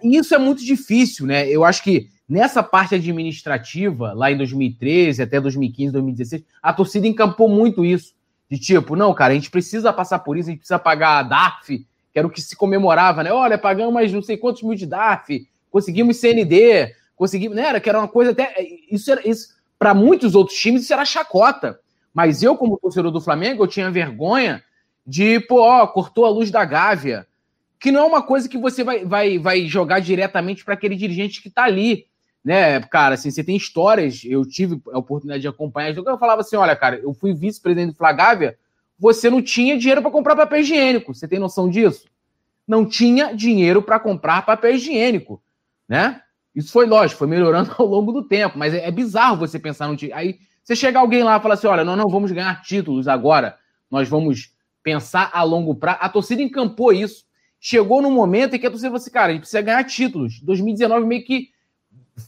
[0.01, 1.48] E isso é muito difícil, né?
[1.48, 7.49] Eu acho que nessa parte administrativa, lá em 2013 até 2015, 2016, a torcida encampou
[7.49, 8.15] muito isso.
[8.51, 11.23] De tipo, não, cara, a gente precisa passar por isso, a gente precisa pagar a
[11.23, 13.32] DARF, que era o que se comemorava, né?
[13.32, 17.69] Olha, pagamos mais não sei quantos mil de DARF, conseguimos CND, conseguimos, né?
[17.69, 18.55] Era que era uma coisa até.
[18.90, 19.55] Isso era isso.
[19.78, 21.81] Para muitos outros times, isso era chacota.
[22.12, 24.62] Mas eu, como torcedor do Flamengo, eu tinha vergonha
[25.07, 27.27] de, pô, ó, cortou a luz da Gávea.
[27.81, 31.40] Que não é uma coisa que você vai, vai, vai jogar diretamente para aquele dirigente
[31.40, 32.07] que está ali
[32.44, 36.56] né, cara, assim, você tem histórias, eu tive a oportunidade de acompanhar, eu falava assim,
[36.56, 38.59] olha, cara, eu fui vice-presidente do Flagávia,
[38.98, 42.06] você não tinha dinheiro para comprar papel higiênico, você tem noção disso?
[42.66, 45.43] Não tinha dinheiro para comprar papel higiênico,
[45.89, 46.20] né?
[46.55, 49.89] Isso foi lógico, foi melhorando ao longo do tempo, mas é, é bizarro você pensar
[49.89, 53.09] no Aí você chega alguém lá e fala assim, olha, nós não vamos ganhar títulos
[53.09, 53.56] agora,
[53.90, 54.52] nós vamos
[54.82, 55.98] pensar a longo prazo.
[56.01, 57.24] A torcida encampou isso.
[57.60, 60.40] Chegou no momento em que a torcida falou assim, cara, a gente precisa ganhar títulos.
[60.40, 61.51] 2019 meio que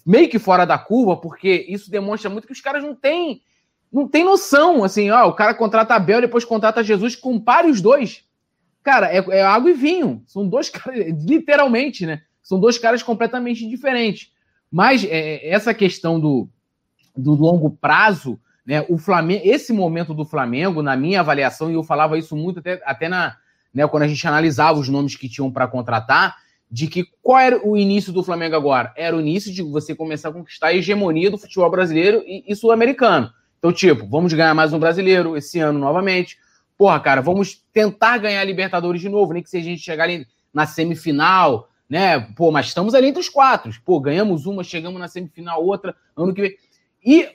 [0.05, 3.43] meio que fora da curva, porque isso demonstra muito que os caras não têm
[3.93, 8.25] não tem noção, assim, ó, o cara contrata Abel, depois contrata Jesus, compare os dois.
[8.83, 10.21] Cara, é, é água e vinho.
[10.27, 12.23] São dois caras, literalmente, né?
[12.43, 14.33] São dois caras completamente diferentes.
[14.69, 16.49] Mas é, essa questão do,
[17.17, 18.85] do longo prazo, né?
[18.89, 22.83] O Flamengo, esse momento do Flamengo, na minha avaliação, e eu falava isso muito até,
[22.85, 23.37] até na,
[23.73, 26.37] né, quando a gente analisava os nomes que tinham para contratar,
[26.75, 28.93] de que qual era o início do Flamengo agora?
[28.97, 32.57] Era o início de você começar a conquistar a hegemonia do futebol brasileiro e, e
[32.57, 33.31] sul-americano.
[33.61, 36.37] Então, tipo, vamos ganhar mais um brasileiro esse ano novamente.
[36.77, 40.03] Porra, cara, vamos tentar ganhar a Libertadores de novo, nem que seja a gente chegar
[40.03, 42.19] ali na semifinal, né?
[42.35, 43.71] Pô, mas estamos ali entre os quatro.
[43.85, 46.57] Pô, ganhamos uma, chegamos na semifinal, outra, ano que vem.
[47.07, 47.29] E,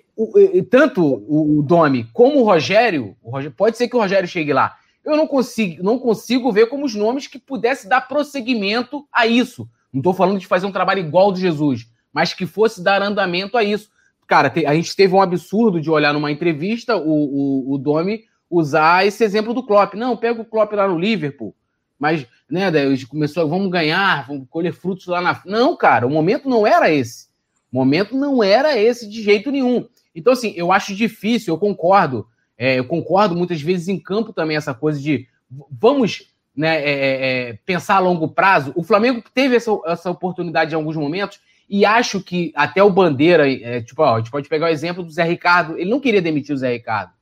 [0.53, 4.27] e tanto o, o Domi como o Rogério, o Rogério, pode ser que o Rogério
[4.27, 4.75] chegue lá,
[5.11, 9.69] eu não consigo, não consigo ver como os nomes que pudessem dar prosseguimento a isso.
[9.91, 13.57] Não estou falando de fazer um trabalho igual do Jesus, mas que fosse dar andamento
[13.57, 13.89] a isso.
[14.27, 19.05] Cara, a gente teve um absurdo de olhar numa entrevista o, o, o Domi usar
[19.05, 19.95] esse exemplo do Klopp.
[19.95, 21.55] Não, pega o Klopp lá no Liverpool,
[21.97, 22.71] mas, né,
[23.09, 25.41] começou, vamos ganhar, vamos colher frutos lá na.
[25.45, 27.27] Não, cara, o momento não era esse.
[27.71, 29.87] O momento não era esse de jeito nenhum.
[30.15, 32.25] Então, assim, eu acho difícil, eu concordo
[32.59, 35.25] é, eu concordo muitas vezes em campo também essa coisa de
[35.71, 38.73] vamos né, é, é, é, pensar a longo prazo.
[38.75, 43.49] O Flamengo teve essa, essa oportunidade em alguns momentos e acho que até o Bandeira,
[43.49, 46.21] é, tipo, ó, a gente pode pegar o exemplo do Zé Ricardo, ele não queria
[46.21, 47.13] demitir o Zé Ricardo.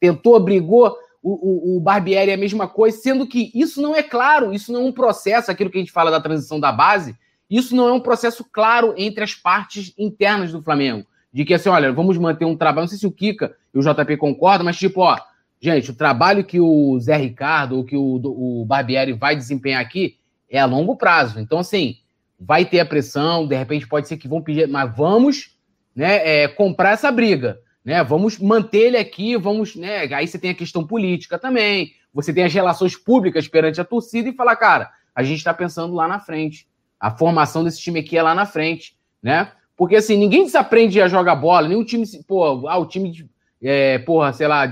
[0.00, 4.02] Tentou, brigou, o, o, o Barbieri é a mesma coisa, sendo que isso não é
[4.02, 7.14] claro, isso não é um processo, aquilo que a gente fala da transição da base,
[7.50, 11.68] isso não é um processo claro entre as partes internas do Flamengo de que assim,
[11.68, 12.82] olha, vamos manter um trabalho.
[12.82, 15.16] Não sei se o Kika e o JP concordam, mas tipo, ó,
[15.62, 20.16] Gente, o trabalho que o Zé Ricardo ou que o, o Barbieri vai desempenhar aqui
[20.48, 21.38] é a longo prazo.
[21.38, 21.98] Então, assim,
[22.40, 25.54] vai ter a pressão, de repente pode ser que vão pedir, mas vamos
[25.94, 27.60] né, é, comprar essa briga.
[27.84, 28.02] Né?
[28.02, 29.76] Vamos manter ele aqui, vamos.
[29.76, 33.84] Né, aí você tem a questão política também, você tem as relações públicas perante a
[33.84, 36.66] torcida e falar, cara, a gente está pensando lá na frente.
[36.98, 39.52] A formação desse time aqui é lá na frente, né?
[39.80, 43.26] Porque assim, ninguém desaprende a jogar bola, nenhum time, pô, ah, o time,
[43.62, 44.70] é, porra, sei lá,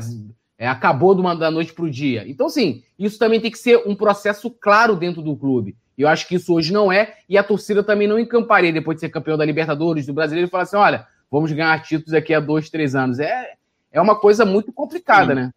[0.59, 2.29] é, acabou de uma, da noite para o dia.
[2.29, 5.75] Então, assim, isso também tem que ser um processo claro dentro do clube.
[5.97, 8.97] E eu acho que isso hoje não é, e a torcida também não encamparia depois
[8.97, 12.35] de ser campeão da Libertadores, do Brasileiro, e falar assim: olha, vamos ganhar títulos daqui
[12.35, 13.19] a dois, três anos.
[13.19, 13.55] É,
[13.91, 15.41] é uma coisa muito complicada, Sim.
[15.41, 15.55] né?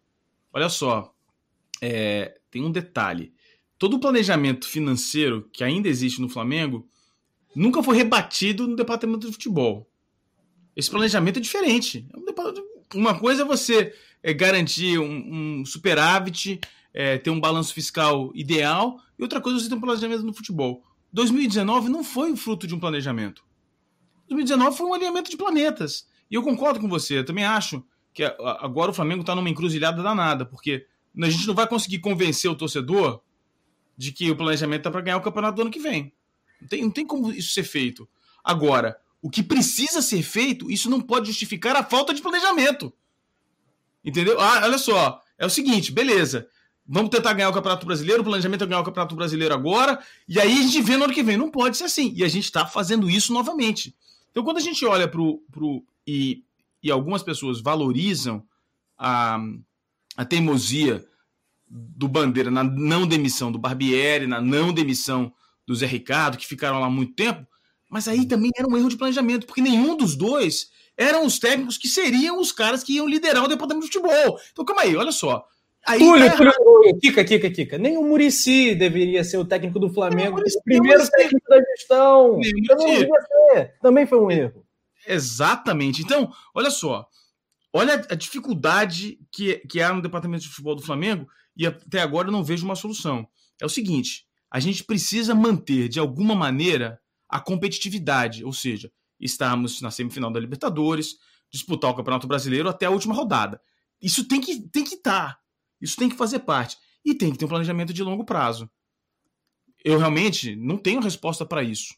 [0.50, 1.12] Olha só,
[1.82, 3.34] é, tem um detalhe.
[3.78, 6.88] Todo o planejamento financeiro que ainda existe no Flamengo
[7.54, 9.88] nunca foi rebatido no departamento de futebol.
[10.74, 12.06] Esse planejamento é diferente.
[12.12, 16.60] É uma coisa é você é, garantir um, um superávit,
[16.92, 20.32] é, ter um balanço fiscal ideal, e outra coisa é você ter um planejamento no
[20.32, 20.82] futebol.
[21.12, 23.44] 2019 não foi o fruto de um planejamento.
[24.28, 26.08] 2019 foi um alinhamento de planetas.
[26.30, 27.84] E eu concordo com você, eu também acho
[28.14, 30.86] que agora o Flamengo está numa encruzilhada danada, porque
[31.20, 33.22] a gente não vai conseguir convencer o torcedor
[33.96, 36.12] de que o planejamento está para ganhar o campeonato do ano que vem.
[36.62, 38.08] Não tem, não tem como isso ser feito.
[38.42, 42.92] Agora, o que precisa ser feito, isso não pode justificar a falta de planejamento.
[44.04, 44.40] Entendeu?
[44.40, 45.20] Ah, olha só.
[45.38, 46.48] É o seguinte, beleza.
[46.86, 50.40] Vamos tentar ganhar o Campeonato Brasileiro, o planejamento é ganhar o Campeonato Brasileiro agora, e
[50.40, 51.36] aí a gente vê no ano que vem.
[51.36, 52.12] Não pode ser assim.
[52.16, 53.94] E a gente está fazendo isso novamente.
[54.30, 55.84] Então, quando a gente olha para o.
[56.06, 56.42] E,
[56.82, 58.44] e algumas pessoas valorizam
[58.98, 59.38] a,
[60.16, 61.04] a teimosia
[61.68, 65.32] do Bandeira na não demissão do Barbieri, na não demissão
[65.66, 67.46] do Zé Ricardo, que ficaram lá muito tempo,
[67.90, 71.76] mas aí também era um erro de planejamento, porque nenhum dos dois eram os técnicos
[71.76, 74.38] que seriam os caras que iam liderar o departamento de futebol.
[74.50, 75.46] Então, calma aí, olha só.
[75.86, 77.78] Aí Túlio, tá Túlio, Kika, Kika, Kika.
[77.78, 82.38] Nem o Murici deveria ser o técnico do Flamengo, o primeiro técnico da gestão.
[83.80, 84.64] Também foi um erro.
[85.06, 86.02] Exatamente.
[86.02, 87.06] Então, olha só.
[87.72, 91.26] Olha a dificuldade que, que há no departamento de futebol do Flamengo
[91.56, 93.26] e até agora eu não vejo uma solução.
[93.60, 99.80] É o seguinte: a gente precisa manter, de alguma maneira, a competitividade, ou seja, estarmos
[99.80, 101.16] na semifinal da Libertadores,
[101.50, 103.58] disputar o Campeonato Brasileiro até a última rodada.
[104.00, 105.36] Isso tem que tem que estar.
[105.36, 105.38] Tá.
[105.80, 106.76] Isso tem que fazer parte.
[107.02, 108.70] E tem que ter um planejamento de longo prazo.
[109.82, 111.94] Eu realmente não tenho resposta para isso.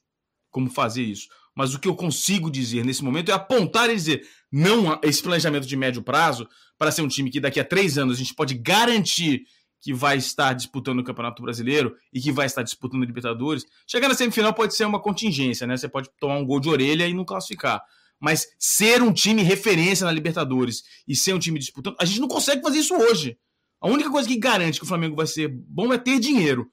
[0.49, 1.27] Como fazer isso.
[1.57, 5.67] Mas o que eu consigo dizer nesse momento é apontar e dizer: não esse planejamento
[5.67, 6.49] de médio prazo
[6.79, 9.45] para ser um time que daqui a três anos a gente pode garantir
[9.85, 13.67] que vai estar disputando o Campeonato Brasileiro e que vai estar disputando a Libertadores.
[13.87, 15.77] Chegar na semifinal pode ser uma contingência, né?
[15.77, 17.83] Você pode tomar um gol de orelha e não classificar.
[18.19, 22.29] Mas ser um time referência na Libertadores e ser um time disputando, a gente não
[22.29, 23.39] consegue fazer isso hoje.
[23.79, 26.67] A única coisa que garante que o Flamengo vai ser bom é ter dinheiro.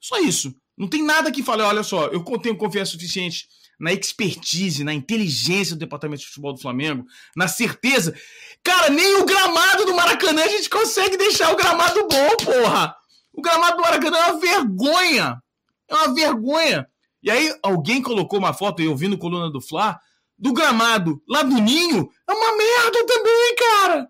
[0.00, 0.54] Só isso.
[0.78, 3.48] Não tem nada que fale, olha só, eu tenho confiança suficiente
[3.78, 7.04] na expertise, na inteligência do departamento de futebol do Flamengo,
[7.34, 8.14] na certeza.
[8.62, 12.94] Cara, nem o gramado do Maracanã a gente consegue deixar o gramado bom, porra!
[13.32, 15.42] O gramado do Maracanã é uma vergonha!
[15.88, 16.86] É uma vergonha!
[17.22, 19.98] E aí, alguém colocou uma foto, eu vi no Coluna do Fla,
[20.38, 22.08] do gramado lá do Ninho.
[22.28, 24.08] É uma merda também, cara!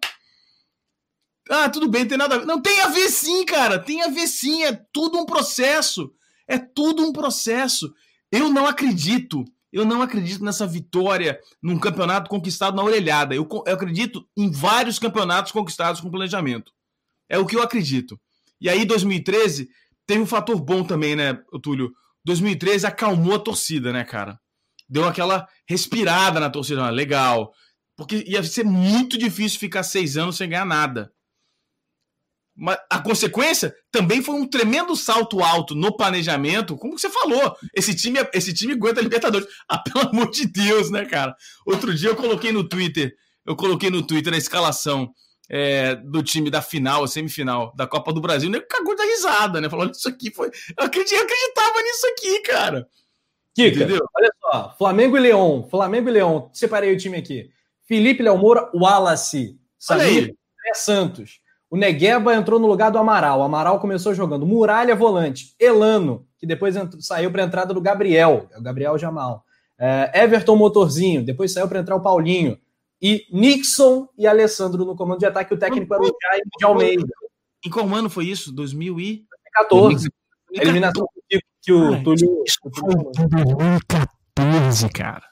[1.49, 2.47] Ah, tudo bem, tem nada a ver.
[2.47, 3.79] Não, tem a ver sim, cara.
[3.79, 4.65] Tem a ver sim.
[4.65, 6.13] É tudo um processo.
[6.49, 7.93] É tudo um processo.
[8.33, 9.45] Eu não acredito
[9.77, 13.35] eu não acredito nessa vitória num campeonato conquistado na orelhada.
[13.35, 16.73] Eu, eu acredito em vários campeonatos conquistados com planejamento.
[17.29, 18.19] É o que eu acredito.
[18.59, 19.69] E aí, 2013,
[20.07, 21.93] teve um fator bom também, né, Túlio?
[22.25, 24.41] 2013 acalmou a torcida, né, cara?
[24.89, 26.89] Deu aquela respirada na torcida.
[26.89, 27.53] Legal.
[27.99, 31.13] Porque ia ser muito difícil ficar seis anos sem ganhar nada.
[32.57, 37.55] Mas a consequência também foi um tremendo salto alto no planejamento, como você falou.
[37.75, 39.47] Esse time, esse time aguenta a Libertadores.
[39.69, 41.35] Ah, pelo amor de Deus, né, cara?
[41.67, 43.15] Outro dia eu coloquei no Twitter,
[43.45, 45.11] eu coloquei no Twitter a escalação
[45.49, 49.61] é, do time da final, a semifinal da Copa do Brasil, nem cagou da risada,
[49.61, 49.69] né?
[49.69, 50.51] Falando isso aqui foi.
[50.79, 52.87] Eu acreditava nisso aqui, cara.
[53.55, 54.07] Kika, Entendeu?
[54.15, 57.51] olha só, Flamengo e Leão, Flamengo e Leão, separei o time aqui.
[57.87, 60.35] Felipe Léo Moura, Wallace, Samir,
[60.75, 61.41] Santos.
[61.69, 63.41] O Negueba entrou no lugar do Amaral.
[63.41, 68.49] O Amaral começou jogando Muralha volante, Elano, que depois saiu para a entrada do Gabriel,
[68.53, 69.45] é o Gabriel Jamal.
[69.79, 72.59] É, Everton Motorzinho, depois saiu para entrar o Paulinho.
[73.01, 75.53] E Nixon e Alessandro no comando de ataque.
[75.53, 77.07] O técnico era o Jaime de Almeida.
[77.65, 78.53] Em qual ano foi isso?
[78.53, 80.09] 2014.
[80.53, 81.07] Eliminação
[81.67, 82.45] que o Ai, Túlio.
[82.47, 85.25] Isso foi em 2014, cara.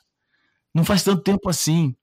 [0.74, 1.94] Não faz tanto tempo assim.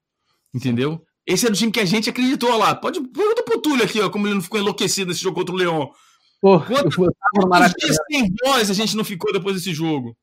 [0.54, 1.06] Entendeu?
[1.32, 2.76] Esse é do time que a gente acreditou lá.
[2.76, 5.58] Pode pergunta pro Túlio aqui, ó, como ele não ficou enlouquecido nesse jogo contra o
[5.58, 5.92] Leão.
[6.42, 10.18] Quantos, quantos dias sem voz a gente não ficou depois desse jogo?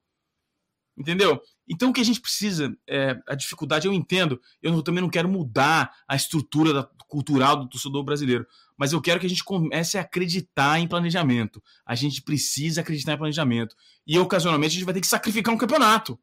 [0.98, 1.40] Entendeu?
[1.66, 5.28] Então o que a gente precisa, é, a dificuldade eu entendo, eu também não quero
[5.28, 9.96] mudar a estrutura da, cultural do torcedor brasileiro, mas eu quero que a gente comece
[9.96, 11.62] a acreditar em planejamento.
[11.86, 13.74] A gente precisa acreditar em planejamento.
[14.06, 16.18] E ocasionalmente a gente vai ter que sacrificar um campeonato.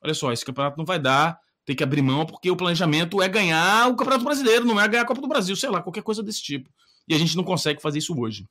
[0.00, 3.28] Olha só, esse campeonato não vai dar, tem que abrir mão, porque o planejamento é
[3.28, 6.22] ganhar o Campeonato Brasileiro, não é ganhar a Copa do Brasil, sei lá, qualquer coisa
[6.22, 6.70] desse tipo.
[7.06, 8.46] E a gente não consegue fazer isso hoje.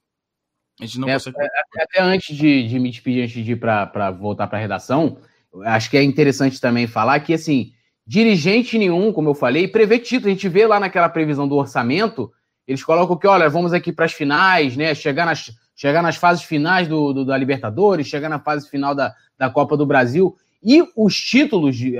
[0.79, 1.35] A gente não é, consegue.
[1.79, 5.17] Até antes de, de me despedir, antes de ir para voltar para a redação,
[5.65, 7.71] acho que é interessante também falar que, assim,
[8.05, 10.27] dirigente nenhum, como eu falei, prevê título.
[10.27, 12.31] A gente vê lá naquela previsão do orçamento,
[12.67, 14.93] eles colocam que, olha, vamos aqui para as finais, né?
[14.93, 19.15] Chegar nas, chegar nas fases finais do, do, da Libertadores, chegar na fase final da,
[19.39, 20.37] da Copa do Brasil.
[20.63, 21.95] E os títulos, de,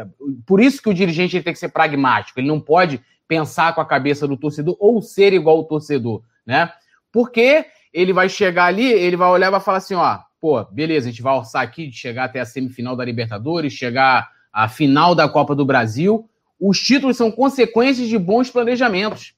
[0.46, 3.86] por isso que o dirigente tem que ser pragmático, ele não pode pensar com a
[3.86, 6.72] cabeça do torcedor ou ser igual ao torcedor, né?
[7.12, 11.08] Porque ele vai chegar ali, ele vai olhar e vai falar assim, ó, pô, beleza,
[11.08, 15.14] a gente vai orçar aqui de chegar até a semifinal da Libertadores, chegar à final
[15.14, 16.30] da Copa do Brasil.
[16.60, 19.34] Os títulos são consequências de bons planejamentos.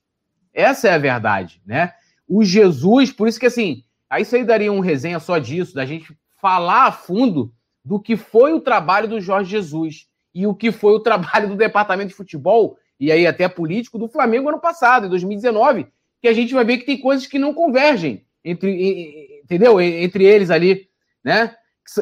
[0.54, 1.94] Essa é a verdade, né?
[2.28, 5.86] O Jesus, por isso que assim, aí isso aí daria um resenha só disso, da
[5.86, 7.52] gente falar a fundo
[7.84, 11.56] do que foi o trabalho do Jorge Jesus e o que foi o trabalho do
[11.56, 15.88] departamento de futebol e aí até político do Flamengo ano passado, em 2019,
[16.22, 19.80] que a gente vai ver que tem coisas que não convergem entre, entendeu?
[19.80, 20.89] Entre eles ali
[21.23, 21.56] né?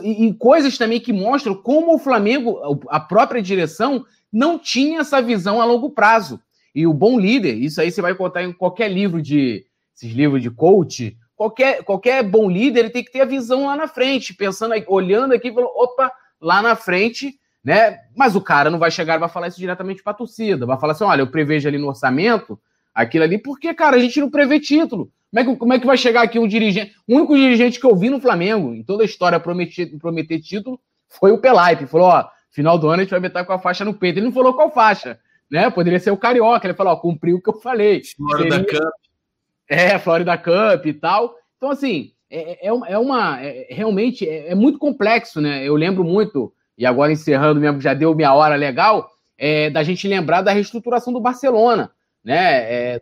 [0.04, 5.62] E, coisas também que mostram como o Flamengo, a própria direção, não tinha essa visão
[5.62, 6.42] a longo prazo.
[6.76, 10.42] E o bom líder, isso aí você vai contar em qualquer livro de esses livros
[10.42, 14.34] de coach, qualquer, qualquer bom líder ele tem que ter a visão lá na frente,
[14.34, 16.12] pensando, olhando aqui, falou, opa,
[16.42, 18.00] lá na frente, né?
[18.16, 20.80] Mas o cara não vai chegar e vai falar isso diretamente para a torcida, vai
[20.80, 22.60] falar assim, olha, eu prevejo ali no orçamento
[22.94, 25.12] aquilo ali, porque, cara, a gente não prevê título.
[25.30, 26.96] Como é, que, como é que vai chegar aqui um dirigente?
[27.08, 30.80] O único dirigente que eu vi no Flamengo, em toda a história, prometer, prometer título,
[31.08, 31.86] foi o Pelaipe.
[31.86, 34.18] Falou: ó, final do ano a gente vai meter com a faixa no peito.
[34.18, 35.20] Ele não falou qual faixa,
[35.52, 35.70] né?
[35.70, 36.66] Poderia ser o Carioca.
[36.66, 38.02] Ele falou: ó, cumpriu o que eu falei.
[38.04, 38.64] Seria...
[38.64, 39.07] Cup.
[39.70, 41.36] É, Florida Cup e tal.
[41.58, 43.42] Então, assim, é, é, é uma.
[43.42, 45.64] É, realmente é, é, muito complexo, né?
[45.64, 50.08] Eu lembro muito, e agora encerrando mesmo, já deu minha hora legal, é, da gente
[50.08, 51.92] lembrar da reestruturação do Barcelona
[52.28, 52.36] né?
[52.36, 53.02] É, é,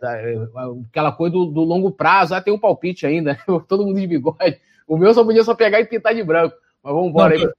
[0.87, 2.35] aquela coisa do, do, longo prazo.
[2.35, 3.35] Ah, tem um palpite ainda,
[3.67, 4.59] todo mundo de bigode.
[4.87, 6.55] O meu só podia só pegar e pintar de branco.
[6.83, 7.49] Mas vamos embora aí.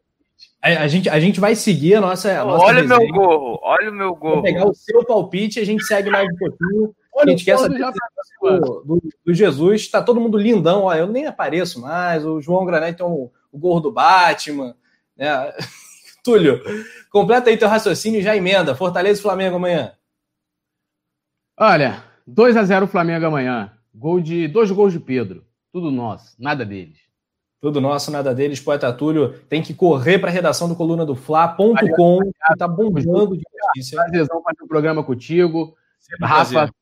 [0.62, 2.41] A, a, gente, a gente vai seguir a nossa.
[2.41, 4.35] A nossa olha o meu gorro, olha o meu gorro.
[4.35, 6.95] Vou pegar o seu palpite, a gente segue mais um pouquinho.
[7.16, 9.88] Olha, a gente quer saber do, do, do, Jesus.
[9.88, 10.82] Tá todo mundo lindão.
[10.82, 12.26] Ó, eu nem apareço mais.
[12.26, 14.76] O João Granete tem o, o gorro do Batman.
[15.16, 15.52] Né?
[16.22, 16.60] Túlio,
[17.10, 18.74] completa aí teu raciocínio e já emenda.
[18.74, 19.93] Fortaleza e Flamengo amanhã.
[21.59, 23.72] Olha, 2 a 0 Flamengo amanhã.
[23.94, 25.43] Gol de dois gols de Pedro.
[25.72, 26.98] Tudo nosso, nada deles.
[27.62, 28.60] Tudo nosso, nada deles.
[28.60, 33.38] Poeta Túlio tem que correr para a redação do coluna do Fla.com, que tá bombando
[33.38, 33.97] de notícia.
[33.97, 35.74] Prazerzão fazer o programa contigo.
[35.98, 36.74] Sempre Rafa, prazer.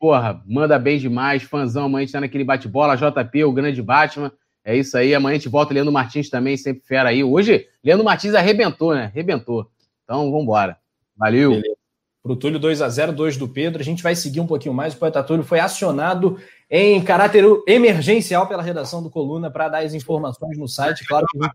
[0.00, 1.44] Porra, manda bem demais.
[1.44, 2.96] Fãzão, amanhã a gente tá naquele bate-bola.
[2.96, 4.32] JP, o grande Batman.
[4.64, 5.14] É isso aí.
[5.14, 5.72] Amanhã a gente volta.
[5.72, 7.22] Leandro Martins também, sempre fera aí.
[7.22, 9.04] Hoje, Leandro Martins arrebentou, né?
[9.04, 9.70] Arrebentou.
[10.04, 10.76] Então, vambora.
[11.16, 11.50] Valeu.
[11.50, 11.80] Beleza
[12.22, 13.80] para o Túlio 2 a 0 2 do Pedro.
[13.80, 14.94] A gente vai seguir um pouquinho mais.
[14.94, 19.94] O Poeta Túlio foi acionado em caráter emergencial pela redação do Coluna para dar as
[19.94, 21.06] informações no site.
[21.06, 21.50] Claro que vai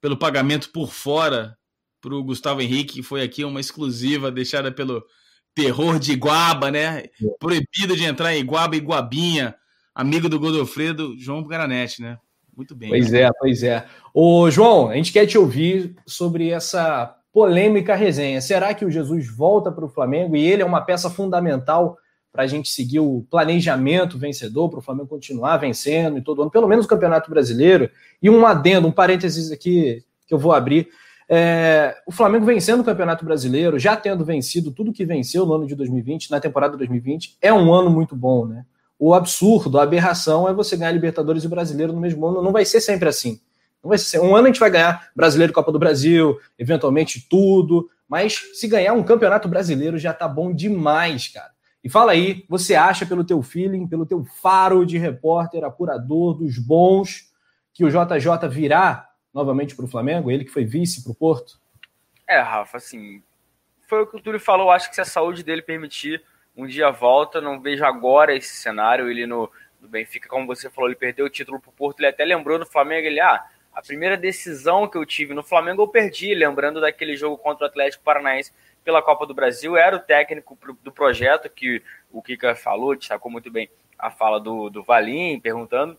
[0.00, 1.56] Pelo pagamento por fora
[2.00, 5.04] para o Gustavo Henrique, que foi aqui uma exclusiva deixada pelo
[5.58, 7.06] terror de Iguaba, né?
[7.40, 9.56] Proibido de entrar em Iguaba e Guabinha.
[9.92, 12.16] Amigo do Godofredo, João Garanete, né?
[12.56, 12.90] Muito bem.
[12.90, 13.22] Pois né?
[13.22, 13.84] é, pois é.
[14.14, 18.40] Ô, João, a gente quer te ouvir sobre essa polêmica resenha.
[18.40, 21.98] Será que o Jesus volta para o Flamengo e ele é uma peça fundamental
[22.32, 26.50] para a gente seguir o planejamento vencedor, para o Flamengo continuar vencendo e todo ano,
[26.52, 27.90] pelo menos o Campeonato Brasileiro?
[28.22, 30.88] E um adendo, um parênteses aqui que eu vou abrir.
[31.28, 35.66] É, o Flamengo vencendo o Campeonato Brasileiro, já tendo vencido tudo que venceu no ano
[35.66, 38.64] de 2020, na temporada 2020, é um ano muito bom, né?
[38.98, 42.42] O absurdo, a aberração é você ganhar Libertadores e Brasileiro no mesmo ano.
[42.42, 43.40] Não vai ser sempre assim.
[43.82, 47.88] Não vai ser, um ano a gente vai ganhar Brasileiro Copa do Brasil, eventualmente tudo,
[48.08, 51.50] mas se ganhar um campeonato brasileiro já tá bom demais, cara.
[51.84, 56.58] E fala aí, você acha pelo teu feeling, pelo teu faro de repórter, apurador dos
[56.58, 57.28] bons,
[57.72, 59.07] que o JJ virá
[59.38, 61.60] novamente para o Flamengo, ele que foi vice para o Porto?
[62.26, 63.22] É, Rafa, assim,
[63.86, 66.22] foi o que o Túlio falou, acho que se a saúde dele permitir,
[66.56, 69.50] um dia volta, não vejo agora esse cenário, ele no,
[69.80, 72.58] no Benfica, como você falou, ele perdeu o título para o Porto, ele até lembrou
[72.58, 76.80] no Flamengo, ele, ah, A primeira decisão que eu tive no Flamengo eu perdi, lembrando
[76.80, 78.52] daquele jogo contra o Atlético Paranaense
[78.82, 79.76] pela Copa do Brasil.
[79.76, 84.68] Era o técnico do projeto que o Kika falou, destacou muito bem a fala do,
[84.68, 85.96] do Valim, perguntando.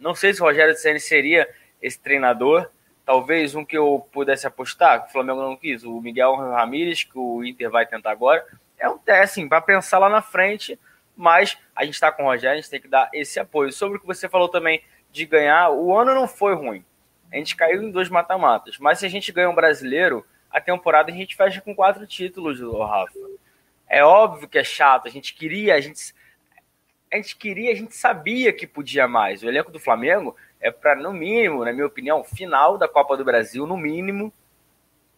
[0.00, 1.46] Não sei se o Rogério Ceni seria
[1.80, 2.68] esse treinador.
[3.04, 7.18] Talvez um que eu pudesse apostar, que o Flamengo não quis, o Miguel Ramírez, que
[7.18, 8.44] o Inter vai tentar agora.
[8.78, 10.78] É um teste, assim, para pensar lá na frente,
[11.16, 13.72] mas a gente está com o Rogério, a gente tem que dar esse apoio.
[13.72, 16.84] Sobre o que você falou também de ganhar, o ano não foi ruim.
[17.32, 18.78] A gente caiu em dois mata-matas.
[18.78, 22.60] Mas se a gente ganha um brasileiro, a temporada a gente fecha com quatro títulos,
[22.60, 23.18] Rafa.
[23.88, 25.08] É óbvio que é chato.
[25.08, 26.14] A gente queria, a gente,
[27.12, 29.42] a gente queria, a gente sabia que podia mais.
[29.42, 33.24] O elenco do Flamengo é para, no mínimo, na minha opinião, final da Copa do
[33.24, 34.32] Brasil, no mínimo,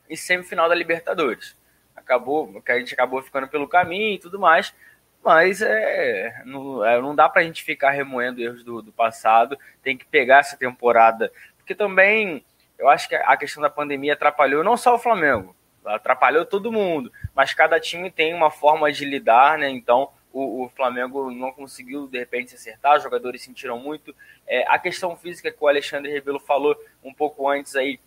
[0.09, 1.57] e semifinal da Libertadores.
[1.95, 4.75] Acabou, que a gente acabou ficando pelo caminho e tudo mais.
[5.23, 9.57] Mas é, não, é, não dá para a gente ficar remoendo erros do, do passado.
[9.83, 11.31] Tem que pegar essa temporada.
[11.59, 12.45] Porque também
[12.79, 15.55] eu acho que a questão da pandemia atrapalhou não só o Flamengo,
[15.85, 17.13] atrapalhou todo mundo.
[17.35, 19.69] Mas cada time tem uma forma de lidar, né?
[19.69, 24.15] Então o, o Flamengo não conseguiu de repente se acertar, os jogadores sentiram muito.
[24.47, 27.99] É, a questão física que o Alexandre Rebelo falou um pouco antes aí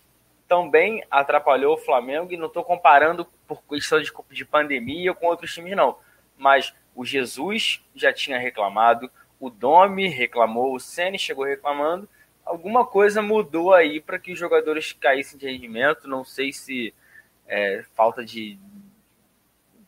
[0.48, 5.54] também atrapalhou o Flamengo e não estou comparando por questão de, de pandemia com outros
[5.54, 5.98] times, não.
[6.38, 9.10] Mas o Jesus já tinha reclamado,
[9.40, 12.08] o Domi reclamou, o Ceni chegou reclamando.
[12.45, 16.08] Alguma coisa mudou aí para que os jogadores caíssem de rendimento.
[16.08, 16.94] Não sei se
[17.48, 18.58] é falta de.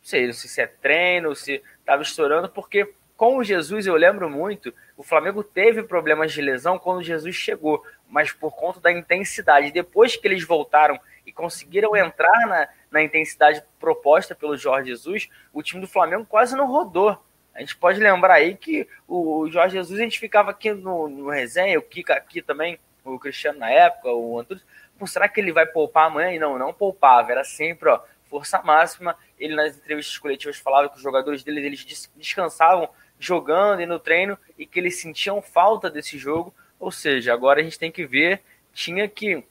[0.05, 4.29] Sei, não sei se é treino, se estava estourando, porque com o Jesus, eu lembro
[4.29, 9.71] muito, o Flamengo teve problemas de lesão quando Jesus chegou, mas por conta da intensidade.
[9.71, 15.63] Depois que eles voltaram e conseguiram entrar na, na intensidade proposta pelo Jorge Jesus, o
[15.63, 17.19] time do Flamengo quase não rodou.
[17.55, 21.29] A gente pode lembrar aí que o Jorge Jesus, a gente ficava aqui no, no
[21.31, 24.61] resenha, o Kika aqui também, o Cristiano na época, o Antônio,
[24.97, 26.31] Pô, será que ele vai poupar amanhã?
[26.31, 27.99] E não, não poupava, era sempre ó,
[28.35, 29.15] força máxima.
[29.39, 34.37] Ele nas entrevistas coletivas falava que os jogadores dele eles descansavam jogando e no treino
[34.57, 36.53] e que eles sentiam falta desse jogo.
[36.77, 38.41] Ou seja, agora a gente tem que ver,
[38.73, 39.41] tinha que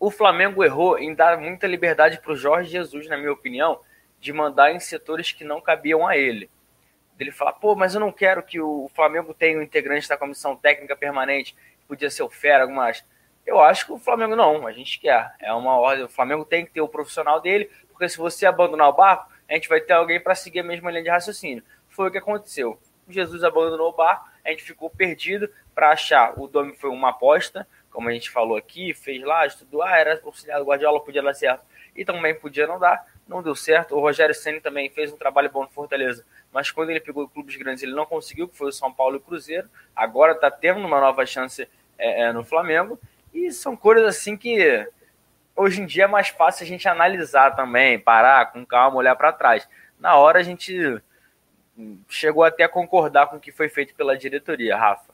[0.00, 3.80] o Flamengo errou em dar muita liberdade para o Jorge Jesus, na minha opinião,
[4.18, 6.50] de mandar em setores que não cabiam a ele.
[7.20, 10.56] Ele falar, pô, mas eu não quero que o Flamengo tenha um integrante da comissão
[10.56, 11.54] técnica permanente,
[11.86, 13.04] podia ser o Fera, algumas.
[13.44, 15.34] Eu acho que o Flamengo não, a gente quer.
[15.38, 16.04] É uma ordem.
[16.04, 17.70] O Flamengo tem que ter o profissional dele,
[18.02, 20.90] porque se você abandonar o barco, a gente vai ter alguém para seguir a mesma
[20.90, 21.62] linha de raciocínio.
[21.88, 22.76] Foi o que aconteceu.
[23.08, 26.36] Jesus abandonou o barco, a gente ficou perdido para achar.
[26.36, 30.20] O Domi foi uma aposta, como a gente falou aqui, fez lá, estudou, ah, era
[30.24, 31.64] auxiliar do Guardiola, podia dar certo.
[31.94, 33.94] E também podia não dar, não deu certo.
[33.94, 37.54] O Rogério Senna também fez um trabalho bom no Fortaleza, mas quando ele pegou clubes
[37.54, 39.70] grandes ele não conseguiu, que foi o São Paulo e o Cruzeiro.
[39.94, 42.98] Agora está tendo uma nova chance é, é, no Flamengo.
[43.32, 44.88] E são coisas assim que
[45.56, 49.32] hoje em dia é mais fácil a gente analisar também, parar com calma, olhar para
[49.32, 49.68] trás.
[49.98, 51.00] Na hora a gente
[52.08, 55.12] chegou até a concordar com o que foi feito pela diretoria, Rafa.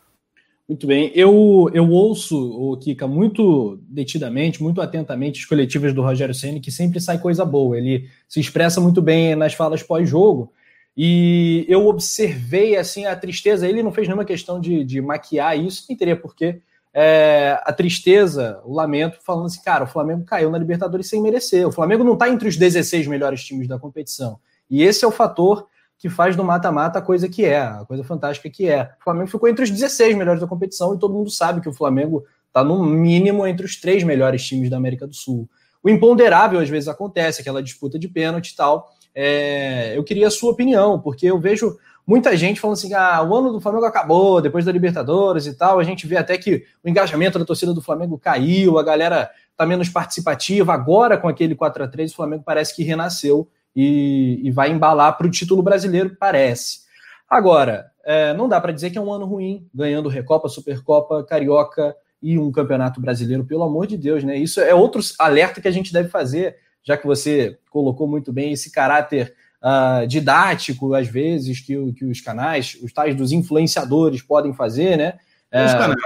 [0.69, 1.11] Muito bem.
[1.15, 6.71] Eu, eu ouço, o Kika, muito detidamente, muito atentamente as coletivas do Rogério Senna, que
[6.71, 7.79] sempre sai coisa boa.
[7.79, 10.53] Ele se expressa muito bem nas falas pós-jogo.
[10.95, 13.67] E eu observei assim a tristeza.
[13.67, 16.61] Ele não fez nenhuma questão de, de maquiar isso, nem teria porquê.
[17.01, 21.65] É, a tristeza, o lamento, falando assim, cara, o Flamengo caiu na Libertadores sem merecer.
[21.65, 24.41] O Flamengo não está entre os 16 melhores times da competição.
[24.69, 28.03] E esse é o fator que faz do mata-mata a coisa que é, a coisa
[28.03, 28.91] fantástica que é.
[29.01, 31.73] O Flamengo ficou entre os 16 melhores da competição e todo mundo sabe que o
[31.73, 35.49] Flamengo está no mínimo entre os três melhores times da América do Sul.
[35.81, 38.91] O imponderável às vezes acontece, aquela disputa de pênalti e tal.
[39.15, 43.37] É, eu queria a sua opinião, porque eu vejo muita gente falando assim: ah, o
[43.37, 45.79] ano do Flamengo acabou, depois da Libertadores e tal.
[45.79, 49.67] A gente vê até que o engajamento da torcida do Flamengo caiu, a galera está
[49.67, 50.73] menos participativa.
[50.73, 55.19] Agora, com aquele 4 a 3 o Flamengo parece que renasceu e, e vai embalar
[55.19, 56.89] para o título brasileiro, parece.
[57.29, 61.95] Agora, é, não dá para dizer que é um ano ruim, ganhando Recopa, Supercopa, Carioca
[62.23, 64.35] e um Campeonato Brasileiro, pelo amor de Deus, né?
[64.35, 68.53] Isso é outro alerta que a gente deve fazer, já que você colocou muito bem
[68.53, 74.53] esse caráter uh, didático, às vezes, que, que os canais, os tais dos influenciadores podem
[74.53, 75.19] fazer, né?
[75.51, 75.97] É, os canais.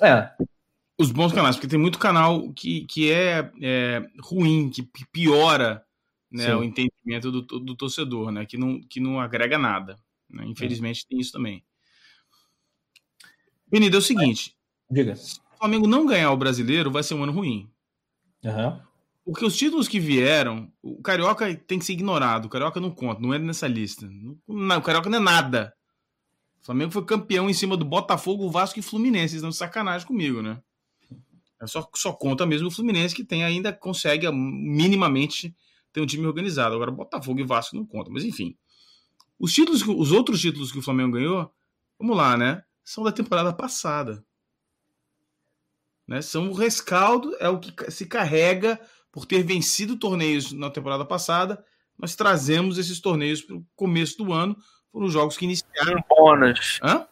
[0.00, 0.30] É.
[0.98, 4.82] Os bons canais, porque tem muito canal que, que é, é ruim, que
[5.12, 5.84] piora
[6.30, 9.98] né, o entendimento do, do torcedor, né, que não, que não agrega nada.
[10.28, 10.44] Né?
[10.46, 11.08] Infelizmente é.
[11.08, 11.62] tem isso também.
[13.66, 14.56] Benito, é o seguinte:
[14.90, 15.16] Diga.
[15.16, 17.70] se o Flamengo não ganhar o brasileiro, vai ser um ano ruim.
[18.44, 18.80] Uhum.
[19.26, 22.44] Porque os títulos que vieram, o Carioca tem que ser ignorado.
[22.44, 24.08] O Carioca não conta, não é nessa lista.
[24.46, 25.74] O Carioca não é nada.
[26.62, 29.30] O Flamengo foi campeão em cima do Botafogo, Vasco e Fluminense.
[29.30, 30.62] Vocês estão de sacanagem comigo, né?
[31.60, 35.56] É só, só conta mesmo o Fluminense que tem ainda consegue minimamente
[35.92, 36.76] ter um time organizado.
[36.76, 38.56] Agora Botafogo e Vasco não conta, mas enfim.
[39.40, 41.52] Os títulos, os outros títulos que o Flamengo ganhou,
[41.98, 42.62] vamos lá, né?
[42.84, 44.24] São da temporada passada.
[46.06, 46.22] Né?
[46.22, 48.80] São o rescaldo, é o que se carrega
[49.16, 51.64] por ter vencido torneios na temporada passada.
[51.98, 54.54] Nós trazemos esses torneios para o começo do ano,
[54.92, 55.96] foram os jogos que iniciaram.
[55.96, 56.78] Um bônus.
[56.82, 57.06] Hã?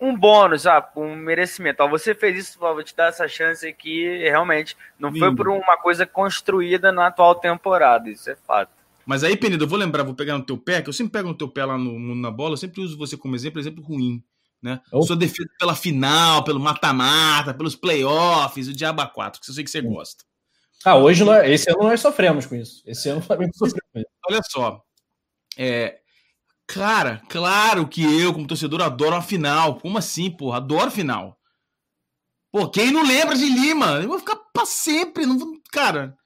[0.00, 1.82] Um bônus, ah, um merecimento.
[1.82, 4.74] Ó, você fez isso, vou te dar essa chance aqui, realmente.
[4.98, 5.18] Não Lindo.
[5.18, 8.72] foi por uma coisa construída na atual temporada, isso é fato.
[9.04, 11.28] Mas aí, Penido, eu vou lembrar, vou pegar no teu pé, que eu sempre pego
[11.28, 14.24] no teu pé lá no, na bola, eu sempre uso você como exemplo, exemplo ruim.
[14.62, 14.80] Né?
[14.90, 15.02] Oh.
[15.02, 19.70] Sua defesa pela final, pelo mata-mata, pelos playoffs, o Diaba 4, que eu sei que
[19.70, 20.24] você gosta.
[20.84, 22.82] Ah, hoje nós, esse ano nós sofremos com isso.
[22.86, 24.08] Esse ano o Flamengo sofreu com isso.
[24.28, 24.82] Olha só.
[25.56, 26.00] É,
[26.66, 29.78] cara, claro que eu, como torcedor, adoro a final.
[29.78, 30.56] Como assim, porra?
[30.56, 31.38] Adoro final.
[32.50, 34.00] Pô, quem não lembra de Lima?
[34.00, 35.26] Eu vou ficar pra sempre.
[35.26, 36.16] Não, cara,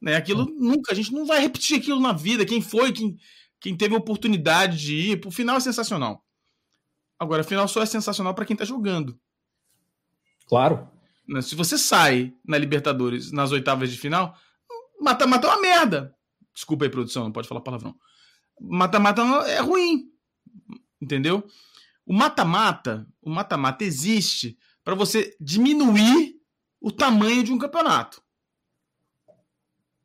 [0.00, 0.16] né?
[0.16, 0.56] Aquilo hum.
[0.58, 2.46] nunca, a gente não vai repetir aquilo na vida.
[2.46, 3.16] Quem foi, quem,
[3.60, 6.24] quem teve a oportunidade de ir, pro final é sensacional.
[7.18, 9.18] Agora, final só é sensacional para quem tá jogando.
[10.46, 10.88] Claro.
[11.28, 14.34] Né, se você sai na Libertadores nas oitavas de final,
[15.00, 16.14] mata-mata é uma merda.
[16.54, 17.94] Desculpa aí, produção, não pode falar palavrão.
[18.60, 20.06] Mata-mata é ruim.
[21.00, 21.46] Entendeu?
[22.06, 26.36] O mata-mata, o mata-mata existe para você diminuir
[26.80, 28.22] o tamanho de um campeonato.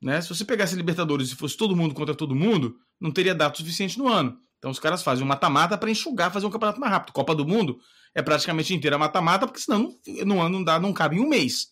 [0.02, 0.20] Né?
[0.22, 3.98] Se você pegasse Libertadores e fosse todo mundo contra todo mundo, não teria dado suficiente
[3.98, 4.38] no ano.
[4.58, 7.14] Então os caras fazem um mata-mata para enxugar, fazer um campeonato mais rápido.
[7.14, 7.80] Copa do Mundo
[8.15, 11.72] é praticamente inteira mata-mata, porque senão ano não dá, não cabe em um mês.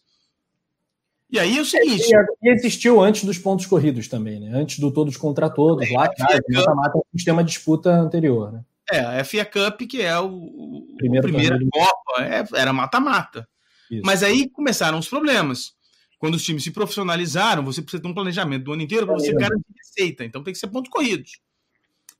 [1.29, 2.03] E aí é o seguinte.
[2.43, 4.51] E existiu antes dos pontos corridos também, né?
[4.53, 7.89] Antes do todos contra todos, é, lá atrás, o mata-mata é um sistema de disputa
[7.89, 8.65] anterior, né?
[8.91, 13.47] É, a FA Cup, que é o, primeiro o primeira Copa, é, era mata-mata.
[14.03, 15.73] Mas aí começaram os problemas
[16.21, 19.33] quando os times se profissionalizaram, você precisa ter um planejamento do ano inteiro para você
[19.33, 20.23] garantir receita.
[20.23, 21.39] Então tem que ser pontos corridos.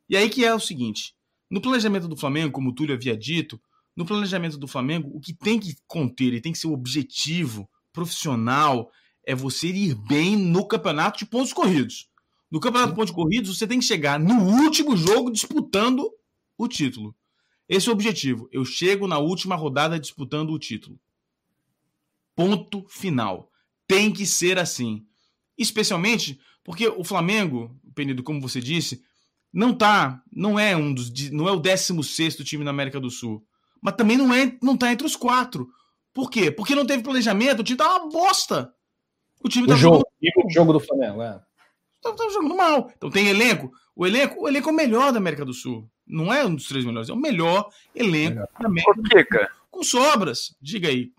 [0.09, 1.13] E aí que é o seguinte:
[1.49, 3.61] no planejamento do Flamengo, como o Túlio havia dito,
[3.95, 7.69] no planejamento do Flamengo, o que tem que conter e tem que ser o objetivo
[7.91, 8.89] profissional
[9.25, 12.09] é você ir bem no campeonato de pontos corridos.
[12.49, 16.09] No campeonato de pontos corridos, você tem que chegar no último jogo disputando
[16.57, 17.15] o título.
[17.67, 18.49] Esse é o objetivo.
[18.51, 20.99] Eu chego na última rodada disputando o título.
[22.35, 23.49] Ponto final.
[23.87, 25.05] Tem que ser assim.
[25.57, 29.01] Especialmente porque o Flamengo, Penido, como você disse,
[29.53, 33.45] não tá, não é um dos, não é o 16 time na América do Sul,
[33.81, 35.67] mas também não é, não tá entre os quatro.
[36.13, 36.51] Por quê?
[36.51, 38.73] Porque não teve planejamento, o time tá uma bosta.
[39.43, 40.45] O time tá o jogo, jogando...
[40.45, 41.41] o jogo do Flamengo, é.
[42.01, 42.91] Tá, tá, jogando mal.
[42.95, 43.71] Então tem elenco.
[43.95, 45.89] O elenco, o elenco é o melhor da América do Sul.
[46.05, 48.49] Não é um dos três melhores, é o melhor elenco melhor.
[48.59, 49.49] da América do Sul.
[49.69, 50.55] Com sobras.
[50.61, 51.11] Diga aí.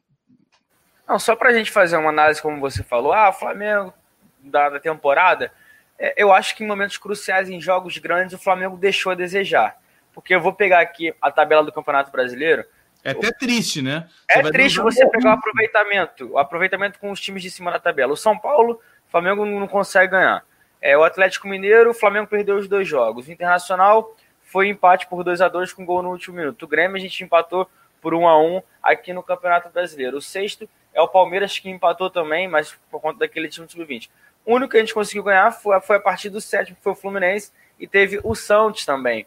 [1.09, 3.93] Não, só para a gente fazer uma análise, como você falou, ah, Flamengo
[4.41, 5.53] da, da temporada,
[5.99, 9.81] é, eu acho que em momentos cruciais, em jogos grandes, o Flamengo deixou a desejar.
[10.15, 12.65] Porque eu vou pegar aqui a tabela do Campeonato Brasileiro.
[13.05, 14.09] É até triste, né?
[14.31, 17.79] Você é triste você pegar o aproveitamento, o aproveitamento com os times de cima da
[17.79, 18.13] tabela.
[18.13, 20.45] O São Paulo, o Flamengo não consegue ganhar.
[20.81, 23.27] É, o Atlético Mineiro, o Flamengo perdeu os dois jogos.
[23.27, 26.65] O Internacional foi empate por 2 a 2 com gol no último minuto.
[26.65, 27.69] O Grêmio a gente empatou
[28.01, 30.19] por 1 a 1 aqui no Campeonato Brasileiro.
[30.19, 34.11] O sexto é o Palmeiras que empatou também, mas por conta daquele time sub-20.
[34.45, 36.93] O único que a gente conseguiu ganhar foi, foi a partir do sétimo, que foi
[36.93, 39.27] o Fluminense, e teve o Santos também.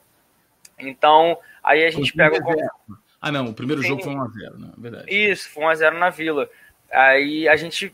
[0.78, 2.98] Então, aí a gente pega o.
[3.22, 3.88] Ah, não, o primeiro Sim.
[3.90, 4.72] jogo foi 1x0, né?
[4.78, 5.06] Verdade.
[5.10, 6.50] Isso, foi 1x0 na Vila.
[6.92, 7.94] Aí a gente.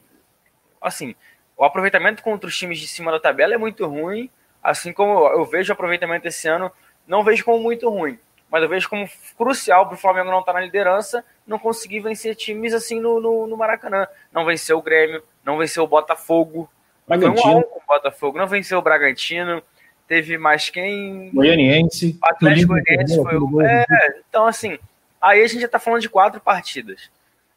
[0.81, 1.15] Assim,
[1.55, 4.29] o aproveitamento contra os times de cima da tabela é muito ruim.
[4.61, 6.71] Assim como eu vejo o aproveitamento esse ano,
[7.07, 8.19] não vejo como muito ruim
[8.51, 12.01] mas eu vejo como crucial para o Flamengo não estar tá na liderança, não conseguir
[12.01, 14.05] vencer times assim no, no, no Maracanã.
[14.29, 16.69] Não venceu o Grêmio, não venceu o Botafogo.
[17.07, 17.41] Bragantino.
[17.41, 19.63] Foi um a um com o Botafogo, não venceu o Bragantino.
[20.11, 21.29] Teve mais quem.
[21.33, 22.19] Goianiense.
[22.21, 23.61] Atlético Goianiense foi o.
[23.61, 23.85] É,
[24.27, 24.77] então, assim,
[25.21, 27.09] aí a gente já está falando de quatro partidas.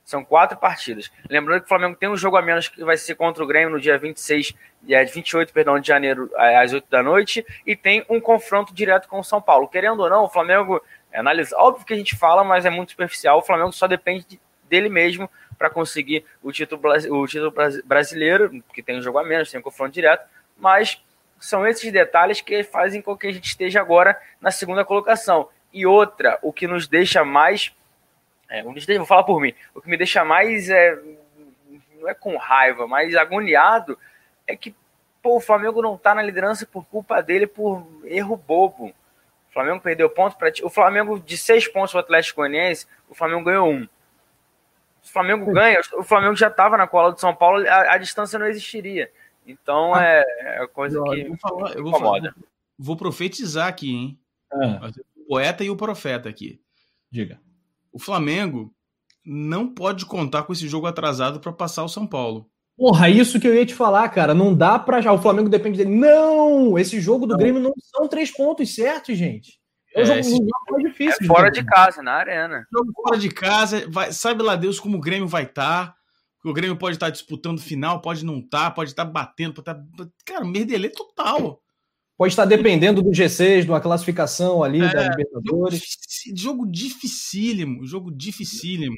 [0.04, 1.10] São quatro partidas.
[1.28, 3.70] Lembrando que o Flamengo tem um jogo a menos que vai ser contra o Grêmio
[3.70, 8.20] no dia 26, dia 28, perdão, de janeiro, às 8 da noite, e tem um
[8.20, 9.66] confronto direto com o São Paulo.
[9.66, 12.90] Querendo ou não, o Flamengo é analisa, óbvio que a gente fala, mas é muito
[12.90, 13.38] superficial.
[13.38, 15.28] O Flamengo só depende dele mesmo
[15.58, 17.52] para conseguir o título, o título
[17.84, 20.24] brasileiro, que tem um jogo a menos, tem um confronto direto,
[20.56, 21.02] mas
[21.38, 25.48] são esses detalhes que fazem com que a gente esteja agora na segunda colocação.
[25.72, 27.72] E outra, o que nos deixa mais
[28.48, 29.54] é, vou falar por mim.
[29.74, 30.96] O que me deixa mais é,
[31.98, 33.98] não é com raiva, mas agoniado
[34.46, 34.74] é que
[35.22, 38.94] pô, o Flamengo não tá na liderança por culpa dele por erro bobo.
[39.48, 43.14] O Flamengo perdeu ponto para o Flamengo de seis pontos para o Atlético Goianiense, o
[43.14, 43.88] Flamengo ganhou um.
[45.02, 47.98] Se o Flamengo ganha, o Flamengo já estava na cola do São Paulo, a, a,
[47.98, 49.10] distância não existiria.
[49.46, 50.24] Então é,
[50.62, 52.34] é coisa eu, que eu vou falar, eu vou, falar,
[52.78, 54.18] vou, profetizar aqui, hein?
[54.52, 54.90] Ah.
[55.16, 56.60] O poeta e o profeta aqui.
[57.10, 57.40] Diga.
[57.92, 58.74] O Flamengo
[59.24, 62.50] não pode contar com esse jogo atrasado para passar o São Paulo.
[62.76, 64.34] Porra, isso que eu ia te falar, cara.
[64.34, 65.12] Não dá pra já.
[65.12, 65.94] O Flamengo depende dele.
[65.94, 66.76] Não!
[66.76, 67.38] Esse jogo do não.
[67.38, 69.60] Grêmio não são três pontos certos, gente.
[69.94, 70.32] É, um jogo, esse...
[70.32, 71.18] um jogo mais difícil.
[71.22, 72.66] É fora de casa, na arena.
[72.72, 75.86] Jogo fora de casa, vai, sabe lá Deus como o Grêmio vai estar.
[75.86, 75.96] Tá.
[76.44, 79.70] O Grêmio pode estar tá disputando final, pode não estar, tá, pode estar batendo, pode
[79.70, 80.08] estar.
[80.26, 81.62] Cara, merdelê total.
[82.16, 85.82] Pode estar dependendo do G6, de uma classificação ali é, da Libertadores.
[86.24, 88.96] Jogo, jogo dificílimo, jogo dificílimo,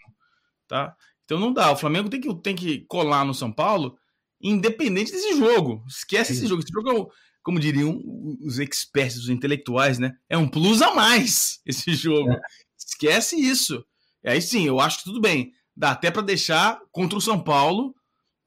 [0.68, 0.94] tá?
[1.24, 1.72] Então não dá.
[1.72, 3.96] O Flamengo tem que, tem que colar no São Paulo,
[4.40, 5.82] independente desse jogo.
[5.88, 6.40] Esquece Sim.
[6.40, 6.62] esse jogo.
[6.62, 7.06] Esse jogo é,
[7.42, 8.02] como diriam
[8.40, 10.14] os experts, os intelectuais, né?
[10.28, 12.32] É um plus a mais esse jogo.
[12.32, 12.40] É.
[12.76, 13.84] Esquece isso.
[14.22, 15.52] E aí sim, eu acho que tudo bem.
[15.76, 17.94] Dá até para deixar contra o São Paulo.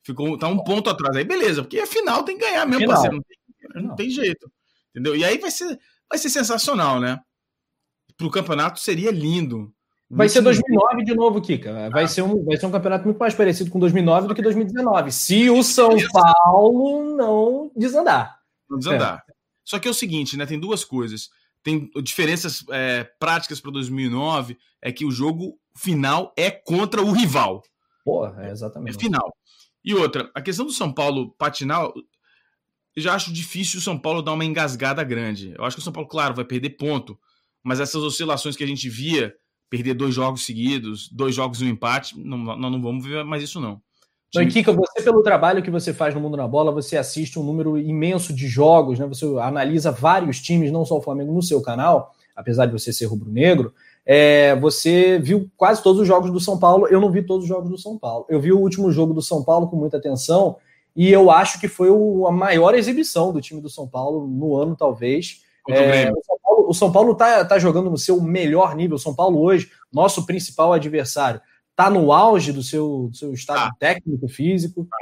[0.04, 1.16] Ficou, tá um ponto atrás.
[1.16, 2.96] Aí beleza, porque afinal tem que ganhar mesmo, final.
[2.96, 3.16] parceiro.
[3.18, 4.52] Não tem, não tem jeito.
[4.92, 5.16] Entendeu?
[5.16, 5.80] E aí vai ser,
[6.10, 7.20] vai ser sensacional, né?
[8.18, 9.74] Pro campeonato seria lindo.
[10.10, 11.90] Vai ser 2009 de novo, Kika.
[11.92, 12.08] Vai, ah.
[12.08, 15.12] ser um, vai ser um campeonato muito mais parecido com 2009 do que 2019.
[15.12, 18.40] Se o São Paulo não desandar.
[18.68, 19.24] Não desandar.
[19.30, 19.34] É.
[19.64, 20.48] Só que é o seguinte, né?
[20.48, 21.30] Tem duas coisas.
[21.62, 27.64] Tem diferenças é, práticas para 2009 é que o jogo final é contra o rival.
[28.04, 28.96] Porra, é exatamente.
[28.96, 29.34] É final.
[29.84, 31.90] E outra, a questão do São Paulo patinar,
[32.96, 35.54] eu já acho difícil o São Paulo dar uma engasgada grande.
[35.58, 37.18] Eu acho que o São Paulo, claro, vai perder ponto,
[37.64, 39.34] mas essas oscilações que a gente via
[39.70, 43.44] perder dois jogos seguidos, dois jogos e um empate, não, nós não vamos ver mais
[43.44, 43.82] isso, não.
[44.30, 47.44] Então, Kika, você, pelo trabalho que você faz no Mundo na Bola, você assiste um
[47.44, 49.08] número imenso de jogos, né?
[49.08, 53.06] Você analisa vários times, não só o Flamengo, no seu canal, apesar de você ser
[53.06, 53.74] rubro-negro.
[54.12, 56.88] É, você viu quase todos os jogos do São Paulo.
[56.88, 58.26] Eu não vi todos os jogos do São Paulo.
[58.28, 60.58] Eu vi o último jogo do São Paulo com muita atenção
[60.96, 64.56] e eu acho que foi o, a maior exibição do time do São Paulo no
[64.56, 65.44] ano, talvez.
[65.70, 68.96] É, o São Paulo, o São Paulo tá, tá jogando no seu melhor nível.
[68.96, 71.40] O São Paulo hoje, nosso principal adversário,
[71.76, 73.76] tá no auge do seu, do seu estado ah.
[73.80, 74.88] técnico, físico.
[74.92, 74.98] Ah.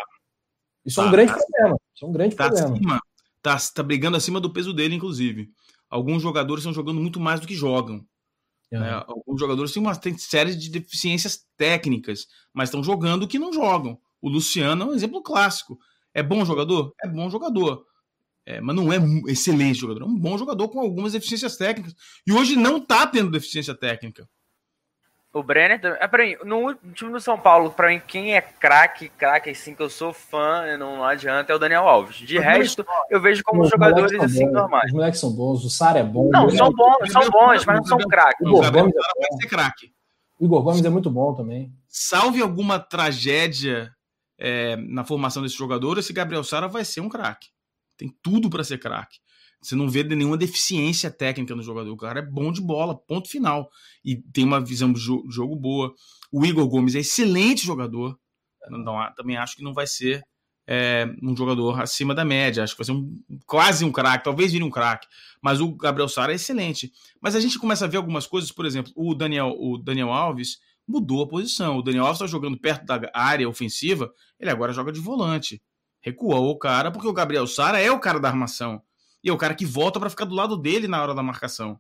[0.86, 1.78] Isso é um grande tá, problema.
[1.96, 2.76] Isso é um grande tá problema.
[2.76, 3.02] Acima,
[3.42, 5.50] tá, tá brigando acima do peso dele, inclusive.
[5.90, 8.06] Alguns jogadores estão jogando muito mais do que jogam.
[8.72, 8.80] É.
[8.80, 9.04] Né?
[9.08, 14.00] Alguns jogadores têm uma série de deficiências técnicas, mas estão jogando que não jogam.
[14.22, 15.78] O Luciano é um exemplo clássico.
[16.14, 16.94] É bom jogador?
[17.04, 17.86] É bom jogador.
[18.46, 21.94] É, mas não é excelente jogador, é um bom jogador com algumas deficiências técnicas.
[22.26, 24.28] E hoje não tá tendo deficiência técnica.
[25.38, 26.00] O Brenner também.
[26.02, 29.82] É, mim, no time do São Paulo, pra mim, quem é craque, craque, assim, que
[29.82, 32.16] eu sou fã, não adianta, é o Daniel Alves.
[32.18, 34.86] De resto, eu vejo como os jogadores assim bons, normais.
[34.86, 36.30] Os moleques são bons, o Sara é bom.
[36.32, 38.46] Não, são bons, são bons, mas não são craques.
[38.46, 39.92] O Igor Gomes é ser craque.
[40.40, 41.72] O Igor Gomes é muito bom também.
[41.88, 43.92] Salve alguma tragédia
[44.40, 47.48] é, na formação desse jogador, esse Gabriel Sara vai ser um craque.
[47.98, 49.18] Tem tudo para ser craque.
[49.62, 51.92] Você não vê nenhuma deficiência técnica no jogador.
[51.92, 53.70] O cara é bom de bola, ponto final.
[54.04, 55.94] E tem uma visão de jogo boa.
[56.32, 58.18] O Igor Gomes é excelente jogador.
[59.16, 60.22] Também acho que não vai ser
[60.68, 62.64] é, um jogador acima da média.
[62.64, 63.14] Acho que vai ser um,
[63.46, 65.08] quase um craque, talvez vire um craque.
[65.42, 66.92] Mas o Gabriel Sara é excelente.
[67.22, 70.60] Mas a gente começa a ver algumas coisas, por exemplo, o Daniel, o Daniel Alves
[70.88, 71.78] mudou a posição.
[71.78, 75.62] O Daniel Alves está jogando perto da área ofensiva, ele agora joga de volante
[76.08, 78.82] recuou o cara, porque o Gabriel Sara é o cara da armação.
[79.28, 81.78] E é o cara que volta para ficar do lado dele na hora da marcação.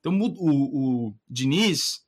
[0.00, 2.00] Então o, o, o Diniz,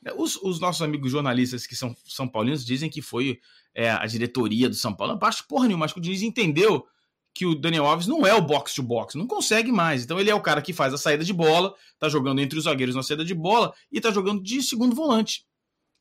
[0.00, 3.40] né, os, os, nossos amigos jornalistas que são São Paulinos dizem que foi
[3.74, 5.18] é, a diretoria do São Paulo.
[5.20, 6.86] Não acho porra nenhuma, acho que o Diniz entendeu
[7.34, 10.04] que o Daniel Alves não é o box to box, não consegue mais.
[10.04, 12.66] Então ele é o cara que faz a saída de bola, tá jogando entre os
[12.66, 15.44] zagueiros na saída de bola e tá jogando de segundo volante.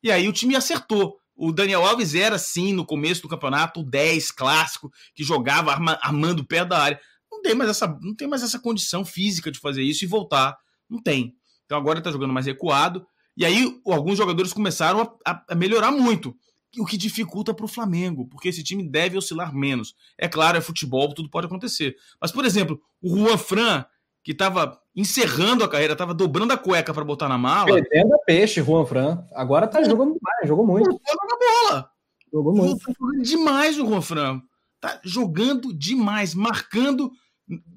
[0.04, 1.18] E aí o time acertou.
[1.36, 5.98] O Daniel Alves era, sim, no começo do campeonato, o 10 clássico, que jogava arma,
[6.04, 7.00] armando pé da área.
[7.48, 10.58] Não tem, mais essa, não tem mais essa condição física de fazer isso e voltar.
[10.90, 11.36] Não tem.
[11.66, 13.06] Então agora ele tá jogando mais recuado.
[13.36, 16.36] E aí alguns jogadores começaram a, a melhorar muito.
[16.78, 19.96] O que dificulta para o Flamengo, porque esse time deve oscilar menos.
[20.18, 21.96] É claro, é futebol, tudo pode acontecer.
[22.22, 23.86] Mas, por exemplo, o Juan Fran
[24.28, 27.76] que estava encerrando a carreira, estava dobrando a cueca para botar na mala.
[27.76, 29.24] Perdendo a peixe, Juan Fran.
[29.34, 30.92] Agora tá jogando demais, jogou muito.
[30.92, 31.90] Jogou na bola.
[32.34, 32.94] Jogou muito.
[33.00, 34.42] Jogando demais o Juan Fran.
[34.82, 37.10] Tá jogando demais, marcando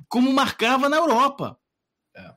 [0.09, 1.57] como marcava na Europa.
[2.15, 2.31] É.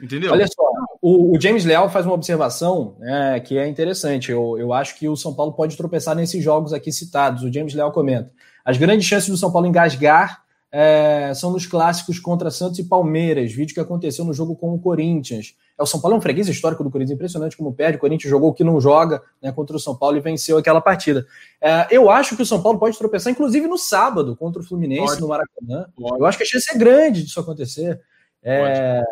[0.00, 0.32] Entendeu?
[0.32, 0.62] Olha só,
[1.00, 4.30] o, o, James Leal faz uma observação né, que é interessante.
[4.30, 7.42] Eu, eu acho que o São Paulo pode tropeçar nesses jogos aqui citados.
[7.42, 8.32] O James Leal comenta:
[8.64, 13.52] as grandes chances do São Paulo engasgar é, são nos clássicos contra Santos e Palmeiras,
[13.52, 15.56] vídeo que aconteceu no jogo com o Corinthians.
[15.78, 17.96] É, o São Paulo é um freguês histórico do Corinthians, impressionante como perde.
[17.96, 20.80] O Corinthians jogou o que não joga né, contra o São Paulo e venceu aquela
[20.80, 21.26] partida.
[21.60, 25.06] É, eu acho que o São Paulo pode tropeçar, inclusive no sábado, contra o Fluminense,
[25.06, 25.20] pode.
[25.22, 25.86] no Maracanã.
[25.96, 26.20] Pode.
[26.20, 28.00] Eu acho que a chance é grande disso acontecer.
[28.42, 29.02] É,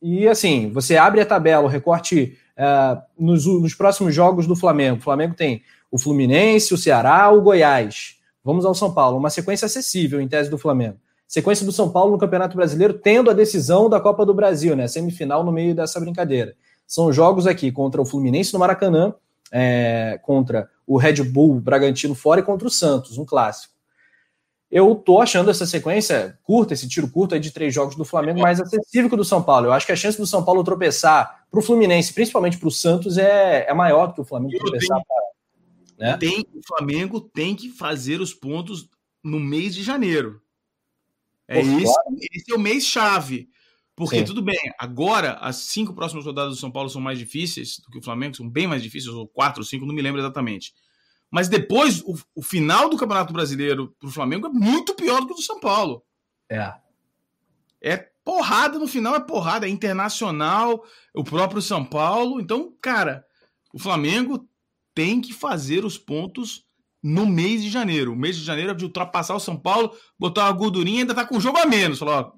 [0.00, 4.98] e assim, você abre a tabela, o recorte é, nos, nos próximos jogos do Flamengo.
[4.98, 8.17] O Flamengo tem o Fluminense, o Ceará, o Goiás.
[8.48, 10.96] Vamos ao São Paulo, uma sequência acessível em tese do Flamengo.
[11.26, 14.88] Sequência do São Paulo no Campeonato Brasileiro, tendo a decisão da Copa do Brasil, né?
[14.88, 16.56] Semifinal no meio dessa brincadeira.
[16.86, 19.12] São jogos aqui contra o Fluminense no Maracanã,
[19.52, 23.74] é, contra o Red Bull Bragantino fora e contra o Santos, um clássico.
[24.70, 28.40] Eu tô achando essa sequência curta, esse tiro curto aí de três jogos do Flamengo,
[28.40, 29.66] mais acessível que o do São Paulo.
[29.66, 32.70] Eu acho que a chance do São Paulo tropeçar para o Fluminense, principalmente para o
[32.70, 35.37] Santos, é, é maior do que o Flamengo tropeçar para
[35.98, 36.16] né?
[36.16, 38.88] Tem, o Flamengo tem que fazer os pontos
[39.22, 40.40] no mês de janeiro.
[41.46, 42.16] É Pô, esse, claro.
[42.32, 43.50] esse é o mês chave.
[43.96, 44.24] Porque Sim.
[44.24, 47.98] tudo bem, agora as cinco próximas rodadas do São Paulo são mais difíceis do que
[47.98, 50.72] o Flamengo, são bem mais difíceis, ou quatro, cinco, não me lembro exatamente.
[51.28, 55.26] Mas depois, o, o final do Campeonato Brasileiro para o Flamengo é muito pior do
[55.26, 56.04] que o do São Paulo.
[56.48, 56.72] É.
[57.80, 62.40] É porrada no final, é porrada, é internacional, o próprio São Paulo.
[62.40, 63.26] Então, cara,
[63.72, 64.47] o Flamengo
[64.98, 66.64] tem que fazer os pontos
[67.00, 68.12] no mês de janeiro.
[68.12, 71.14] O mês de janeiro é de ultrapassar o São Paulo, botar uma gordurinha e ainda
[71.14, 72.00] tá com um jogo a menos.
[72.00, 72.32] Falar,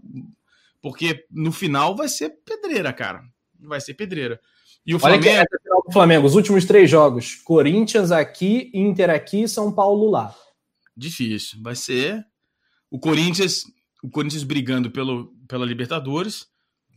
[0.83, 3.23] porque no final vai ser pedreira, cara.
[3.59, 4.39] Vai ser pedreira.
[4.85, 5.25] E o Flamengo.
[5.25, 10.11] Olha que é o Flamengo, os últimos três jogos: Corinthians aqui, Inter aqui, São Paulo
[10.11, 10.35] lá.
[10.95, 11.63] Difícil.
[11.63, 12.23] Vai ser
[12.91, 13.65] o Corinthians,
[14.03, 16.47] o Corinthians brigando pelo, pela Libertadores.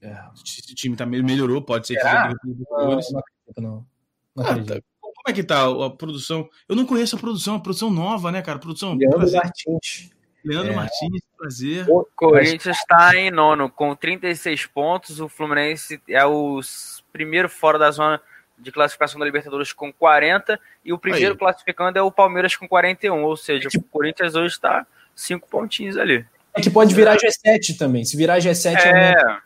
[0.01, 0.13] É.
[0.45, 3.05] Esse time tá, melhorou, pode ser que seja Libertadores.
[3.13, 3.21] Não,
[3.55, 3.87] não não.
[4.35, 4.45] não.
[4.45, 4.92] Ah, tá.
[5.23, 6.49] Como é que tá a produção?
[6.67, 8.59] Eu não conheço a produção, a produção nova, né, cara?
[8.59, 8.93] Produção.
[8.93, 9.41] Leandro prazer.
[9.41, 10.09] Martins.
[10.43, 10.75] Leandro é.
[10.75, 11.85] Martins, prazer.
[11.89, 15.21] O Corinthians está em nono com 36 pontos.
[15.21, 16.59] O Fluminense é o
[17.13, 18.19] primeiro fora da zona
[18.57, 20.59] de classificação da Libertadores com 40.
[20.83, 21.39] E o primeiro Aí.
[21.39, 23.23] classificando é o Palmeiras com 41.
[23.23, 24.85] Ou seja, é o Corinthians hoje está
[25.15, 26.25] cinco pontinhos ali.
[26.53, 28.03] É que pode virar G7 também.
[28.03, 29.11] Se virar G7 é.
[29.11, 29.37] é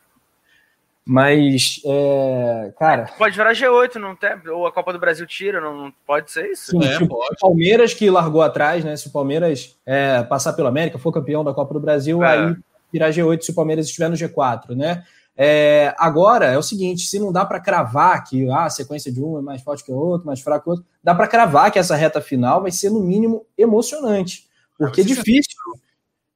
[1.07, 3.09] mas, é, cara.
[3.17, 4.31] Pode virar G8, não tem?
[4.49, 6.71] Ou a Copa do Brasil tira, não, não pode ser isso?
[6.71, 8.95] Sim, é, tipo, o Palmeiras que largou atrás, né?
[8.97, 12.27] Se o Palmeiras é, passar pela América, for campeão da Copa do Brasil, é.
[12.27, 12.55] aí
[12.91, 15.03] virar G8 se o Palmeiras estiver no G4, né?
[15.37, 19.21] É, agora é o seguinte: se não dá para cravar que ah, a sequência de
[19.23, 21.71] um é mais forte que o outro, mais fraco que o outro, dá para cravar
[21.71, 24.45] que essa reta final vai ser, no mínimo, emocionante.
[24.77, 25.46] Porque é difícil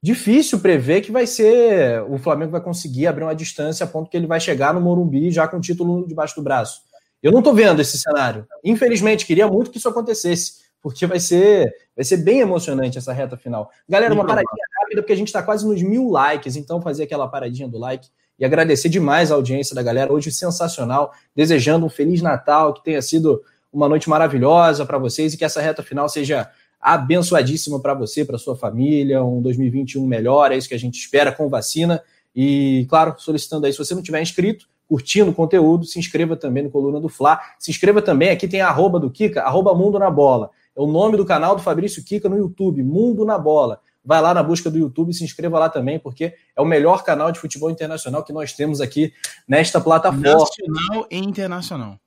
[0.02, 4.18] difícil prever que vai ser o Flamengo vai conseguir abrir uma distância a ponto que
[4.18, 6.82] ele vai chegar no Morumbi já com o título debaixo do braço.
[7.22, 8.48] Eu não estou vendo esse cenário.
[8.64, 13.38] Infelizmente, queria muito que isso acontecesse, porque vai ser, vai ser bem emocionante essa reta
[13.38, 13.69] final.
[13.88, 17.28] Galera, uma paradinha rápida, porque a gente está quase nos mil likes, então fazer aquela
[17.28, 18.10] paradinha do like
[18.40, 20.11] e agradecer demais a audiência da galera.
[20.11, 25.38] Hoje sensacional, desejando um Feliz Natal, que tenha sido uma noite maravilhosa para vocês e
[25.38, 26.49] que essa reta final seja
[26.81, 31.31] abençoadíssimo para você, para sua família, um 2021 melhor, é isso que a gente espera
[31.31, 32.01] com vacina.
[32.35, 36.63] E, claro, solicitando aí, se você não tiver inscrito, curtindo o conteúdo, se inscreva também
[36.63, 37.39] no Coluna do Fla.
[37.59, 40.49] Se inscreva também, aqui tem arroba do Kika, arroba Mundo na Bola.
[40.75, 43.79] É o nome do canal do Fabrício Kika no YouTube, Mundo na Bola.
[44.03, 47.03] Vai lá na busca do YouTube e se inscreva lá também, porque é o melhor
[47.03, 49.13] canal de futebol internacional que nós temos aqui
[49.47, 50.39] nesta plataforma.
[50.39, 51.99] Nacional e internacional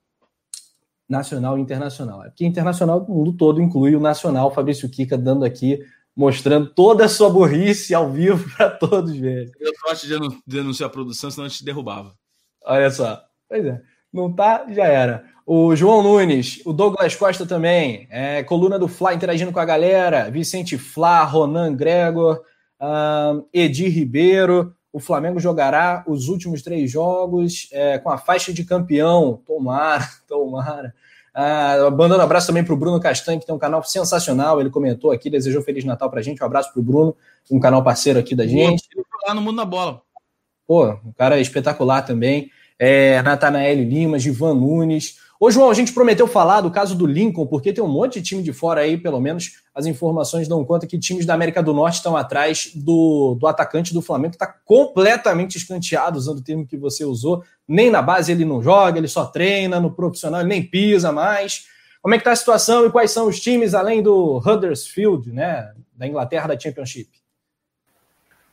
[1.09, 2.25] nacional e internacional.
[2.25, 5.81] É porque internacional do mundo todo inclui o nacional, Fabrício Kika dando aqui,
[6.17, 9.51] mostrando toda a sua burrice ao vivo para todos verem.
[9.61, 10.15] Eu gosto de
[10.47, 12.15] denunciar a produção, senão a gente derrubava.
[12.65, 13.23] Olha só.
[13.49, 13.81] Pois é.
[14.13, 15.25] Não tá, já era.
[15.47, 20.31] O João Nunes, o Douglas Costa também, é, coluna do Fla interagindo com a galera,
[20.31, 22.41] Vicente Flá, Ronan Gregor,
[22.81, 28.65] um, Edir Ribeiro, o Flamengo jogará os últimos três jogos é, com a faixa de
[28.65, 29.43] campeão.
[29.45, 30.95] Tomara, tomara.
[31.35, 34.61] Ah, mandando um abraço também para o Bruno Castanho, que tem um canal sensacional.
[34.61, 36.41] Ele comentou aqui, desejou Feliz Natal para gente.
[36.41, 37.17] Um abraço para o Bruno,
[37.51, 38.85] um canal parceiro aqui da gente.
[39.27, 40.01] Lá no Mundo da Bola.
[40.65, 42.53] Pô, um cara espetacular também.
[42.79, 45.19] É, Natanael Lima, Givan Nunes.
[45.45, 48.23] Ô, João, a gente prometeu falar do caso do Lincoln, porque tem um monte de
[48.23, 51.75] time de fora aí, pelo menos as informações dão conta que times da América do
[51.75, 56.67] Norte estão atrás do, do atacante do Flamengo, que está completamente escanteado, usando o termo
[56.67, 57.45] que você usou.
[57.69, 61.67] Nem na base ele não joga, ele só treina, no profissional ele nem pisa mais.
[62.01, 65.75] Como é que está a situação e quais são os times, além do Huddersfield, né,
[65.95, 67.11] da Inglaterra, da Championship?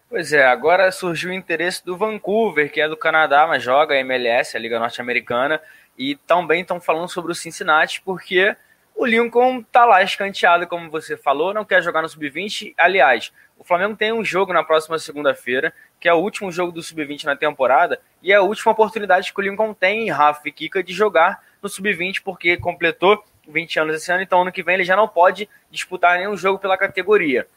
[0.09, 3.99] Pois é, agora surgiu o interesse do Vancouver, que é do Canadá, mas joga a
[3.99, 5.61] MLS, a Liga Norte-Americana,
[6.01, 8.55] e também estão falando sobre o Cincinnati, porque
[8.95, 12.73] O Lincoln tá lá escanteado, como você falou, não quer jogar no sub-20.
[12.77, 16.83] Aliás, o Flamengo tem um jogo na próxima segunda-feira, que é o último jogo do
[16.83, 20.83] sub-20 na temporada, e é a última oportunidade que o Lincoln tem, Rafa e Kika,
[20.83, 24.83] de jogar no sub-20, porque completou 20 anos esse ano, então ano que vem ele
[24.83, 27.47] já não pode disputar nenhum jogo pela categoria.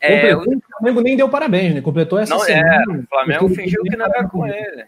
[0.00, 0.44] É, o
[0.78, 1.80] Flamengo nem deu parabéns, né?
[1.80, 2.84] Completou essa não, semana.
[2.84, 4.84] É, o Flamengo fingiu que não era com ele.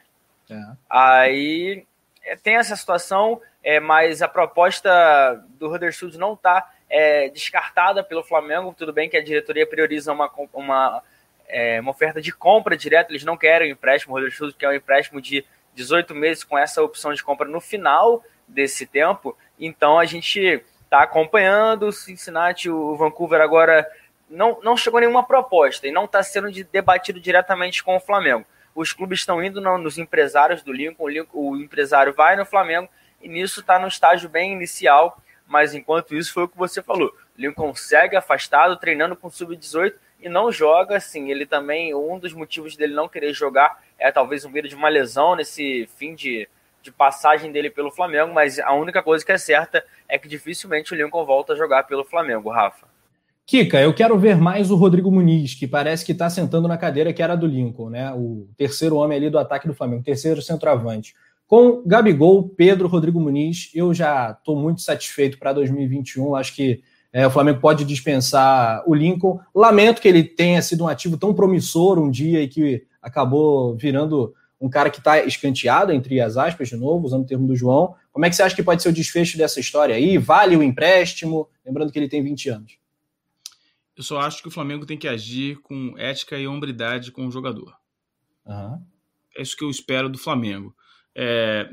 [0.51, 0.63] É.
[0.89, 1.88] Aí é,
[2.37, 8.75] tem essa situação, é, mas a proposta do Huddersfield não está é, descartada pelo Flamengo.
[8.77, 11.03] Tudo bem que a diretoria prioriza uma, uma,
[11.47, 14.15] é, uma oferta de compra direta, eles não querem o empréstimo.
[14.15, 15.45] O Huddersfield quer um empréstimo de
[15.75, 19.37] 18 meses com essa opção de compra no final desse tempo.
[19.59, 23.87] Então a gente está acompanhando o Cincinnati, o Vancouver agora
[24.29, 28.45] não, não chegou nenhuma proposta e não está sendo de, debatido diretamente com o Flamengo.
[28.79, 32.89] Os clubes estão indo no, nos empresários do Lincoln, o, empresário vai no Flamengo
[33.21, 37.13] e nisso está no estágio bem inicial, mas enquanto isso foi o que você falou.
[37.37, 42.77] Lincoln segue afastado, treinando com sub-18 e não joga, assim, ele também, um dos motivos
[42.77, 46.49] dele não querer jogar é talvez um medo de uma lesão nesse fim de,
[46.81, 50.95] de passagem dele pelo Flamengo, mas a única coisa que é certa é que dificilmente
[50.95, 52.87] o Lincoln volta a jogar pelo Flamengo, Rafa.
[53.49, 57.15] Kika, eu quero ver mais o Rodrigo Muniz, que parece que está sentando na cadeira
[57.15, 58.13] que era do Lincoln, né?
[58.13, 61.15] O terceiro homem ali do ataque do Flamengo, terceiro centroavante.
[61.47, 66.37] Com Gabigol, Pedro, Rodrigo Muniz, eu já estou muito satisfeito para 2021.
[66.37, 69.41] Acho que é, o Flamengo pode dispensar o Lincoln.
[69.55, 74.35] Lamento que ele tenha sido um ativo tão promissor um dia e que acabou virando
[74.61, 77.95] um cara que está escanteado, entre as aspas, de novo, usando o termo do João.
[78.13, 80.19] Como é que você acha que pode ser o desfecho dessa história aí?
[80.19, 81.49] Vale o empréstimo?
[81.65, 82.88] Lembrando que ele tem 20 anos.
[83.99, 87.33] Eu só acho que o Flamengo tem que agir com ética e hombridade com o
[87.33, 87.77] jogador.
[88.47, 88.81] Uhum.
[89.37, 90.73] É isso que eu espero do Flamengo.
[91.17, 91.69] É,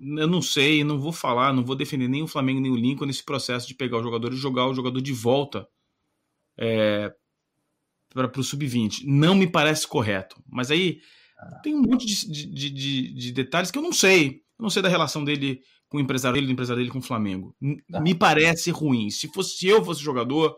[0.00, 3.04] eu não sei, não vou falar, não vou defender nem o Flamengo nem o Lincoln
[3.04, 5.68] nesse processo de pegar o jogador e jogar o jogador de volta
[6.56, 7.12] é,
[8.08, 9.02] para o sub-20.
[9.04, 10.42] Não me parece correto.
[10.48, 11.02] Mas aí
[11.38, 11.60] ah.
[11.62, 14.42] tem um monte de, de, de, de, detalhes que eu não sei.
[14.58, 17.02] Eu não sei da relação dele com o empresário dele, do empresário dele com o
[17.02, 17.54] Flamengo.
[17.60, 19.10] Me parece ruim.
[19.10, 20.56] Se fosse se eu fosse jogador,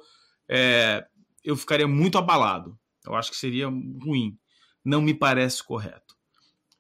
[0.49, 1.07] é,
[1.45, 2.79] eu ficaria muito abalado.
[3.07, 4.39] Eu acho que seria ruim.
[4.85, 6.17] Não me parece correto.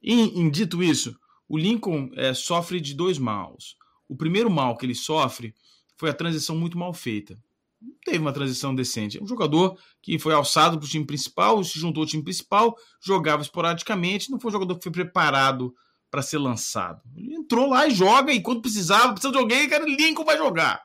[0.02, 1.18] E, em dito isso,
[1.48, 3.76] o Lincoln é, sofre de dois maus.
[4.08, 5.54] O primeiro mal que ele sofre
[5.96, 7.38] foi a transição muito mal feita.
[7.80, 9.18] Não teve uma transição decente.
[9.18, 12.76] É um jogador que foi alçado para o time principal, se juntou ao time principal,
[13.00, 15.74] jogava esporadicamente, não foi um jogador que foi preparado
[16.10, 17.02] para ser lançado.
[17.14, 20.82] Ele entrou lá e joga, e quando precisava, precisa de alguém, cara, Lincoln vai jogar.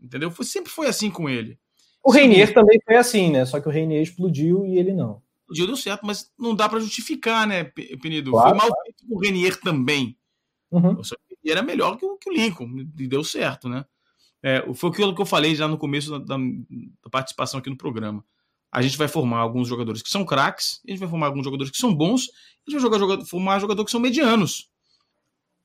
[0.00, 0.30] Entendeu?
[0.30, 1.58] Foi, sempre foi assim com ele.
[2.02, 3.44] O Reinier também foi assim, né?
[3.44, 5.22] Só que o Reinier explodiu e ele não.
[5.40, 8.30] Explodiu, deu certo, mas não dá para justificar, né, Penido?
[8.30, 8.82] Claro, foi mal claro.
[8.84, 10.16] feito o Renier também.
[10.70, 11.00] Uhum.
[11.46, 12.68] Era melhor que o, que o Lincoln,
[12.98, 13.84] e deu certo, né?
[14.42, 18.24] É, foi aquilo que eu falei já no começo da, da, participação aqui no programa.
[18.70, 21.72] A gente vai formar alguns jogadores que são craques, a gente vai formar alguns jogadores
[21.72, 22.28] que são bons,
[22.66, 24.70] a gente vai jogar, jogador, formar jogadores que são medianos.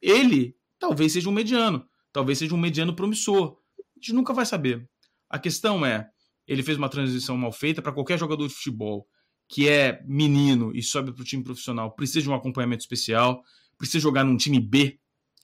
[0.02, 3.58] Ele talvez seja um mediano, talvez seja um mediano promissor.
[3.80, 4.90] A gente nunca vai saber.
[5.30, 6.10] A questão é,
[6.48, 9.08] ele fez uma transição mal feita para qualquer jogador de futebol
[9.48, 13.44] que é menino e sobe para o time profissional, precisa de um acompanhamento especial,
[13.78, 15.00] precisa jogar num time B,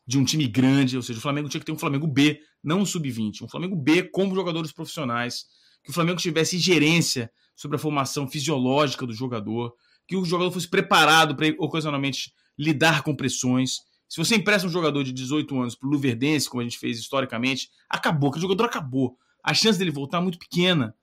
[0.07, 2.79] de um time grande, ou seja, o Flamengo tinha que ter um Flamengo B, não
[2.79, 5.45] um sub-20, um Flamengo B como jogadores profissionais,
[5.83, 9.73] que o Flamengo tivesse gerência sobre a formação fisiológica do jogador,
[10.07, 13.77] que o jogador fosse preparado para ocasionalmente lidar com pressões.
[14.07, 16.97] Se você empresta um jogador de 18 anos para o Luverdense, como a gente fez
[16.97, 20.95] historicamente, acabou, que o jogador acabou a chance dele voltar é muito pequena.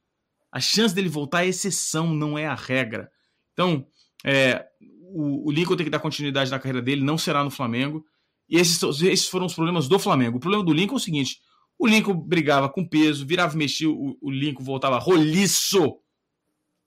[0.50, 3.10] A chance dele voltar é exceção, não é a regra.
[3.52, 3.86] Então,
[4.24, 4.66] é,
[5.12, 8.04] o, o, Lincoln tem que dar continuidade na carreira dele, não será no Flamengo.
[8.48, 10.36] E esses, esses foram os problemas do Flamengo.
[10.36, 11.40] O problema do Lincoln é o seguinte:
[11.78, 15.98] o Lincoln brigava com peso, virava e mexia, o, o Lincoln voltava roliço,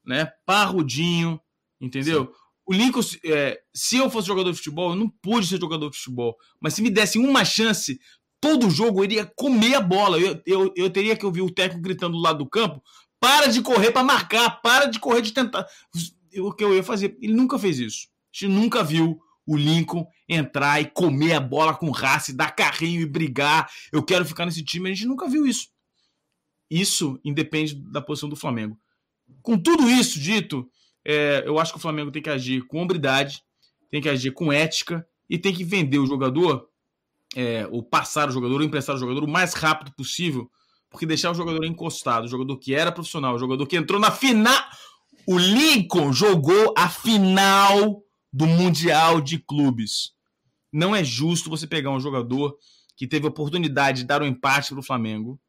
[0.06, 0.32] né?
[0.46, 1.40] Parrudinho,
[1.80, 2.26] entendeu?
[2.26, 2.32] Sim.
[2.66, 5.98] O Lincoln, é, se eu fosse jogador de futebol, eu não pude ser jogador de
[5.98, 6.38] futebol.
[6.62, 8.00] Mas se me dessem uma chance,
[8.41, 10.20] todo jogo ele ia comer a bola.
[10.20, 12.82] Eu, eu, eu teria que ouvir o técnico gritando do lado do campo:
[13.20, 15.66] para de correr para marcar, para de correr de tentar.
[16.38, 17.18] O que eu ia fazer?
[17.22, 18.07] Ele nunca fez isso.
[18.07, 23.02] A gente nunca viu o Lincoln entrar e comer a bola com raça, dar carrinho
[23.02, 23.70] e brigar.
[23.91, 24.90] Eu quero ficar nesse time.
[24.90, 25.70] A gente nunca viu isso.
[26.70, 28.80] Isso independe da posição do Flamengo.
[29.41, 30.70] Com tudo isso dito,
[31.03, 33.44] é, eu acho que o Flamengo tem que agir com hombridade,
[33.90, 36.69] tem que agir com ética e tem que vender o jogador
[37.35, 40.49] é, passar o jogador, ou emprestar o jogador o mais rápido possível,
[40.89, 44.11] porque deixar o jogador encostado, o jogador que era profissional, o jogador que entrou na
[44.11, 44.64] final.
[45.27, 48.03] O Lincoln jogou a final
[48.34, 50.14] do Mundial de Clubes.
[50.72, 52.57] Não é justo você pegar um jogador
[52.95, 55.39] que teve a oportunidade de dar um empate para o Flamengo,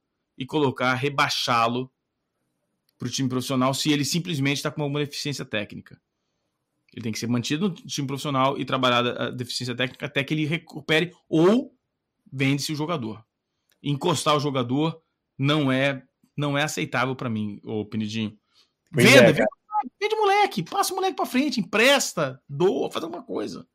[0.41, 1.93] e colocar, rebaixá-lo
[2.99, 6.01] para o time profissional se ele simplesmente está com alguma deficiência técnica.
[6.93, 10.35] Ele tem que ser mantido no time profissional e trabalhar a deficiência técnica até que
[10.35, 11.73] ele recupere ou
[12.33, 13.25] vende-se o jogador.
[13.83, 15.01] Encostar o jogador
[15.39, 16.03] não é
[16.37, 18.33] não é aceitável para mim, ô Pinidinho.
[18.93, 19.49] Venda, é, vende,
[20.01, 23.67] vende moleque, passa o moleque para frente, empresta, doa, faz alguma coisa.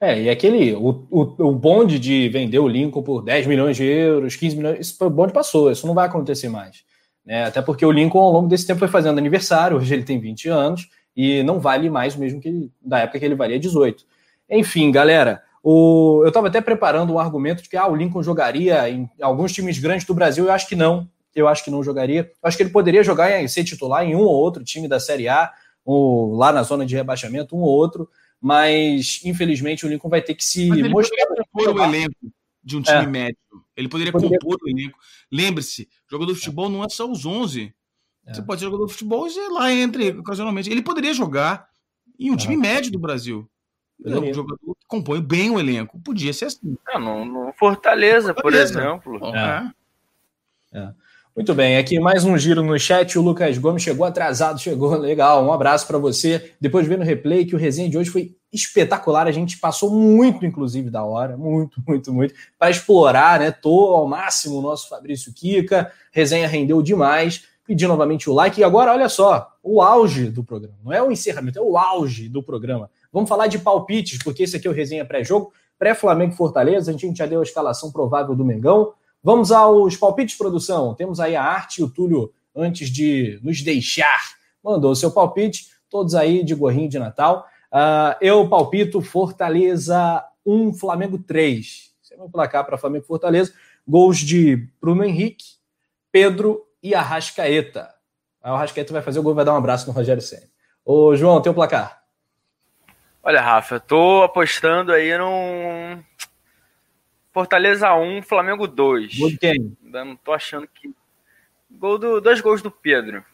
[0.00, 3.84] É, e aquele, o, o, o bonde de vender o Lincoln por 10 milhões de
[3.84, 6.82] euros, 15 milhões, isso, o bonde passou, isso não vai acontecer mais.
[7.24, 7.44] Né?
[7.44, 10.48] Até porque o Lincoln, ao longo desse tempo, foi fazendo aniversário, hoje ele tem 20
[10.48, 14.04] anos, e não vale mais mesmo que da época que ele valia 18.
[14.48, 18.88] Enfim, galera, o, eu estava até preparando um argumento de que ah, o Lincoln jogaria
[18.88, 22.30] em alguns times grandes do Brasil, eu acho que não, eu acho que não jogaria.
[22.42, 24.98] Eu acho que ele poderia jogar em ser titular em um ou outro time da
[24.98, 25.52] Série A,
[25.84, 28.08] ou lá na zona de rebaixamento, um ou outro,
[28.40, 31.26] mas infelizmente o Lincoln vai ter que se mas ele mostrar.
[31.52, 32.32] compor o elenco
[32.62, 33.06] de um time é.
[33.06, 33.38] médio.
[33.76, 34.98] Ele poderia, poderia compor o elenco.
[35.30, 37.72] Lembre-se, jogador de futebol não é só os 11.
[38.30, 38.34] É.
[38.34, 40.70] Você pode ser jogador de futebol e lá entre ocasionalmente.
[40.70, 41.68] Ele poderia jogar
[42.18, 43.48] em um time médio do Brasil.
[44.04, 46.00] É um jogador que compõe bem o elenco.
[46.00, 46.76] Podia ser assim.
[46.88, 49.36] É, no, no Fortaleza, Fortaleza, por exemplo.
[49.36, 49.72] É.
[50.72, 50.92] é.
[51.36, 53.18] Muito bem, aqui mais um giro no chat.
[53.18, 55.44] O Lucas Gomes chegou atrasado, chegou legal.
[55.44, 56.52] Um abraço para você.
[56.60, 59.26] Depois de ver no replay que o resenha de hoje foi espetacular.
[59.26, 63.50] A gente passou muito, inclusive, da hora, muito, muito, muito, para explorar, né?
[63.50, 65.92] Tô ao máximo o nosso Fabrício Kika.
[66.10, 67.44] Resenha rendeu demais.
[67.70, 68.60] Pedir novamente o like.
[68.60, 70.74] E agora, olha só, o auge do programa.
[70.82, 72.90] Não é o encerramento, é o auge do programa.
[73.12, 75.52] Vamos falar de palpites, porque esse aqui é o resenha pré-jogo.
[75.78, 78.92] Pré-Flamengo Fortaleza, a gente já deu a escalação provável do Mengão.
[79.22, 80.96] Vamos aos palpites, produção.
[80.96, 84.20] Temos aí a arte e o Túlio, antes de nos deixar,
[84.64, 87.46] mandou seu palpite, todos aí de gorrinho de Natal.
[87.72, 91.94] Uh, eu palpito Fortaleza 1, Flamengo 3.
[92.02, 93.52] Esse é meu placar para Flamengo Fortaleza.
[93.86, 95.44] Gols de Bruno Henrique,
[96.10, 97.94] Pedro e Arrascaeta.
[98.42, 100.48] Aí o Arrascaeta vai fazer o gol vai dar um abraço no Rogério Senna.
[100.84, 102.02] Ô, João, teu placar.
[103.22, 106.02] Olha, Rafa, eu tô apostando aí num
[107.32, 109.18] Fortaleza 1, Flamengo 2.
[109.18, 109.76] Gol de quem?
[109.84, 110.90] Ainda não tô achando que.
[111.70, 113.24] Gol do, dois gols do Pedro.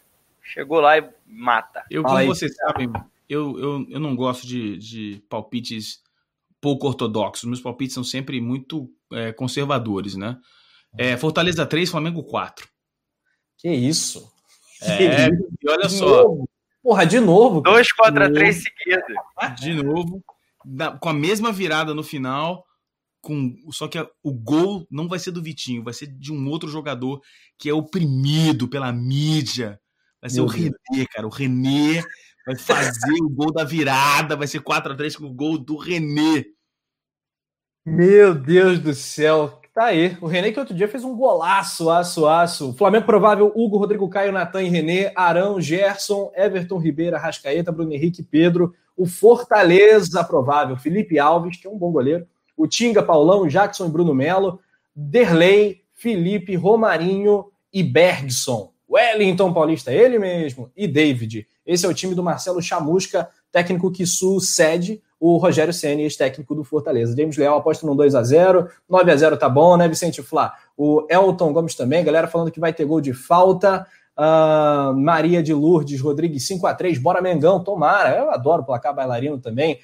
[0.43, 1.85] Chegou lá e mata.
[1.91, 2.27] Eu, como aí.
[2.27, 2.93] vocês sabem,
[3.29, 6.03] eu, eu, eu não gosto de, de palpites
[6.61, 7.45] pouco ortodoxos.
[7.45, 10.39] Meus palpites são sempre muito é, conservadores, né?
[10.99, 12.69] É, Fortaleza 3, Flamengo 4.
[13.67, 14.33] Que isso?
[14.81, 16.23] É, que e olha só.
[16.23, 16.49] Novo.
[16.81, 17.61] Porra, de novo.
[17.63, 19.17] 2 contra 3 seguidos.
[19.59, 20.23] De novo.
[21.01, 22.65] com a mesma virada no final
[23.21, 26.49] com só que a, o gol não vai ser do Vitinho, vai ser de um
[26.49, 27.21] outro jogador
[27.59, 29.81] que é oprimido pela mídia.
[30.21, 30.73] Vai ser Meu o Deus.
[30.89, 31.27] René, cara.
[31.27, 32.05] O René
[32.47, 35.77] vai fazer o gol da virada, vai ser 4 a 3 com o gol do
[35.77, 36.45] René.
[37.85, 39.61] Meu Deus do céu.
[39.77, 40.17] Tá aí.
[40.23, 42.73] O René que outro dia fez um golaço, aço, aço.
[42.73, 48.23] Flamengo provável, Hugo, Rodrigo Caio, Natan e René, Arão, Gerson, Everton Ribeira, Rascaeta, Bruno Henrique,
[48.23, 48.75] Pedro.
[48.97, 52.27] O Fortaleza provável, Felipe Alves, que é um bom goleiro
[52.57, 54.61] o Tinga, Paulão, Jackson e Bruno Melo,
[54.95, 58.73] Derlei, Felipe, Romarinho e Bergson.
[58.89, 61.47] Wellington Paulista, ele mesmo, e David.
[61.67, 66.63] Esse é o time do Marcelo Chamusca, técnico que sucede o Rogério Senna, ex-técnico do
[66.63, 67.17] Fortaleza.
[67.17, 70.55] James Leal aposta no 2 a 0 9 a 0 tá bom, né, Vicente Flá?
[70.77, 73.87] O Elton Gomes também, galera falando que vai ter gol de falta.
[74.19, 78.17] Uh, Maria de Lourdes Rodrigues 5 a 3 bora Mengão, tomara.
[78.17, 79.79] Eu adoro placar bailarino também.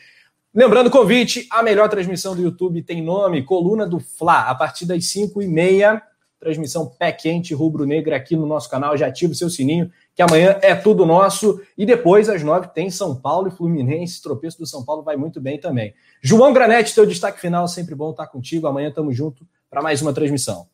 [0.54, 4.84] Lembrando o convite, a melhor transmissão do YouTube tem nome, Coluna do Fla, a partir
[4.84, 6.02] das 5 e meia,
[6.38, 10.58] transmissão pé quente, rubro-negra aqui no nosso canal, já ativa o seu sininho, que amanhã
[10.62, 14.84] é tudo nosso, e depois às 9 tem São Paulo e Fluminense, tropeço do São
[14.84, 15.94] Paulo vai muito bem também.
[16.20, 20.12] João Granete, teu destaque final, sempre bom estar contigo, amanhã estamos junto para mais uma
[20.12, 20.66] transmissão.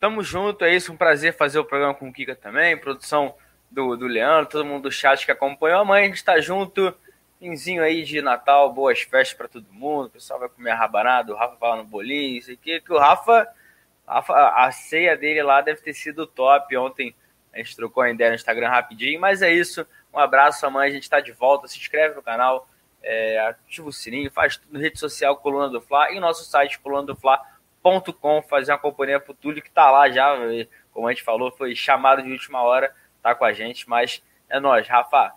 [0.00, 3.34] Tamo junto, é isso, um prazer fazer o programa com o Kika também, produção
[3.70, 6.92] do, do Leandro, todo mundo do chat que acompanhou, amanhã a gente está junto,
[7.40, 10.08] Finzinho aí de Natal, boas festas para todo mundo.
[10.08, 12.78] O pessoal vai comer rabanada, o Rafa fala no bolinho, isso aqui.
[12.82, 13.48] Que o Rafa,
[14.06, 16.76] Rafa, a ceia dele lá deve ter sido top.
[16.76, 17.14] Ontem
[17.52, 19.20] a gente trocou a ideia no Instagram rapidinho.
[19.20, 19.86] Mas é isso.
[20.12, 21.68] Um abraço, amanhã a gente está de volta.
[21.68, 22.68] Se inscreve no canal,
[23.02, 26.78] é, ativa o sininho, faz tudo na rede social Coluna do Fla e nosso site
[26.80, 28.42] colunadofla.com.
[28.42, 30.36] Fazer uma companhia pro Túlio que está lá já.
[30.92, 33.88] Como a gente falou, foi chamado de última hora, tá com a gente.
[33.88, 35.32] Mas é nós, Rafa.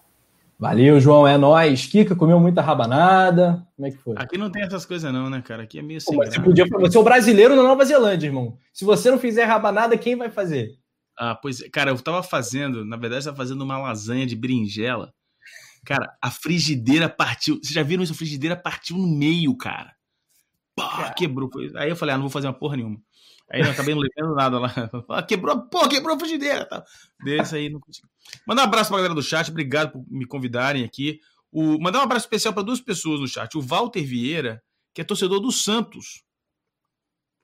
[0.60, 1.88] Valeu, João, é nóis.
[1.88, 3.65] Kika comeu muita rabanada.
[3.76, 4.15] Como é que foi?
[4.18, 5.64] Aqui não tem essas coisas, não, né, cara?
[5.64, 6.15] Aqui é meio assim.
[6.15, 8.57] Você, podia, você é o brasileiro na Nova Zelândia, irmão.
[8.72, 10.77] Se você não fizer rabanada, quem vai fazer?
[11.18, 11.61] Ah, pois.
[11.72, 15.14] Cara, eu tava fazendo, na verdade, eu tava fazendo uma lasanha de berinjela.
[15.85, 17.56] Cara, a frigideira partiu.
[17.56, 18.14] Vocês já viram isso?
[18.14, 19.94] A frigideira partiu no meio, cara.
[20.76, 21.49] Pá, quebrou.
[21.76, 22.99] Aí eu falei, ah, não vou fazer uma porra nenhuma.
[23.52, 24.73] Aí não acabei não levando nada lá.
[25.10, 26.65] Ah, quebrou, pô, quebrou a frigideira.
[26.65, 26.84] Tá.
[27.23, 28.07] Desse aí não consegui.
[28.48, 31.19] Mandar um abraço pra galera do chat, obrigado por me convidarem aqui.
[31.52, 33.56] O, mandar um abraço especial para duas pessoas no chat.
[33.56, 34.64] O Walter Vieira,
[34.94, 36.23] que é torcedor do Santos.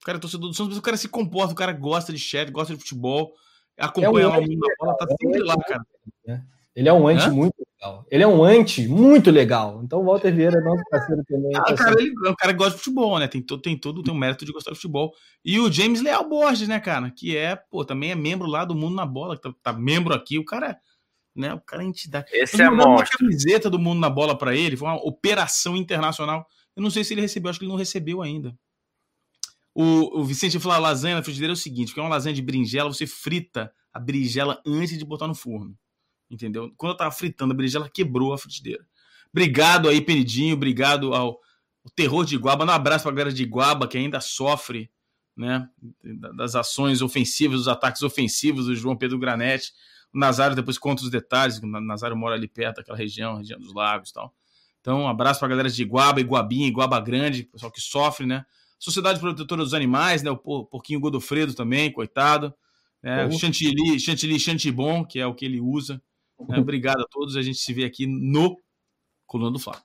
[0.02, 2.18] O cara é torcedor do Santos, mas o cara se comporta, o cara gosta de
[2.18, 3.34] chat, gosta de futebol,
[3.80, 5.81] acompanha é um lá o mundo da bola, tá é sempre lá, cara.
[6.26, 6.43] Né?
[6.76, 7.31] Ele é um anti Hã?
[7.31, 8.06] muito legal.
[8.10, 9.81] Ele é um anti muito legal.
[9.84, 11.51] Então o Walter Vieira é nosso parceiro também.
[11.56, 13.27] Ah, cara, ele é um cara que gosta de futebol, né?
[13.27, 15.14] Tem todo, tem todo tem um mérito de gostar de futebol.
[15.43, 17.11] E o James Leal Borges, né, cara?
[17.11, 20.14] Que é, pô, também é membro lá do Mundo na Bola, que tá, tá membro
[20.14, 20.38] aqui.
[20.38, 20.77] O cara,
[21.35, 21.53] né?
[21.53, 22.27] O cara é entidade.
[22.31, 22.89] Esse é monstro.
[22.89, 26.45] uma camiseta do Mundo na Bola para ele, foi uma operação internacional.
[26.76, 28.56] Eu não sei se ele recebeu, acho que ele não recebeu ainda.
[29.81, 32.35] O, o Vicente falou: a lasanha na frigideira é o seguinte: que é uma lasanha
[32.35, 35.73] de berinjela, você frita a berinjela antes de botar no forno.
[36.30, 36.69] Entendeu?
[36.76, 38.85] Quando eu tava fritando a berinjela, quebrou a frigideira.
[39.31, 40.53] Obrigado aí, Penidinho.
[40.53, 41.39] Obrigado ao,
[41.85, 42.65] ao terror de Iguaba.
[42.65, 44.91] Um abraço pra galera de Iguaba que ainda sofre
[45.34, 45.65] né,
[46.35, 49.72] das ações ofensivas, dos ataques ofensivos do João Pedro Granete.
[50.14, 51.57] O Nazário depois conta os detalhes.
[51.60, 54.35] O Nazário mora ali perto daquela região, região dos lagos e tal.
[54.81, 58.45] Então, um abraço pra galera de Iguaba, Iguabinha, Iguaba Grande, pessoal que sofre, né?
[58.80, 60.31] Sociedade Protetora dos Animais, né?
[60.31, 62.53] O Porquinho Godofredo também, coitado.
[63.03, 66.01] É, o Chantilly, Chantilly Chantibon, que é o que ele usa.
[66.49, 67.35] É, obrigado a todos.
[67.35, 68.57] A gente se vê aqui no
[69.27, 69.76] Coluna do Fla.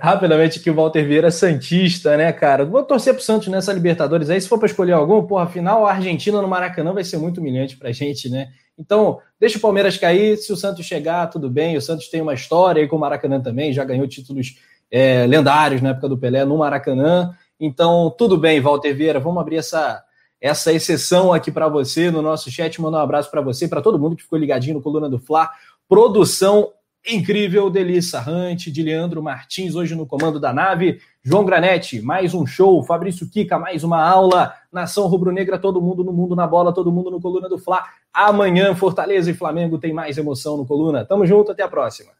[0.00, 2.64] Rapidamente aqui o Walter Vieira Santista, né, cara?
[2.64, 4.40] Vou torcer pro Santos nessa Libertadores aí.
[4.40, 7.76] Se for para escolher algum, porra, afinal a Argentina no Maracanã vai ser muito humilhante
[7.76, 8.48] pra gente, né?
[8.76, 10.36] Então, deixa o Palmeiras cair.
[10.36, 11.76] Se o Santos chegar, tudo bem.
[11.76, 14.56] O Santos tem uma história aí com o Maracanã também, já ganhou títulos
[14.90, 17.32] é, lendários na época do Pelé no Maracanã.
[17.58, 19.20] Então, tudo bem, Walter Vieira.
[19.20, 20.02] Vamos abrir essa,
[20.40, 22.80] essa exceção aqui para você no nosso chat.
[22.80, 25.50] Mandar um abraço para você, para todo mundo que ficou ligadinho no Coluna do Fla.
[25.88, 26.72] Produção
[27.06, 31.00] incrível, Delissa Hunt, de Leandro Martins, hoje no comando da nave.
[31.22, 32.82] João Granete, mais um show.
[32.82, 34.54] Fabrício Kika, mais uma aula.
[34.72, 37.84] Nação Rubro-Negra, todo mundo no mundo na bola, todo mundo no Coluna do Fla.
[38.12, 41.04] Amanhã, Fortaleza e Flamengo tem mais emoção no Coluna.
[41.04, 42.12] Tamo junto, até a próxima.